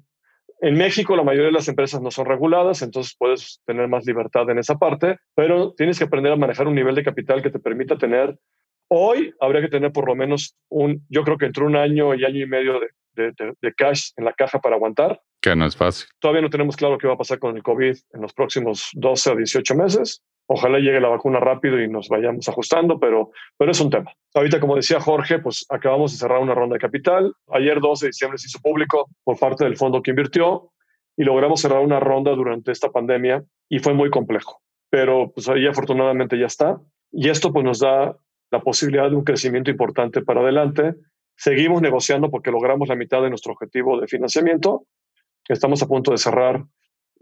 en 0.61 0.77
México 0.77 1.17
la 1.17 1.25
mayoría 1.25 1.47
de 1.47 1.55
las 1.55 1.67
empresas 1.67 2.01
no 2.01 2.13
son 2.13 2.27
reguladas, 2.27 2.83
entonces 2.83 3.17
puedes 3.19 3.61
tener 3.67 3.89
más 3.89 4.07
libertad 4.07 4.49
en 4.49 4.61
esa 4.61 4.77
parte, 4.77 5.19
pero 5.35 5.75
tienes 5.77 5.99
que 5.99 6.05
aprender 6.05 6.31
a 6.31 6.37
manejar 6.37 6.69
un 6.69 6.77
nivel 6.77 6.95
de 6.95 7.03
capital 7.03 7.43
que 7.43 7.51
te 7.51 7.59
permita 7.59 7.99
tener 7.99 8.39
Hoy 8.89 9.33
habría 9.41 9.63
que 9.63 9.69
tener 9.69 9.93
por 9.93 10.07
lo 10.07 10.15
menos 10.15 10.57
un, 10.69 11.05
yo 11.09 11.25
creo 11.25 11.39
que 11.39 11.47
entre 11.47 11.65
un 11.65 11.75
año 11.75 12.15
y 12.15 12.25
año 12.25 12.45
y 12.45 12.47
medio 12.47 12.81
de, 12.81 12.89
de, 13.15 13.75
cash 13.77 14.11
en 14.17 14.25
la 14.25 14.33
caja 14.33 14.59
para 14.61 14.77
aguantar. 14.77 15.21
Que 15.41 15.55
no 15.55 15.67
es 15.67 15.77
fácil. 15.77 16.09
Todavía 16.21 16.43
no 16.43 16.51
tenemos 16.51 16.77
claro 16.77 16.99
qué 16.99 17.07
va 17.07 17.15
a 17.15 17.19
pasar 17.19 17.39
con 17.39 17.57
el 17.57 17.63
COVID 17.63 17.97
en 18.13 18.21
los 18.21 18.33
próximos 18.33 18.91
12 18.95 19.31
o 19.31 19.37
18 19.37 19.75
meses. 19.75 20.23
Ojalá 20.47 20.79
llegue 20.79 21.01
la 21.01 21.09
vacuna 21.09 21.41
rápido 21.41 21.81
y 21.81 21.89
nos 21.89 22.09
vayamos 22.09 22.49
ajustando, 22.49 22.99
pero, 22.99 23.31
pero 23.57 23.71
es 23.71 23.81
un 23.81 23.91
tema. 23.91 24.13
Ahorita, 24.35 24.61
como 24.61 24.77
decía 24.77 25.01
Jorge, 25.01 25.39
pues 25.39 25.65
acabamos 25.71 26.13
de 26.13 26.19
cerrar 26.19 26.39
una 26.39 26.55
ronda 26.55 26.75
de 26.75 26.81
capital. 26.81 27.35
Ayer, 27.49 27.81
12 27.81 28.07
de 28.07 28.09
diciembre, 28.11 28.39
se 28.39 28.49
hizo 28.49 28.61
público 28.61 29.09
por 29.23 29.39
parte 29.39 29.65
del 29.65 29.77
fondo 29.77 30.03
que 30.03 30.11
invirtió 30.11 30.71
y 31.17 31.25
logramos 31.25 31.61
cerrar 31.61 31.81
una 31.81 32.01
ronda 32.01 32.33
durante 32.33 32.73
esta 32.73 32.91
pandemia 32.91 33.43
y 33.69 33.79
fue 33.79 33.95
muy 33.95 34.11
complejo. 34.11 34.61
Pero 34.91 35.33
pues 35.33 35.49
ahí 35.49 35.67
afortunadamente 35.67 36.39
ya 36.39 36.47
está. 36.47 36.79
Y 37.11 37.29
esto 37.29 37.53
pues 37.53 37.65
nos 37.65 37.81
da 37.81 38.17
la 38.51 38.61
posibilidad 38.61 39.09
de 39.09 39.17
un 39.17 39.25
crecimiento 39.25 39.71
importante 39.71 40.23
para 40.23 40.41
adelante. 40.41 40.95
Seguimos 41.37 41.83
negociando 41.83 42.31
porque 42.31 42.51
logramos 42.51 42.89
la 42.89 42.97
mitad 42.97 43.23
de 43.23 43.29
nuestro 43.29 43.53
objetivo 43.53 44.01
de 44.01 44.07
financiamiento. 44.07 44.87
Estamos 45.49 45.83
a 45.83 45.87
punto 45.87 46.13
de 46.13 46.19
cerrar 46.19 46.65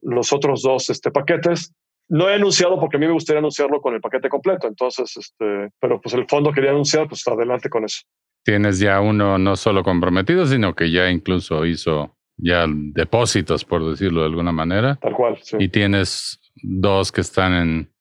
los 0.03 0.33
otros 0.33 0.63
dos 0.63 0.91
este, 0.91 1.11
paquetes. 1.11 1.75
No 2.09 2.29
he 2.29 2.35
anunciado 2.35 2.79
porque 2.79 2.97
a 2.97 3.01
mí 3.01 3.07
me 3.07 3.13
gustaría 3.13 3.39
anunciarlo 3.39 3.81
con 3.81 3.95
el 3.95 4.01
paquete 4.01 4.29
completo, 4.29 4.67
entonces, 4.67 5.17
este, 5.17 5.71
pero 5.81 6.01
pues 6.01 6.15
el 6.15 6.27
fondo 6.29 6.53
quería 6.53 6.71
anunciar, 6.71 7.09
pues 7.09 7.27
adelante 7.27 7.71
con 7.71 7.85
eso. 7.85 8.03
Tienes 8.45 8.81
ya 8.81 9.01
uno 9.01 9.39
no 9.39 9.57
solo 9.57 9.83
comprometido, 9.83 10.47
sino 10.47 10.75
que 10.75 10.91
ya 10.91 11.11
incluso 11.11 11.65
hizo 11.65 12.17
ya 12.37 12.67
depósitos, 12.69 13.65
por 13.65 13.89
decirlo 13.89 14.21
de 14.21 14.27
alguna 14.27 14.53
manera. 14.53 14.97
Tal 14.97 15.15
cual. 15.15 15.39
Sí. 15.43 15.57
Y 15.61 15.69
tienes 15.69 16.41
dos 16.63 17.13
que 17.13 17.21
están 17.21 17.55
en 17.55 17.93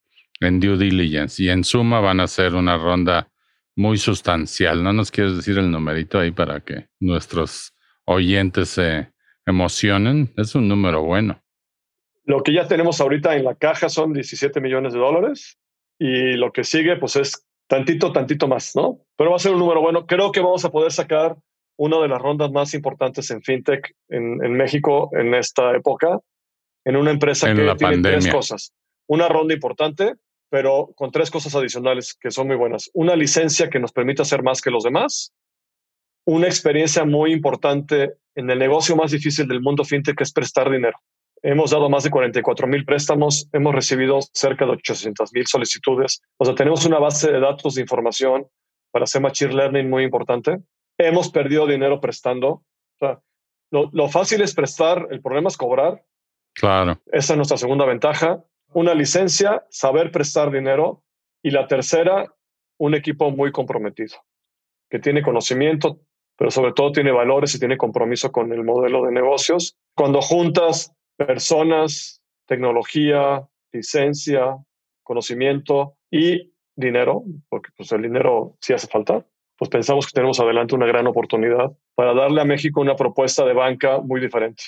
en 0.42 0.60
due 0.60 0.78
diligence 0.78 1.42
y 1.42 1.50
en 1.50 1.64
suma 1.64 2.00
van 2.00 2.20
a 2.20 2.28
ser 2.28 2.56
una 2.56 2.78
ronda 2.78 3.31
muy 3.82 3.98
sustancial. 3.98 4.84
¿No 4.84 4.94
nos 4.94 5.10
quieres 5.10 5.36
decir 5.36 5.58
el 5.58 5.72
numerito 5.72 6.20
ahí 6.20 6.32
para 6.32 6.60
que 6.60 6.88
nuestros 7.00 7.74
oyentes 8.06 8.70
se 8.70 9.12
emocionen? 9.46 10.32
Es 10.38 10.54
un 10.54 10.68
número 10.68 11.02
bueno. 11.02 11.42
Lo 12.24 12.44
que 12.44 12.54
ya 12.54 12.68
tenemos 12.68 13.02
ahorita 13.02 13.36
en 13.36 13.44
la 13.44 13.56
caja 13.56 13.90
son 13.90 14.14
17 14.14 14.62
millones 14.62 14.94
de 14.94 15.00
dólares 15.00 15.58
y 15.98 16.34
lo 16.34 16.52
que 16.52 16.64
sigue 16.64 16.96
pues 16.98 17.16
es 17.16 17.48
tantito, 17.68 18.12
tantito 18.12 18.48
más, 18.48 18.76
¿no? 18.76 19.00
Pero 19.18 19.32
va 19.32 19.38
a 19.38 19.40
ser 19.40 19.54
un 19.54 19.60
número 19.60 19.82
bueno. 19.82 20.06
Creo 20.06 20.32
que 20.32 20.42
vamos 20.42 20.64
a 20.64 20.70
poder 20.70 20.92
sacar 20.92 21.36
una 21.76 22.00
de 22.00 22.08
las 22.08 22.22
rondas 22.22 22.52
más 22.52 22.76
importantes 22.76 23.32
en 23.32 23.42
fintech 23.42 23.96
en, 24.10 24.54
México 24.54 25.10
en 25.14 25.34
esta 25.34 25.76
época, 25.76 26.20
en 26.86 26.98
una 26.98 27.10
empresa 27.10 27.48
que 27.48 27.56
tiene 27.56 27.76
pandemia. 27.76 28.20
tres 28.20 28.32
cosas. 28.32 28.74
Una 29.08 29.28
ronda 29.28 29.56
importante, 29.56 30.14
pero 30.52 30.92
con 30.96 31.12
tres 31.12 31.32
cosas 31.32 31.56
adicionales 31.56 32.14
que 32.14 32.30
son 32.30 32.48
muy 32.48 32.58
buenas. 32.58 32.92
Una 32.94 33.16
licencia 33.16 33.70
que 33.70 33.80
nos 33.80 33.94
permite 33.94 34.22
hacer 34.22 34.44
más 34.44 34.62
que 34.62 34.70
los 34.70 34.84
demás, 34.84 35.34
una 36.26 36.48
experiencia 36.48 37.06
muy 37.06 37.32
importante 37.32 38.16
en 38.36 38.50
el 38.50 38.60
negocio 38.60 38.98
más 38.98 39.12
difícil 39.12 39.48
del 39.48 39.62
mundo 39.62 39.86
fintech, 39.86 40.18
que 40.18 40.26
es 40.26 40.34
prestar 40.34 40.70
dinero. 40.70 40.98
Hemos 41.42 41.72
dado 41.72 41.90
más 41.90 42.04
de 42.04 42.12
44 42.12 42.68
mil 42.68 42.84
préstamos, 42.84 43.48
hemos 43.54 43.74
recibido 43.74 44.20
cerca 44.34 44.66
de 44.66 44.72
800 44.74 45.32
mil 45.32 45.48
solicitudes. 45.48 46.22
O 46.38 46.44
sea, 46.44 46.54
tenemos 46.54 46.86
una 46.86 47.00
base 47.00 47.32
de 47.32 47.40
datos 47.40 47.76
de 47.76 47.82
información 47.82 48.46
para 48.92 49.06
hacer 49.06 49.22
machine 49.22 49.54
learning 49.54 49.90
muy 49.90 50.04
importante. 50.04 50.58
Hemos 50.98 51.30
perdido 51.30 51.66
dinero 51.66 52.02
prestando. 52.02 52.50
O 52.50 52.64
sea, 53.00 53.22
lo, 53.72 53.90
lo 53.94 54.10
fácil 54.10 54.42
es 54.42 54.54
prestar, 54.54 55.08
el 55.12 55.22
problema 55.22 55.48
es 55.48 55.56
cobrar. 55.56 56.04
Claro. 56.54 57.00
Esa 57.06 57.34
es 57.34 57.38
nuestra 57.38 57.58
segunda 57.58 57.86
ventaja 57.86 58.44
una 58.74 58.94
licencia, 58.94 59.66
saber 59.70 60.12
prestar 60.12 60.52
dinero 60.52 61.04
y 61.44 61.52
la 61.52 61.68
tercera, 61.68 62.34
un 62.78 62.96
equipo 62.96 63.32
muy 63.32 63.52
comprometido, 63.52 64.18
que 64.90 65.00
tiene 65.00 65.22
conocimiento 65.22 66.02
pero 66.42 66.50
sobre 66.50 66.74
todo 66.74 66.92
tiene 66.92 67.12
valores 67.12 67.54
y 67.54 67.60
tiene 67.60 67.78
compromiso 67.78 68.32
con 68.32 68.52
el 68.52 68.64
modelo 68.64 69.06
de 69.06 69.12
negocios. 69.12 69.78
Cuando 69.96 70.22
juntas 70.22 70.92
personas, 71.16 72.20
tecnología, 72.48 73.48
licencia, 73.72 74.58
conocimiento 75.04 75.98
y 76.10 76.52
dinero, 76.76 77.22
porque 77.48 77.70
pues 77.78 77.92
el 77.92 78.02
dinero 78.02 78.58
sí 78.60 78.74
hace 78.74 78.88
falta, 78.88 79.24
pues 79.56 79.70
pensamos 79.70 80.08
que 80.08 80.14
tenemos 80.14 80.40
adelante 80.40 80.74
una 80.74 80.88
gran 80.88 81.06
oportunidad 81.06 81.72
para 81.94 82.16
darle 82.16 82.42
a 82.42 82.46
México 82.46 82.82
una 82.82 82.96
propuesta 82.96 83.46
de 83.46 83.54
banca 83.54 84.00
muy 84.02 84.20
diferente. 84.20 84.64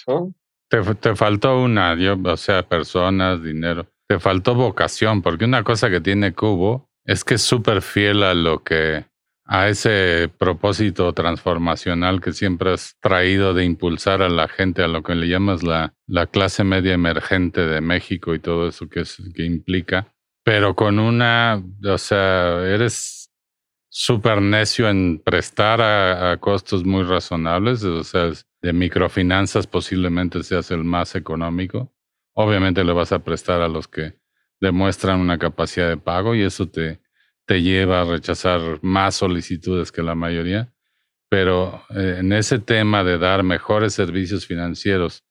Te, 0.69 0.79
te, 0.93 1.15
faltó 1.15 1.59
una, 1.59 1.97
o 2.25 2.37
sea, 2.37 2.61
personas, 2.61 3.41
dinero. 3.41 3.87
Te 4.07 4.19
faltó 4.19 4.55
vocación, 4.55 5.21
porque 5.21 5.45
una 5.45 5.63
cosa 5.63 5.89
que 5.89 6.01
tiene 6.01 6.33
Cubo 6.33 6.89
es 7.05 7.23
que 7.23 7.35
es 7.35 7.41
súper 7.41 7.81
fiel 7.81 8.23
a 8.23 8.33
lo 8.33 8.63
que, 8.63 9.05
a 9.45 9.67
ese 9.67 10.29
propósito 10.37 11.13
transformacional 11.13 12.21
que 12.21 12.33
siempre 12.33 12.73
has 12.73 12.97
traído 12.99 13.53
de 13.53 13.65
impulsar 13.65 14.21
a 14.21 14.29
la 14.29 14.47
gente 14.47 14.83
a 14.83 14.87
lo 14.87 15.03
que 15.03 15.15
le 15.15 15.27
llamas 15.27 15.63
la, 15.63 15.93
la 16.07 16.27
clase 16.27 16.63
media 16.63 16.93
emergente 16.93 17.61
de 17.61 17.81
México 17.81 18.33
y 18.33 18.39
todo 18.39 18.67
eso 18.67 18.87
que, 18.87 19.01
es, 19.01 19.21
que 19.35 19.45
implica. 19.45 20.13
Pero 20.43 20.75
con 20.75 20.99
una, 20.99 21.61
o 21.85 21.97
sea, 21.97 22.65
eres 22.65 23.31
súper 23.89 24.41
necio 24.41 24.89
en 24.89 25.21
prestar 25.23 25.81
a, 25.81 26.31
a, 26.31 26.37
costos 26.37 26.83
muy 26.83 27.03
razonables, 27.03 27.83
o 27.83 28.03
sea, 28.03 28.31
de 28.61 28.73
microfinanzas 28.73 29.67
posiblemente 29.67 30.41
seas 30.43 30.71
el 30.71 30.83
más 30.83 31.15
económico 31.15 31.92
Obviamente 32.33 32.83
le 32.83 32.93
vas 32.93 33.11
a 33.11 33.19
prestar 33.19 33.61
a 33.61 33.67
los 33.67 33.87
que 33.87 34.15
demuestran 34.59 35.19
una 35.19 35.37
capacidad 35.37 35.89
de 35.89 35.97
pago 35.97 36.35
y 36.35 36.41
eso 36.41 36.69
te, 36.69 37.01
te 37.45 37.61
lleva 37.61 38.01
a 38.01 38.05
rechazar 38.05 38.79
más 38.81 39.15
solicitudes 39.15 39.91
que 39.91 40.01
la 40.01 40.15
mayoría. 40.15 40.73
Pero 41.29 41.83
eh, 41.89 42.17
en 42.19 42.31
ese 42.33 42.59
tema 42.59 43.03
de 43.03 43.17
dar 43.17 43.43
mejores 43.43 43.93
servicios 43.93 44.45
financieros 44.45 45.23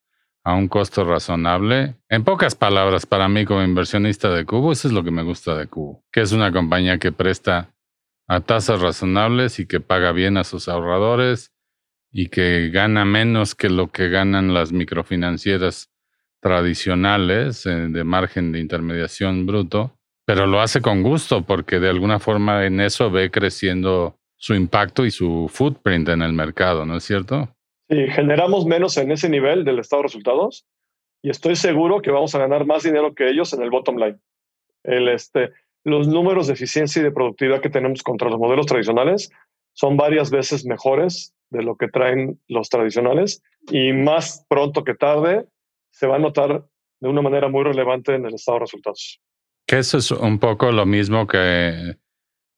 a 0.45 0.55
un 0.55 0.69
costo 0.69 1.05
razonable, 1.05 1.97
en 2.09 2.25
pocas 2.25 2.55
palabras, 2.57 3.07
para 3.07 3.29
mí 3.29 3.45
como 3.45 3.63
inversionista 3.63 4.29
de 4.31 4.45
Cubo, 4.45 4.73
eso 4.73 4.89
es 4.89 4.95
lo 4.95 5.05
que 5.05 5.13
me 5.13 5.23
gusta 5.23 5.57
de 5.57 5.69
Cubo, 5.69 6.05
que 6.11 6.21
es 6.21 6.33
una 6.33 6.51
compañía 6.51 6.99
que 6.99 7.13
presta 7.13 7.73
a 8.27 8.41
tasas 8.41 8.81
razonables 8.81 9.61
y 9.61 9.67
que 9.67 9.81
paga 9.81 10.11
bien 10.11 10.37
a 10.37 10.45
sus 10.45 10.69
ahorradores 10.69 11.53
y 12.11 12.29
que 12.29 12.71
gana 12.71 13.05
menos 13.05 13.55
que 13.55 13.71
lo 13.71 13.93
que 13.93 14.09
ganan 14.09 14.53
las 14.53 14.73
microfinancieras 14.73 15.92
tradicionales 16.43 17.65
eh, 17.67 17.71
de 17.71 18.05
margen 18.05 18.53
de 18.53 18.59
intermediación 18.59 19.47
bruto, 19.47 19.97
pero 20.27 20.47
lo 20.47 20.61
hace 20.61 20.83
con 20.83 21.03
gusto 21.03 21.45
porque 21.45 21.79
de 21.79 21.89
alguna 21.89 22.19
forma 22.19 22.67
en 22.67 22.81
eso 22.81 23.11
ve 23.11 23.31
creciendo 23.31 24.19
su 24.37 24.55
impacto 24.55 25.07
y 25.07 25.13
su 25.13 25.49
footprint 25.49 26.09
en 26.09 26.21
el 26.21 26.33
mercado, 26.33 26.85
¿no 26.85 26.97
es 26.97 27.05
cierto? 27.05 27.49
Sí, 27.89 28.09
generamos 28.09 28.67
menos 28.67 28.97
en 28.97 29.13
ese 29.13 29.29
nivel 29.29 29.65
del 29.65 29.79
estado 29.79 30.03
de 30.03 30.09
resultados 30.09 30.67
y 31.23 31.31
estoy 31.31 31.55
seguro 31.55 32.03
que 32.03 32.11
vamos 32.11 32.35
a 32.35 32.41
ganar 32.41 32.67
más 32.67 32.83
dinero 32.83 33.15
que 33.15 33.29
ellos 33.29 33.53
en 33.53 33.63
el 33.63 33.71
bottom 33.71 33.97
line. 33.97 34.19
El, 34.83 35.09
este, 35.09 35.53
los 35.85 36.09
números 36.09 36.49
de 36.49 36.55
eficiencia 36.55 37.01
y 37.01 37.05
de 37.05 37.13
productividad 37.13 37.61
que 37.61 37.71
tenemos 37.71 38.03
contra 38.03 38.29
los 38.29 38.41
modelos 38.41 38.67
tradicionales 38.67 39.31
son 39.75 39.97
varias 39.97 40.33
veces 40.33 40.67
mejores 40.67 41.35
de 41.51 41.63
lo 41.63 41.77
que 41.77 41.87
traen 41.87 42.41
los 42.49 42.69
tradicionales 42.69 43.43
y 43.71 43.93
más 43.93 44.45
pronto 44.49 44.83
que 44.83 44.95
tarde 44.95 45.47
se 45.93 46.07
va 46.07 46.17
a 46.17 46.19
notar 46.19 46.67
de 47.01 47.09
una 47.09 47.23
manera 47.23 47.49
muy 47.49 47.63
relevante 47.63 48.15
en 48.15 48.27
el 48.27 48.35
estado 48.35 48.59
de 48.59 48.65
resultados. 48.65 49.21
Que 49.67 49.79
eso 49.79 49.99
es 49.99 50.11
un 50.11 50.39
poco 50.39 50.73
lo 50.73 50.87
mismo 50.87 51.27
que 51.27 51.97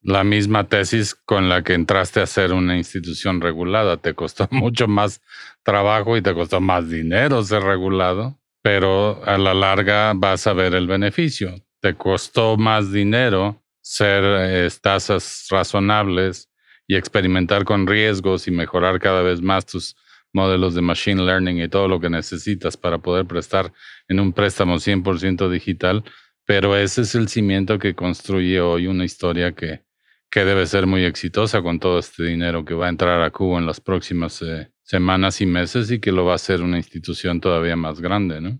la 0.04 0.22
misma 0.22 0.68
tesis 0.68 1.14
con 1.14 1.48
la 1.48 1.62
que 1.62 1.72
entraste 1.72 2.20
a 2.20 2.26
ser 2.26 2.52
una 2.52 2.76
institución 2.76 3.40
regulada. 3.40 3.96
Te 3.96 4.14
costó 4.14 4.46
mucho 4.50 4.86
más 4.86 5.20
trabajo 5.62 6.16
y 6.16 6.22
te 6.22 6.34
costó 6.34 6.60
más 6.60 6.88
dinero 6.88 7.42
ser 7.42 7.62
regulado, 7.62 8.38
pero 8.62 9.22
a 9.24 9.38
la 9.38 9.54
larga 9.54 10.12
vas 10.14 10.46
a 10.46 10.52
ver 10.52 10.74
el 10.74 10.86
beneficio. 10.86 11.54
Te 11.80 11.94
costó 11.94 12.56
más 12.56 12.92
dinero 12.92 13.62
ser 13.80 14.24
eh, 14.24 14.68
tasas 14.80 15.46
razonables 15.50 16.50
y 16.86 16.96
experimentar 16.96 17.64
con 17.64 17.86
riesgos 17.86 18.46
y 18.46 18.50
mejorar 18.50 19.00
cada 19.00 19.22
vez 19.22 19.40
más 19.40 19.66
tus 19.66 19.96
modelos 20.34 20.74
de 20.74 20.82
machine 20.82 21.22
learning 21.22 21.62
y 21.62 21.68
todo 21.68 21.88
lo 21.88 22.00
que 22.00 22.10
necesitas 22.10 22.76
para 22.76 22.98
poder 22.98 23.26
prestar 23.26 23.72
en 24.08 24.20
un 24.20 24.32
préstamo 24.32 24.76
100% 24.76 25.48
digital, 25.48 26.04
pero 26.44 26.76
ese 26.76 27.02
es 27.02 27.14
el 27.14 27.28
cimiento 27.28 27.78
que 27.78 27.94
construye 27.94 28.60
hoy 28.60 28.86
una 28.86 29.04
historia 29.04 29.52
que, 29.52 29.84
que 30.30 30.44
debe 30.44 30.66
ser 30.66 30.86
muy 30.86 31.04
exitosa 31.04 31.62
con 31.62 31.78
todo 31.78 31.98
este 31.98 32.24
dinero 32.24 32.64
que 32.64 32.74
va 32.74 32.86
a 32.86 32.90
entrar 32.90 33.22
a 33.22 33.30
Cuba 33.30 33.58
en 33.58 33.66
las 33.66 33.80
próximas 33.80 34.42
eh, 34.42 34.70
semanas 34.82 35.40
y 35.40 35.46
meses 35.46 35.90
y 35.90 36.00
que 36.00 36.12
lo 36.12 36.24
va 36.24 36.32
a 36.32 36.36
hacer 36.36 36.60
una 36.60 36.76
institución 36.76 37.40
todavía 37.40 37.76
más 37.76 38.00
grande, 38.00 38.40
¿no? 38.40 38.58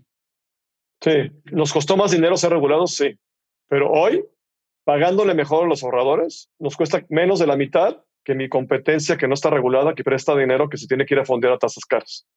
Sí, 1.01 1.11
nos 1.51 1.73
costó 1.73 1.97
más 1.97 2.11
dinero 2.11 2.37
ser 2.37 2.51
regulados, 2.51 2.95
sí, 2.95 3.19
pero 3.67 3.91
hoy, 3.91 4.23
pagándole 4.85 5.33
mejor 5.33 5.65
a 5.65 5.67
los 5.67 5.83
ahorradores, 5.83 6.49
nos 6.57 6.77
cuesta 6.77 7.05
menos 7.09 7.39
de 7.39 7.47
la 7.47 7.57
mitad 7.57 7.97
que 8.25 8.35
mi 8.35 8.49
competencia 8.49 9.15
que 9.17 9.27
no 9.27 9.35
está 9.35 9.49
regulada, 9.49 9.93
que 9.93 10.03
presta 10.03 10.35
dinero, 10.35 10.67
que 10.67 10.77
se 10.77 10.87
tiene 10.87 11.05
que 11.05 11.13
ir 11.13 11.19
a 11.19 11.25
fondear 11.25 11.53
a 11.53 11.59
tasas 11.59 11.85
caras. 11.85 12.27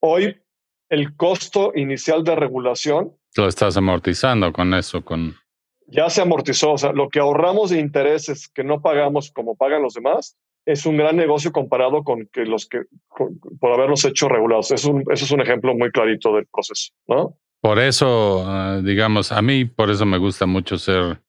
Hoy, 0.00 0.40
el 0.88 1.16
costo 1.16 1.72
inicial 1.74 2.22
de 2.24 2.36
regulación... 2.36 3.12
Lo 3.36 3.48
estás 3.48 3.76
amortizando 3.76 4.52
con 4.52 4.72
eso, 4.72 5.04
con... 5.04 5.34
Ya 5.88 6.08
se 6.08 6.22
amortizó, 6.22 6.72
o 6.72 6.78
sea, 6.78 6.92
lo 6.92 7.08
que 7.08 7.18
ahorramos 7.18 7.70
de 7.70 7.80
intereses 7.80 8.48
que 8.48 8.62
no 8.62 8.80
pagamos 8.80 9.32
como 9.32 9.56
pagan 9.56 9.82
los 9.82 9.94
demás, 9.94 10.36
es 10.64 10.84
un 10.86 10.98
gran 10.98 11.16
negocio 11.16 11.50
comparado 11.50 12.04
con 12.04 12.28
que 12.30 12.44
los 12.44 12.68
que, 12.68 12.82
por 13.58 13.72
haberlos 13.72 14.04
hecho 14.04 14.28
regulados. 14.28 14.70
Es 14.70 14.84
un, 14.84 15.02
eso 15.10 15.24
es 15.24 15.30
un 15.30 15.40
ejemplo 15.40 15.74
muy 15.74 15.90
clarito 15.90 16.34
del 16.34 16.46
proceso, 16.46 16.92
¿no? 17.08 17.38
Por 17.60 17.78
eso, 17.78 18.44
ah, 18.46 18.80
digamos, 18.84 19.32
a 19.32 19.42
mí, 19.42 19.64
por 19.64 19.90
eso 19.90 20.06
me 20.06 20.18
gusta 20.18 20.46
mucho 20.46 20.78
ser 20.78 21.22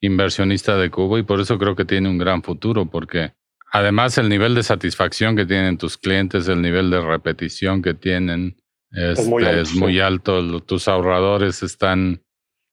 inversionista 0.00 0.76
de 0.76 0.90
Cuba 0.90 1.18
y 1.18 1.22
por 1.22 1.40
eso 1.40 1.58
creo 1.58 1.74
que 1.76 1.84
tiene 1.84 2.08
un 2.08 2.18
gran 2.18 2.42
futuro, 2.42 2.86
porque 2.86 3.32
además 3.72 4.18
el 4.18 4.28
nivel 4.28 4.54
de 4.54 4.62
satisfacción 4.62 5.36
que 5.36 5.46
tienen 5.46 5.78
tus 5.78 5.96
clientes, 5.96 6.48
el 6.48 6.62
nivel 6.62 6.90
de 6.90 7.00
repetición 7.00 7.82
que 7.82 7.94
tienen 7.94 8.56
es, 8.92 9.26
muy 9.74 10.00
alto. 10.00 10.60
Tus 10.60 10.88
ahorradores 10.88 11.62
están 11.62 12.22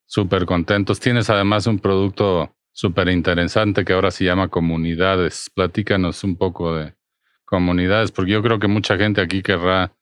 súper 0.06 0.46
contentos. 0.46 1.00
Tienes 1.00 1.30
además 1.30 1.68
un 1.68 1.80
producto 1.80 2.56
súper 2.72 3.10
interesante 3.10 3.84
que 3.84 3.94
ahora 3.94 4.12
se 4.12 4.26
llama 4.26 4.48
comunidades. 4.48 5.52
Platícanos 5.54 6.24
un 6.24 6.38
poco 6.38 6.76
de 6.76 6.94
comunidades, 7.46 8.12
porque 8.12 8.32
yo 8.32 8.42
creo 8.42 8.60
que 8.60 8.68
mucha 8.68 8.98
gente 8.98 9.22
aquí 9.22 9.42
querrá 9.42 9.94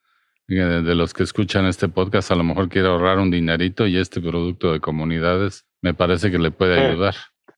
eh, 0.48 0.54
de 0.54 0.94
los 0.94 1.12
que 1.12 1.22
escuchan 1.22 1.66
este 1.66 1.88
podcast 1.88 2.30
a 2.30 2.34
lo 2.34 2.44
mejor 2.44 2.68
quiere 2.68 2.88
ahorrar 2.88 3.18
un 3.18 3.30
dinerito 3.30 3.86
y 3.86 3.96
este 3.96 4.20
producto 4.20 4.72
de 4.72 4.80
comunidades 4.80 5.66
me 5.82 5.94
parece 5.94 6.30
que 6.30 6.38
le 6.38 6.50
puede 6.50 6.78
ayudar. 6.78 7.14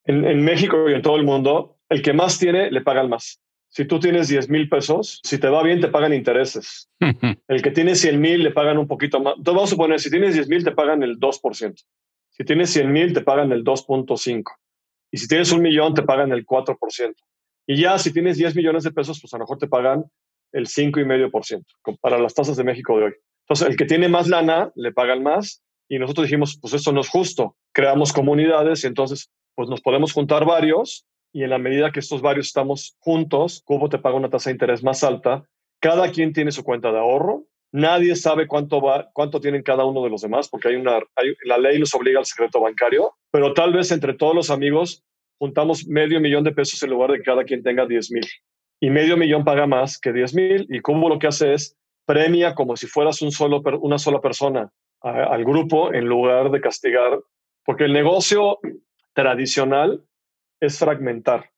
En, 0.06 0.42
México 0.42 0.88
y 0.88 0.94
en 0.94 1.02
todo 1.02 1.16
el 1.16 1.24
mundo, 1.24 1.76
el 1.88 2.02
que 2.02 2.12
más 2.12 2.38
tiene, 2.38 2.70
le 2.70 2.80
pagan 2.80 3.08
más. 3.08 3.40
Si 3.68 3.84
tú 3.86 3.98
tienes 3.98 4.28
10 4.28 4.50
mil 4.50 4.68
pesos, 4.68 5.20
si 5.24 5.38
te 5.38 5.48
va 5.48 5.62
bien, 5.62 5.80
te 5.80 5.88
pagan 5.88 6.12
intereses. 6.12 6.90
el 7.48 7.62
que 7.62 7.70
tiene 7.70 7.94
100 7.94 8.20
mil, 8.20 8.42
le 8.42 8.50
pagan 8.50 8.78
un 8.78 8.86
poquito 8.86 9.20
más. 9.20 9.34
Entonces 9.36 9.54
vamos 9.54 9.70
a 9.70 9.74
suponer, 9.74 10.00
si 10.00 10.10
tienes 10.10 10.34
10 10.34 10.48
mil, 10.48 10.64
te 10.64 10.72
pagan 10.72 11.02
el 11.02 11.18
2%. 11.18 11.84
Si 12.30 12.44
tienes 12.44 12.70
100 12.70 12.92
mil, 12.92 13.12
te 13.12 13.20
pagan 13.20 13.52
el 13.52 13.62
2.5%. 13.62 14.44
Y 15.12 15.18
si 15.18 15.28
tienes 15.28 15.52
un 15.52 15.62
millón, 15.62 15.94
te 15.94 16.02
pagan 16.02 16.32
el 16.32 16.44
4%. 16.44 17.14
Y 17.66 17.80
ya 17.80 17.98
si 17.98 18.12
tienes 18.12 18.36
10 18.36 18.56
millones 18.56 18.84
de 18.84 18.90
pesos, 18.90 19.20
pues 19.20 19.32
a 19.34 19.38
lo 19.38 19.44
mejor 19.44 19.58
te 19.58 19.68
pagan 19.68 20.04
el 20.52 20.66
5,5% 20.66 21.64
para 22.00 22.18
las 22.18 22.34
tasas 22.34 22.56
de 22.56 22.64
México 22.64 22.96
de 22.98 23.04
hoy. 23.04 23.12
Entonces, 23.44 23.68
el 23.68 23.76
que 23.76 23.84
tiene 23.84 24.08
más 24.08 24.28
lana, 24.28 24.72
le 24.74 24.92
pagan 24.92 25.22
más 25.22 25.62
y 25.88 25.98
nosotros 25.98 26.26
dijimos, 26.26 26.58
pues 26.60 26.74
esto 26.74 26.92
no 26.92 27.00
es 27.00 27.08
justo. 27.08 27.56
Creamos 27.74 28.12
comunidades 28.12 28.84
y 28.84 28.86
entonces, 28.86 29.30
pues 29.54 29.68
nos 29.68 29.80
podemos 29.80 30.12
juntar 30.12 30.46
varios 30.46 31.06
y 31.34 31.42
en 31.42 31.50
la 31.50 31.58
medida 31.58 31.90
que 31.90 31.98
estos 31.98 32.22
varios 32.22 32.46
estamos 32.46 32.96
juntos, 33.00 33.60
Cubo 33.64 33.88
te 33.88 33.98
paga 33.98 34.14
una 34.14 34.30
tasa 34.30 34.50
de 34.50 34.54
interés 34.54 34.84
más 34.84 35.02
alta. 35.02 35.44
Cada 35.80 36.12
quien 36.12 36.32
tiene 36.32 36.52
su 36.52 36.62
cuenta 36.62 36.92
de 36.92 36.98
ahorro. 36.98 37.44
Nadie 37.72 38.14
sabe 38.14 38.46
cuánto 38.46 38.80
va, 38.80 39.10
cuánto 39.12 39.40
tienen 39.40 39.64
cada 39.64 39.84
uno 39.84 40.04
de 40.04 40.10
los 40.10 40.22
demás, 40.22 40.48
porque 40.48 40.68
hay 40.68 40.76
una, 40.76 41.00
la 41.44 41.58
ley 41.58 41.76
los 41.78 41.92
obliga 41.92 42.20
al 42.20 42.24
secreto 42.24 42.60
bancario, 42.60 43.16
pero 43.32 43.52
tal 43.52 43.72
vez 43.72 43.90
entre 43.90 44.14
todos 44.14 44.32
los 44.32 44.48
amigos 44.48 45.02
juntamos 45.40 45.84
medio 45.88 46.20
millón 46.20 46.44
de 46.44 46.52
pesos 46.52 46.80
en 46.84 46.90
lugar 46.90 47.10
de 47.10 47.18
que 47.18 47.24
cada 47.24 47.42
quien 47.42 47.64
tenga 47.64 47.84
10 47.84 48.12
mil. 48.12 48.26
Y 48.80 48.90
medio 48.90 49.16
millón 49.16 49.44
paga 49.44 49.66
más 49.66 49.98
que 49.98 50.12
10 50.12 50.34
mil 50.34 50.66
y 50.70 50.78
Cubo 50.80 51.08
lo 51.08 51.18
que 51.18 51.26
hace 51.26 51.52
es 51.52 51.76
premia 52.06 52.54
como 52.54 52.76
si 52.76 52.86
fueras 52.86 53.20
un 53.22 53.32
solo, 53.32 53.60
una 53.80 53.98
sola 53.98 54.20
persona 54.20 54.70
al 55.00 55.44
grupo 55.44 55.92
en 55.92 56.06
lugar 56.06 56.50
de 56.52 56.60
castigar, 56.60 57.18
porque 57.64 57.84
el 57.84 57.92
negocio 57.92 58.58
tradicional 59.12 60.04
es 60.60 60.78
fragmentar. 60.78 61.50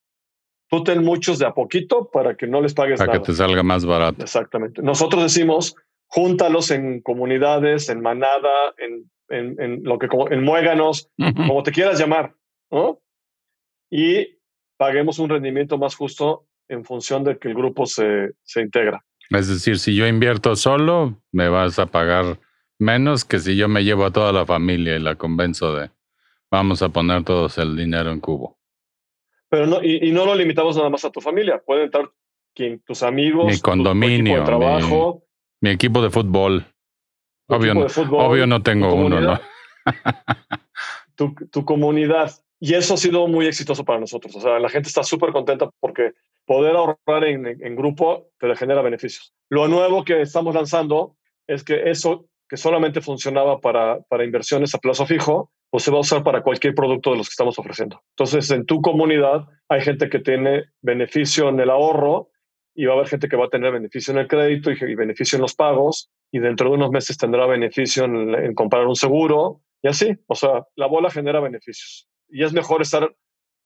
Tú 0.69 0.83
ten 0.83 1.05
muchos 1.05 1.39
de 1.39 1.47
a 1.47 1.55
poquito 1.55 2.11
para 2.11 2.37
que 2.37 2.47
no 2.47 2.61
les 2.61 2.75
pagues 2.75 2.99
para 2.99 3.13
nada. 3.13 3.21
que 3.21 3.27
te 3.27 3.35
salga 3.35 3.63
más 3.63 3.85
barato. 3.85 4.23
Exactamente. 4.23 4.83
Nosotros 4.83 5.23
decimos, 5.23 5.77
júntalos 6.07 6.71
en 6.71 7.01
comunidades, 7.03 7.89
en 7.89 8.01
manada, 8.01 8.75
en, 8.79 9.11
en, 9.29 9.85
lo 9.85 9.99
que 9.99 10.09
en 10.31 10.43
muéganos, 10.43 11.11
como 11.37 11.63
te 11.63 11.73
quieras 11.73 11.99
llamar, 11.99 12.35
¿no? 12.71 13.01
Y 13.91 14.39
paguemos 14.77 15.19
un 15.19 15.29
rendimiento 15.29 15.79
más 15.79 15.95
justo 15.95 16.47
en 16.69 16.85
función 16.85 17.23
de 17.23 17.39
que 17.39 17.49
el 17.49 17.55
grupo 17.55 17.87
se, 17.87 18.33
se 18.43 18.61
integra. 18.61 19.05
Es 19.31 19.49
decir, 19.49 19.79
si 19.79 19.95
yo 19.95 20.07
invierto 20.07 20.57
solo, 20.57 21.23
me 21.33 21.49
vas 21.49 21.79
a 21.79 21.87
pagar 21.87 22.41
menos 22.79 23.25
que 23.25 23.39
si 23.39 23.57
yo 23.57 23.69
me 23.69 23.85
llevo 23.85 24.05
a 24.05 24.13
toda 24.13 24.33
la 24.33 24.47
familia 24.47 24.97
y 24.97 25.01
la 25.01 25.15
convenzo 25.15 25.75
de 25.75 25.91
vamos 26.51 26.83
a 26.83 26.89
poner 26.89 27.25
todos 27.25 27.59
el 27.59 27.77
dinero 27.77 28.11
en 28.11 28.21
cubo. 28.21 28.59
Pero 29.49 29.67
no, 29.67 29.83
y, 29.83 30.11
no 30.13 30.27
lo 30.27 30.35
limitamos 30.35 30.77
nada 30.77 30.91
más 30.91 31.05
a 31.05 31.11
tu 31.11 31.21
familia. 31.21 31.63
Pueden 31.65 31.85
entrar 31.85 32.11
quien, 32.55 32.81
tus 32.81 33.03
amigos, 33.03 33.47
mi 33.47 33.61
condominio, 33.61 34.39
tu, 34.39 34.45
trabajo, 34.45 35.23
mi, 35.61 35.71
equipo 35.71 36.03
de 36.03 36.11
fútbol. 36.11 36.67
Obvio, 37.49 37.87
obvio 38.13 38.47
no 38.47 38.63
tengo 38.63 38.93
uno, 38.95 39.21
¿no? 39.21 39.41
tu, 41.15 41.35
tu 41.51 41.65
comunidad. 41.65 42.33
Y 42.59 42.75
eso 42.75 42.95
ha 42.95 42.97
sido 42.97 43.29
muy 43.29 43.47
exitoso 43.47 43.85
para 43.85 44.01
nosotros. 44.01 44.35
O 44.35 44.41
sea, 44.41 44.59
la 44.59 44.69
gente 44.69 44.89
está 44.89 45.05
súper 45.05 45.31
contenta 45.31 45.71
porque 45.79 46.15
poder 46.47 46.75
ahorrar 46.75 47.25
en, 47.25 47.47
en, 47.47 47.77
grupo 47.77 48.31
te 48.39 48.55
genera 48.57 48.83
beneficios. 48.83 49.35
Lo 49.51 49.69
nuevo 49.69 50.05
que 50.05 50.23
estamos 50.23 50.55
lanzando 50.55 51.17
es 51.47 51.63
que 51.63 51.91
eso 51.91 52.27
que 52.49 52.57
solamente 52.57 53.01
funcionaba 53.01 53.61
para, 53.61 54.01
para 54.03 54.25
inversiones 54.25 54.75
a 54.75 54.79
plazo 54.79 55.07
fijo, 55.07 55.51
pues 55.71 55.85
se 55.85 55.91
va 55.91 55.99
a 55.99 56.01
usar 56.01 56.23
para 56.23 56.43
cualquier 56.43 56.75
producto 56.75 57.11
de 57.11 57.19
los 57.19 57.29
que 57.29 57.33
estamos 57.33 57.59
ofreciendo. 57.59 58.03
Entonces, 58.11 58.51
en 58.51 58.67
tu 58.67 58.81
comunidad 58.81 59.47
hay 59.69 59.81
gente 59.81 60.09
que 60.09 60.21
tiene 60.21 60.65
beneficio 60.81 61.49
en 61.49 61.61
el 61.61 61.71
ahorro 61.71 62.31
y 62.75 62.85
va 62.85 62.93
a 62.93 62.97
haber 62.97 63.09
gente 63.09 63.29
que 63.29 63.37
va 63.37 63.47
a 63.47 63.51
tener 63.51 63.73
beneficio 63.73 64.13
en 64.13 64.21
el 64.21 64.29
crédito 64.29 64.71
y, 64.71 64.95
beneficio 64.95 65.37
en 65.37 65.43
los 65.43 65.55
pagos 65.55 66.11
y 66.31 66.39
dentro 66.39 66.69
de 66.69 66.77
unos 66.77 66.91
meses 66.91 67.17
tendrá 67.17 67.47
beneficio 67.47 68.05
en, 68.05 68.55
comprar 68.55 68.87
un 68.87 68.97
seguro 68.97 69.63
y 69.83 69.89
así. 69.89 70.17
O 70.27 70.35
sea, 70.35 70.67
la 70.77 70.87
bola 70.87 71.11
genera 71.11 71.41
beneficios 71.41 72.09
y 72.29 72.45
es 72.45 72.53
mejor 72.53 72.83
estar 72.83 73.15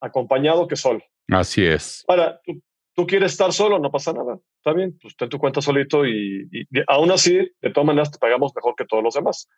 acompañado 0.00 0.68
que 0.68 0.76
solo. 0.76 1.00
Así 1.28 1.64
es. 1.64 2.04
Ahora, 2.08 2.40
tú, 2.44 2.62
tú 3.00 3.06
quieres 3.06 3.32
estar 3.32 3.50
solo, 3.50 3.78
no 3.78 3.90
pasa 3.90 4.12
nada. 4.12 4.38
Está 4.58 4.74
bien, 4.74 4.98
pues 5.00 5.16
ten 5.16 5.30
tu 5.30 5.38
cuenta 5.38 5.62
solito 5.62 6.06
y, 6.06 6.46
aún 6.86 7.10
así, 7.10 7.34
de 7.62 7.70
todas 7.72 7.86
maneras, 7.86 8.10
te 8.10 8.18
pagamos 8.18 8.52
mejor 8.54 8.74
que 8.76 8.84
todos 8.84 9.02
los 9.02 9.14
demás. 9.14 9.48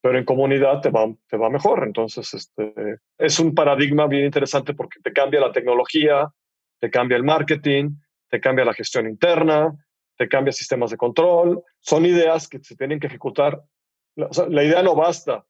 Pero 0.00 0.18
en 0.18 0.24
comunidad 0.24 0.80
te 0.80 0.88
va, 0.88 1.06
te 1.28 1.36
va 1.36 1.50
mejor. 1.50 1.84
Entonces, 1.84 2.32
este, 2.32 2.72
es 3.18 3.38
un 3.38 3.54
paradigma 3.54 4.06
bien 4.06 4.24
interesante 4.24 4.72
porque 4.72 5.00
te 5.02 5.12
cambia 5.12 5.40
la 5.40 5.52
tecnología, 5.52 6.32
te 6.80 6.88
cambia 6.88 7.18
el 7.18 7.24
marketing, 7.24 7.90
te 8.30 8.40
cambia 8.40 8.64
la 8.64 8.72
gestión 8.72 9.06
interna, 9.06 9.76
te 10.16 10.26
cambia 10.26 10.52
sistemas 10.52 10.90
de 10.90 10.96
control. 10.96 11.62
Son 11.80 12.06
ideas 12.06 12.48
que 12.48 12.60
se 12.64 12.76
tienen 12.76 12.98
que 12.98 13.08
ejecutar. 13.08 13.62
la 14.16 14.64
idea 14.64 14.82
no 14.82 14.94
basta. 14.94 15.44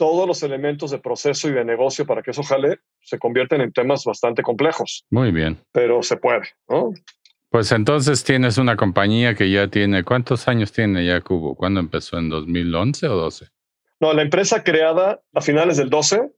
Todos 0.00 0.26
los 0.26 0.42
elementos 0.42 0.90
de 0.90 0.98
proceso 0.98 1.46
y 1.50 1.52
de 1.52 1.62
negocio 1.62 2.06
para 2.06 2.22
que 2.22 2.30
eso 2.30 2.42
jale 2.42 2.78
se 3.02 3.18
convierten 3.18 3.60
en 3.60 3.70
temas 3.70 4.06
bastante 4.06 4.42
complejos. 4.42 5.04
Muy 5.10 5.30
bien. 5.30 5.58
Pero 5.72 6.02
se 6.02 6.16
puede, 6.16 6.48
¿no? 6.70 6.94
Pues 7.50 7.70
entonces 7.70 8.24
tienes 8.24 8.56
una 8.56 8.76
compañía 8.76 9.34
que 9.34 9.50
ya 9.50 9.68
tiene, 9.68 10.02
¿cuántos 10.02 10.48
años 10.48 10.72
tiene 10.72 11.04
ya 11.04 11.20
Cubo? 11.20 11.54
¿Cuándo 11.54 11.80
empezó? 11.80 12.16
¿En 12.16 12.30
2011 12.30 13.08
o 13.08 13.14
12? 13.14 13.48
No, 14.00 14.14
la 14.14 14.22
empresa 14.22 14.64
creada 14.64 15.20
a 15.34 15.42
finales 15.42 15.76
del 15.76 15.90
12, 15.90 16.30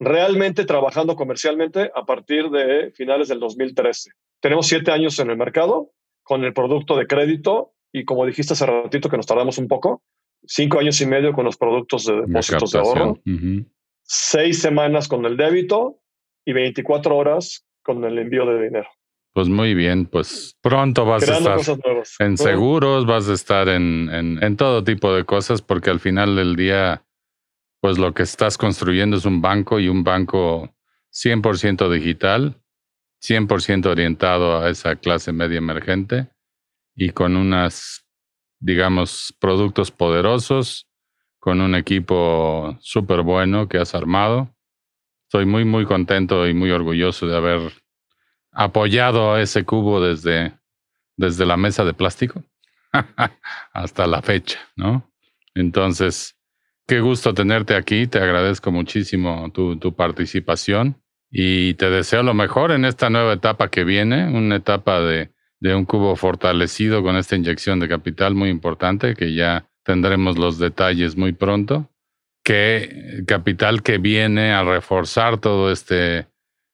realmente 0.00 0.64
trabajando 0.64 1.14
comercialmente 1.14 1.92
a 1.94 2.04
partir 2.06 2.50
de 2.50 2.90
finales 2.90 3.28
del 3.28 3.38
2013. 3.38 4.10
Tenemos 4.40 4.66
siete 4.66 4.90
años 4.90 5.16
en 5.20 5.30
el 5.30 5.36
mercado 5.36 5.92
con 6.24 6.42
el 6.42 6.52
producto 6.52 6.96
de 6.96 7.06
crédito 7.06 7.72
y 7.92 8.04
como 8.04 8.26
dijiste 8.26 8.54
hace 8.54 8.66
ratito 8.66 9.08
que 9.08 9.16
nos 9.16 9.26
tardamos 9.26 9.58
un 9.58 9.68
poco, 9.68 10.02
cinco 10.46 10.78
años 10.78 11.00
y 11.00 11.06
medio 11.06 11.32
con 11.32 11.44
los 11.44 11.56
productos 11.56 12.06
de 12.06 12.22
depósitos 12.22 12.70
de, 12.72 12.78
ahorro, 12.78 13.18
seis 14.02 14.60
semanas 14.60 15.08
con 15.08 15.24
el 15.24 15.36
débito 15.36 16.00
y 16.44 16.52
24 16.52 17.16
horas 17.16 17.66
con 17.82 18.04
el 18.04 18.18
envío 18.18 18.46
de 18.46 18.64
dinero. 18.64 18.88
Pues 19.32 19.48
muy 19.48 19.74
bien, 19.74 20.06
pues 20.06 20.56
pronto 20.62 21.04
vas 21.04 21.28
a 21.28 21.36
estar 21.36 21.58
en 22.20 22.38
seguros, 22.38 23.04
vas 23.04 23.28
a 23.28 23.34
estar 23.34 23.68
en, 23.68 24.08
en, 24.10 24.42
en, 24.42 24.56
todo 24.56 24.82
tipo 24.82 25.12
de 25.12 25.24
cosas, 25.24 25.60
porque 25.60 25.90
al 25.90 26.00
final 26.00 26.36
del 26.36 26.56
día, 26.56 27.04
pues 27.82 27.98
lo 27.98 28.14
que 28.14 28.22
estás 28.22 28.56
construyendo 28.56 29.18
es 29.18 29.26
un 29.26 29.42
banco 29.42 29.78
y 29.78 29.88
un 29.88 30.04
banco 30.04 30.74
100% 31.12 31.90
digital, 31.90 32.62
100% 33.22 33.86
orientado 33.86 34.58
a 34.58 34.70
esa 34.70 34.96
clase 34.96 35.32
media 35.32 35.58
emergente 35.58 36.28
y 36.94 37.10
con 37.10 37.36
unas, 37.36 38.05
digamos, 38.60 39.34
productos 39.38 39.90
poderosos, 39.90 40.86
con 41.38 41.60
un 41.60 41.74
equipo 41.74 42.76
súper 42.80 43.22
bueno 43.22 43.68
que 43.68 43.78
has 43.78 43.94
armado. 43.94 44.52
Estoy 45.28 45.46
muy, 45.46 45.64
muy 45.64 45.84
contento 45.84 46.48
y 46.48 46.54
muy 46.54 46.70
orgulloso 46.70 47.26
de 47.26 47.36
haber 47.36 47.72
apoyado 48.50 49.32
a 49.32 49.40
ese 49.40 49.64
cubo 49.64 50.00
desde, 50.00 50.58
desde 51.16 51.46
la 51.46 51.56
mesa 51.56 51.84
de 51.84 51.94
plástico 51.94 52.42
hasta 53.72 54.06
la 54.06 54.22
fecha, 54.22 54.58
¿no? 54.74 55.08
Entonces, 55.54 56.36
qué 56.86 57.00
gusto 57.00 57.34
tenerte 57.34 57.74
aquí, 57.74 58.06
te 58.06 58.18
agradezco 58.18 58.72
muchísimo 58.72 59.50
tu, 59.52 59.76
tu 59.78 59.94
participación 59.94 61.00
y 61.30 61.74
te 61.74 61.90
deseo 61.90 62.22
lo 62.22 62.34
mejor 62.34 62.72
en 62.72 62.84
esta 62.84 63.10
nueva 63.10 63.34
etapa 63.34 63.68
que 63.68 63.84
viene, 63.84 64.26
una 64.28 64.56
etapa 64.56 65.00
de, 65.00 65.30
de 65.66 65.74
un 65.74 65.84
cubo 65.84 66.14
fortalecido 66.16 67.02
con 67.02 67.16
esta 67.16 67.36
inyección 67.36 67.80
de 67.80 67.88
capital 67.88 68.34
muy 68.34 68.50
importante 68.50 69.14
que 69.14 69.34
ya 69.34 69.68
tendremos 69.84 70.38
los 70.38 70.58
detalles 70.58 71.16
muy 71.16 71.32
pronto, 71.32 71.90
que 72.44 73.24
capital 73.26 73.82
que 73.82 73.98
viene 73.98 74.52
a 74.52 74.62
reforzar 74.62 75.38
todo 75.38 75.72
este 75.72 76.28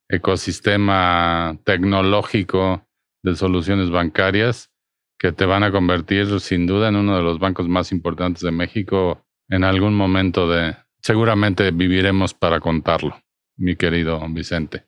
ecosistema 0.09 1.57
tecnológico 1.63 2.85
de 3.23 3.35
soluciones 3.35 3.89
bancarias 3.89 4.71
que 5.17 5.31
te 5.31 5.45
van 5.45 5.63
a 5.63 5.71
convertir 5.71 6.39
sin 6.39 6.67
duda 6.67 6.89
en 6.89 6.95
uno 6.95 7.15
de 7.17 7.23
los 7.23 7.39
bancos 7.39 7.67
más 7.67 7.91
importantes 7.91 8.43
de 8.43 8.51
México 8.51 9.25
en 9.49 9.63
algún 9.63 9.95
momento 9.95 10.49
de... 10.49 10.75
Seguramente 11.01 11.71
viviremos 11.71 12.33
para 12.33 12.59
contarlo, 12.59 13.19
mi 13.57 13.75
querido 13.75 14.21
Vicente. 14.29 14.85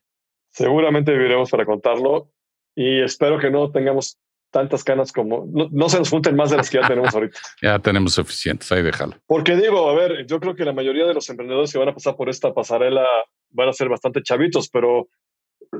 Seguramente 0.51 1.11
viviremos 1.11 1.49
para 1.49 1.65
contarlo 1.65 2.31
y 2.75 3.01
espero 3.01 3.39
que 3.39 3.49
no 3.49 3.71
tengamos 3.71 4.17
tantas 4.51 4.83
canas 4.83 5.11
como 5.11 5.45
no, 5.51 5.89
se 5.89 5.99
nos 5.99 6.09
junten 6.09 6.35
más 6.35 6.49
de 6.49 6.57
las 6.57 6.69
que 6.69 6.79
ya 6.79 6.87
tenemos 6.87 7.13
ahorita. 7.13 7.39
ya 7.61 7.79
tenemos 7.79 8.13
suficientes, 8.13 8.71
ahí 8.71 8.81
déjalo. 8.81 9.15
Porque 9.27 9.55
digo, 9.55 9.89
a 9.89 9.93
ver, 9.93 10.25
yo 10.27 10.39
creo 10.39 10.55
que 10.55 10.63
la 10.63 10.71
mayoría 10.73 11.05
de 11.05 11.13
los 11.13 11.29
emprendedores 11.29 11.73
que 11.73 11.79
van 11.79 11.89
a 11.89 11.93
pasar 11.93 12.15
por 12.15 12.29
esta 12.29 12.53
pasarela 12.53 13.05
van 13.49 13.69
a 13.69 13.73
ser 13.73 13.89
bastante 13.89 14.21
chavitos, 14.23 14.69
pero 14.69 15.09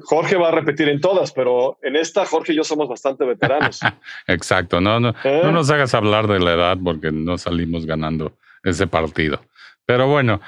Jorge 0.04 0.36
va 0.36 0.50
a 0.50 0.52
repetir 0.52 0.90
en 0.90 1.00
todas, 1.00 1.32
pero 1.32 1.78
en 1.84 1.96
esta 1.96 2.26
Jorge 2.26 2.54
y 2.54 2.58
yo 2.58 2.64
somos 2.64 2.90
bastante 2.90 3.24
veteranos. 3.24 3.80
Exacto, 4.28 4.82
no, 4.82 5.00
no, 5.00 5.12
no 5.12 5.18
¿Eh? 5.24 5.52
nos 5.52 5.70
hagas 5.70 5.94
hablar 5.94 6.28
de 6.28 6.40
la 6.40 6.54
edad 6.54 6.78
porque 6.84 7.12
no 7.12 7.38
salimos 7.38 7.86
ganando 7.86 8.34
ese 8.64 8.88
partido. 8.88 9.42
Pero 9.86 10.08
bueno, 10.08 10.42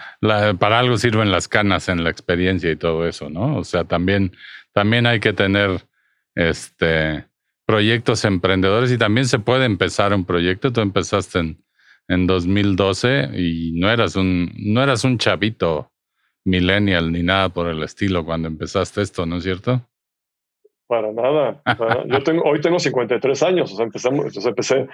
para 0.60 0.80
algo 0.80 0.98
sirven 0.98 1.32
las 1.32 1.48
canas 1.48 1.90
en 1.90 2.04
la 2.04 2.10
experiencia 2.10 2.72
y 2.72 2.76
todo 2.76 3.08
eso, 3.08 3.30
¿no? 3.30 3.58
O 3.58 3.64
sea, 3.64 3.84
también, 3.84 4.36
también 4.74 5.06
hay 5.06 5.20
que 5.20 5.32
tener 5.32 5.86
este 6.38 7.26
proyectos 7.66 8.24
emprendedores 8.24 8.92
y 8.92 8.98
también 8.98 9.28
se 9.28 9.40
puede 9.40 9.66
empezar 9.66 10.14
un 10.14 10.26
proyecto. 10.26 10.72
Tú 10.72 10.80
empezaste 10.80 11.40
en, 11.40 11.66
en 12.08 12.26
2012 12.26 13.32
y 13.34 13.74
no 13.78 13.92
eras 13.92 14.16
un, 14.16 14.50
no 14.58 14.82
eras 14.82 15.04
un 15.04 15.18
chavito 15.18 15.92
millennial 16.46 17.12
ni 17.12 17.24
nada 17.24 17.50
por 17.50 17.68
el 17.68 17.84
estilo 17.84 18.24
cuando 18.24 18.48
empezaste 18.48 19.02
esto, 19.02 19.26
¿no 19.26 19.38
es 19.38 19.44
cierto? 19.44 19.82
Para 20.88 21.12
nada. 21.12 21.62
Yo 22.08 22.24
tengo, 22.24 22.44
hoy 22.44 22.62
tengo 22.62 22.80
53 22.80 23.44
años, 23.44 23.74
o 23.74 23.76
sea, 23.76 23.86
empezamos, 23.86 24.38
o 24.38 24.48
empecé, 24.48 24.88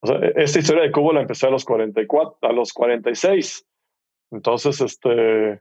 o 0.00 0.06
sea, 0.06 0.16
esta 0.36 0.58
historia 0.58 0.82
de 0.84 0.90
Cubo 0.90 1.12
la 1.12 1.20
empecé 1.20 1.46
a 1.46 1.50
los 1.50 1.66
44, 1.66 2.38
a 2.48 2.52
los 2.54 2.72
46. 2.72 3.66
Entonces, 4.30 4.80
este, 4.80 5.60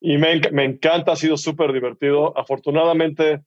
y 0.00 0.18
me, 0.18 0.40
me 0.52 0.64
encanta, 0.64 1.12
ha 1.12 1.16
sido 1.16 1.36
súper 1.36 1.72
divertido. 1.72 2.38
Afortunadamente, 2.38 3.42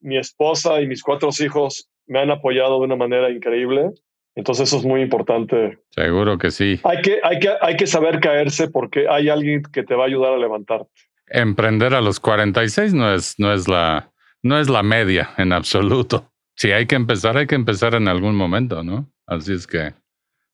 mi 0.00 0.18
esposa 0.18 0.80
y 0.80 0.86
mis 0.86 1.02
cuatro 1.02 1.30
hijos 1.38 1.88
me 2.06 2.20
han 2.20 2.30
apoyado 2.30 2.78
de 2.78 2.86
una 2.86 2.96
manera 2.96 3.30
increíble. 3.30 3.90
Entonces 4.34 4.68
eso 4.68 4.78
es 4.78 4.84
muy 4.84 5.00
importante. 5.00 5.78
Seguro 5.90 6.36
que 6.38 6.50
sí. 6.50 6.78
Hay 6.84 7.00
que, 7.00 7.20
hay 7.22 7.38
que, 7.38 7.50
hay 7.60 7.76
que 7.76 7.86
saber 7.86 8.20
caerse 8.20 8.68
porque 8.68 9.08
hay 9.08 9.28
alguien 9.28 9.62
que 9.62 9.82
te 9.82 9.94
va 9.94 10.04
a 10.04 10.06
ayudar 10.06 10.34
a 10.34 10.38
levantarte. 10.38 10.90
Emprender 11.28 11.94
a 11.94 12.00
los 12.00 12.20
46 12.20 12.94
no 12.94 13.14
es, 13.14 13.34
no 13.38 13.52
es, 13.52 13.66
la, 13.66 14.12
no 14.42 14.58
es 14.58 14.68
la 14.68 14.82
media 14.82 15.30
en 15.38 15.52
absoluto. 15.52 16.30
Si 16.54 16.70
hay 16.70 16.86
que 16.86 16.94
empezar, 16.96 17.36
hay 17.36 17.46
que 17.46 17.54
empezar 17.54 17.94
en 17.94 18.08
algún 18.08 18.36
momento, 18.36 18.82
¿no? 18.82 19.10
Así 19.26 19.54
es 19.54 19.66
que, 19.66 19.94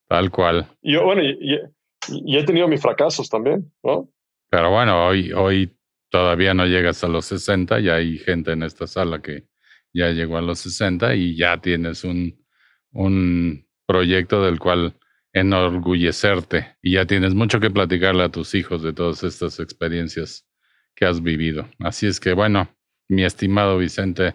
tal 0.09 0.30
cual. 0.30 0.66
Yo, 0.80 1.05
bueno, 1.05 1.22
y, 1.22 1.61
y 2.09 2.36
he 2.36 2.45
tenido 2.45 2.68
mis 2.68 2.80
fracasos 2.80 3.28
también, 3.28 3.70
¿no? 3.82 4.09
Pero 4.49 4.70
bueno, 4.70 5.07
hoy, 5.07 5.32
hoy 5.32 5.76
todavía 6.12 6.52
no 6.52 6.66
llegas 6.66 7.02
a 7.04 7.08
los 7.08 7.24
60, 7.24 7.80
ya 7.80 7.96
hay 7.96 8.18
gente 8.18 8.52
en 8.52 8.62
esta 8.62 8.86
sala 8.86 9.22
que 9.22 9.48
ya 9.94 10.10
llegó 10.10 10.36
a 10.36 10.42
los 10.42 10.58
60 10.60 11.14
y 11.16 11.36
ya 11.36 11.60
tienes 11.60 12.04
un, 12.04 12.44
un 12.92 13.66
proyecto 13.86 14.44
del 14.44 14.58
cual 14.58 14.94
enorgullecerte 15.32 16.76
y 16.82 16.92
ya 16.92 17.06
tienes 17.06 17.34
mucho 17.34 17.60
que 17.60 17.70
platicarle 17.70 18.24
a 18.24 18.28
tus 18.28 18.54
hijos 18.54 18.82
de 18.82 18.92
todas 18.92 19.24
estas 19.24 19.58
experiencias 19.58 20.46
que 20.94 21.06
has 21.06 21.22
vivido. 21.22 21.68
Así 21.78 22.06
es 22.06 22.20
que 22.20 22.34
bueno, 22.34 22.68
mi 23.08 23.24
estimado 23.24 23.78
Vicente, 23.78 24.34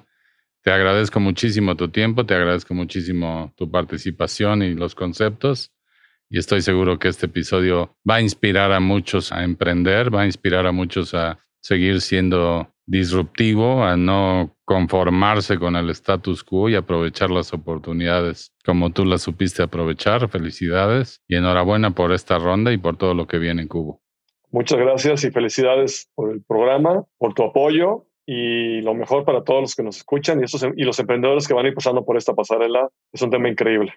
Te 0.63 0.71
agradezco 0.71 1.19
muchísimo 1.19 1.75
tu 1.77 1.89
tiempo, 1.89 2.25
te 2.25 2.35
agradezco 2.35 2.73
muchísimo 2.73 3.53
tu 3.55 3.71
participación 3.71 4.63
y 4.63 4.73
los 4.75 4.95
conceptos. 4.95 5.71
Y 6.29 6.39
estoy 6.39 6.61
seguro 6.61 6.99
que 6.99 7.09
este 7.09 7.27
episodio 7.27 7.97
va 8.09 8.15
a 8.15 8.21
inspirar 8.21 8.71
a 8.73 8.79
muchos 8.81 9.31
a 9.31 9.43
emprender, 9.43 10.13
va 10.13 10.23
a 10.23 10.25
inspirar 10.25 10.67
a 10.67 10.73
muchos 10.73 11.13
a 11.13 11.39
seguir 11.61 12.01
siendo 12.01 12.73
disruptivo, 12.85 13.83
a 13.83 13.97
no 13.97 14.55
conformarse 14.65 15.59
con 15.59 15.75
el 15.75 15.89
status 15.89 16.43
quo 16.43 16.69
y 16.69 16.75
aprovechar 16.75 17.29
las 17.29 17.53
oportunidades 17.53 18.53
como 18.65 18.91
tú 18.91 19.05
las 19.05 19.21
supiste 19.21 19.63
aprovechar. 19.63 20.29
Felicidades 20.29 21.21
y 21.27 21.35
enhorabuena 21.35 21.91
por 21.91 22.11
esta 22.11 22.39
ronda 22.39 22.71
y 22.71 22.77
por 22.77 22.97
todo 22.97 23.13
lo 23.13 23.27
que 23.27 23.39
viene 23.39 23.61
en 23.61 23.67
Cubo. 23.67 24.01
Muchas 24.51 24.79
gracias 24.79 25.23
y 25.25 25.31
felicidades 25.31 26.09
por 26.15 26.31
el 26.31 26.41
programa, 26.41 27.05
por 27.17 27.33
tu 27.33 27.43
apoyo 27.43 28.05
y 28.25 28.81
lo 28.81 28.93
mejor 28.93 29.25
para 29.25 29.43
todos 29.43 29.61
los 29.61 29.75
que 29.75 29.83
nos 29.83 29.97
escuchan 29.97 30.39
y, 30.41 30.43
esos, 30.43 30.65
y 30.75 30.83
los 30.83 30.99
emprendedores 30.99 31.47
que 31.47 31.53
van 31.53 31.65
a 31.65 31.69
ir 31.69 31.75
pasando 31.75 32.05
por 32.05 32.17
esta 32.17 32.33
pasarela. 32.33 32.89
Es 33.11 33.21
un 33.21 33.29
tema 33.29 33.49
increíble. 33.49 33.93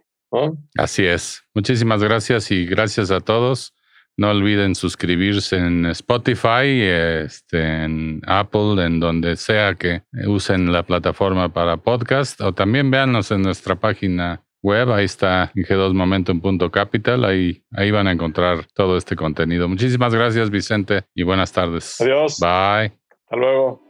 Así 0.76 1.04
es. 1.04 1.42
Muchísimas 1.54 2.02
gracias 2.02 2.50
y 2.50 2.64
gracias 2.66 3.10
a 3.10 3.20
todos. 3.20 3.74
No 4.16 4.30
olviden 4.30 4.74
suscribirse 4.74 5.56
en 5.56 5.86
Spotify, 5.86 6.82
este, 6.82 7.84
en 7.84 8.20
Apple, 8.26 8.84
en 8.84 9.00
donde 9.00 9.36
sea 9.36 9.74
que 9.74 10.02
usen 10.26 10.72
la 10.72 10.82
plataforma 10.82 11.52
para 11.52 11.78
podcast 11.78 12.40
o 12.40 12.52
también 12.52 12.90
véanos 12.90 13.30
en 13.30 13.42
nuestra 13.42 13.76
página 13.76 14.42
web. 14.62 14.92
Ahí 14.92 15.06
está 15.06 15.52
g2momentum.capital. 15.54 17.24
Ahí, 17.24 17.62
ahí 17.72 17.90
van 17.90 18.08
a 18.08 18.12
encontrar 18.12 18.66
todo 18.74 18.96
este 18.96 19.16
contenido. 19.16 19.68
Muchísimas 19.68 20.14
gracias, 20.14 20.50
Vicente, 20.50 21.04
y 21.14 21.22
buenas 21.22 21.52
tardes. 21.52 22.00
Adiós. 22.00 22.38
Bye. 22.40 22.92
Hasta 23.24 23.36
luego. 23.36 23.89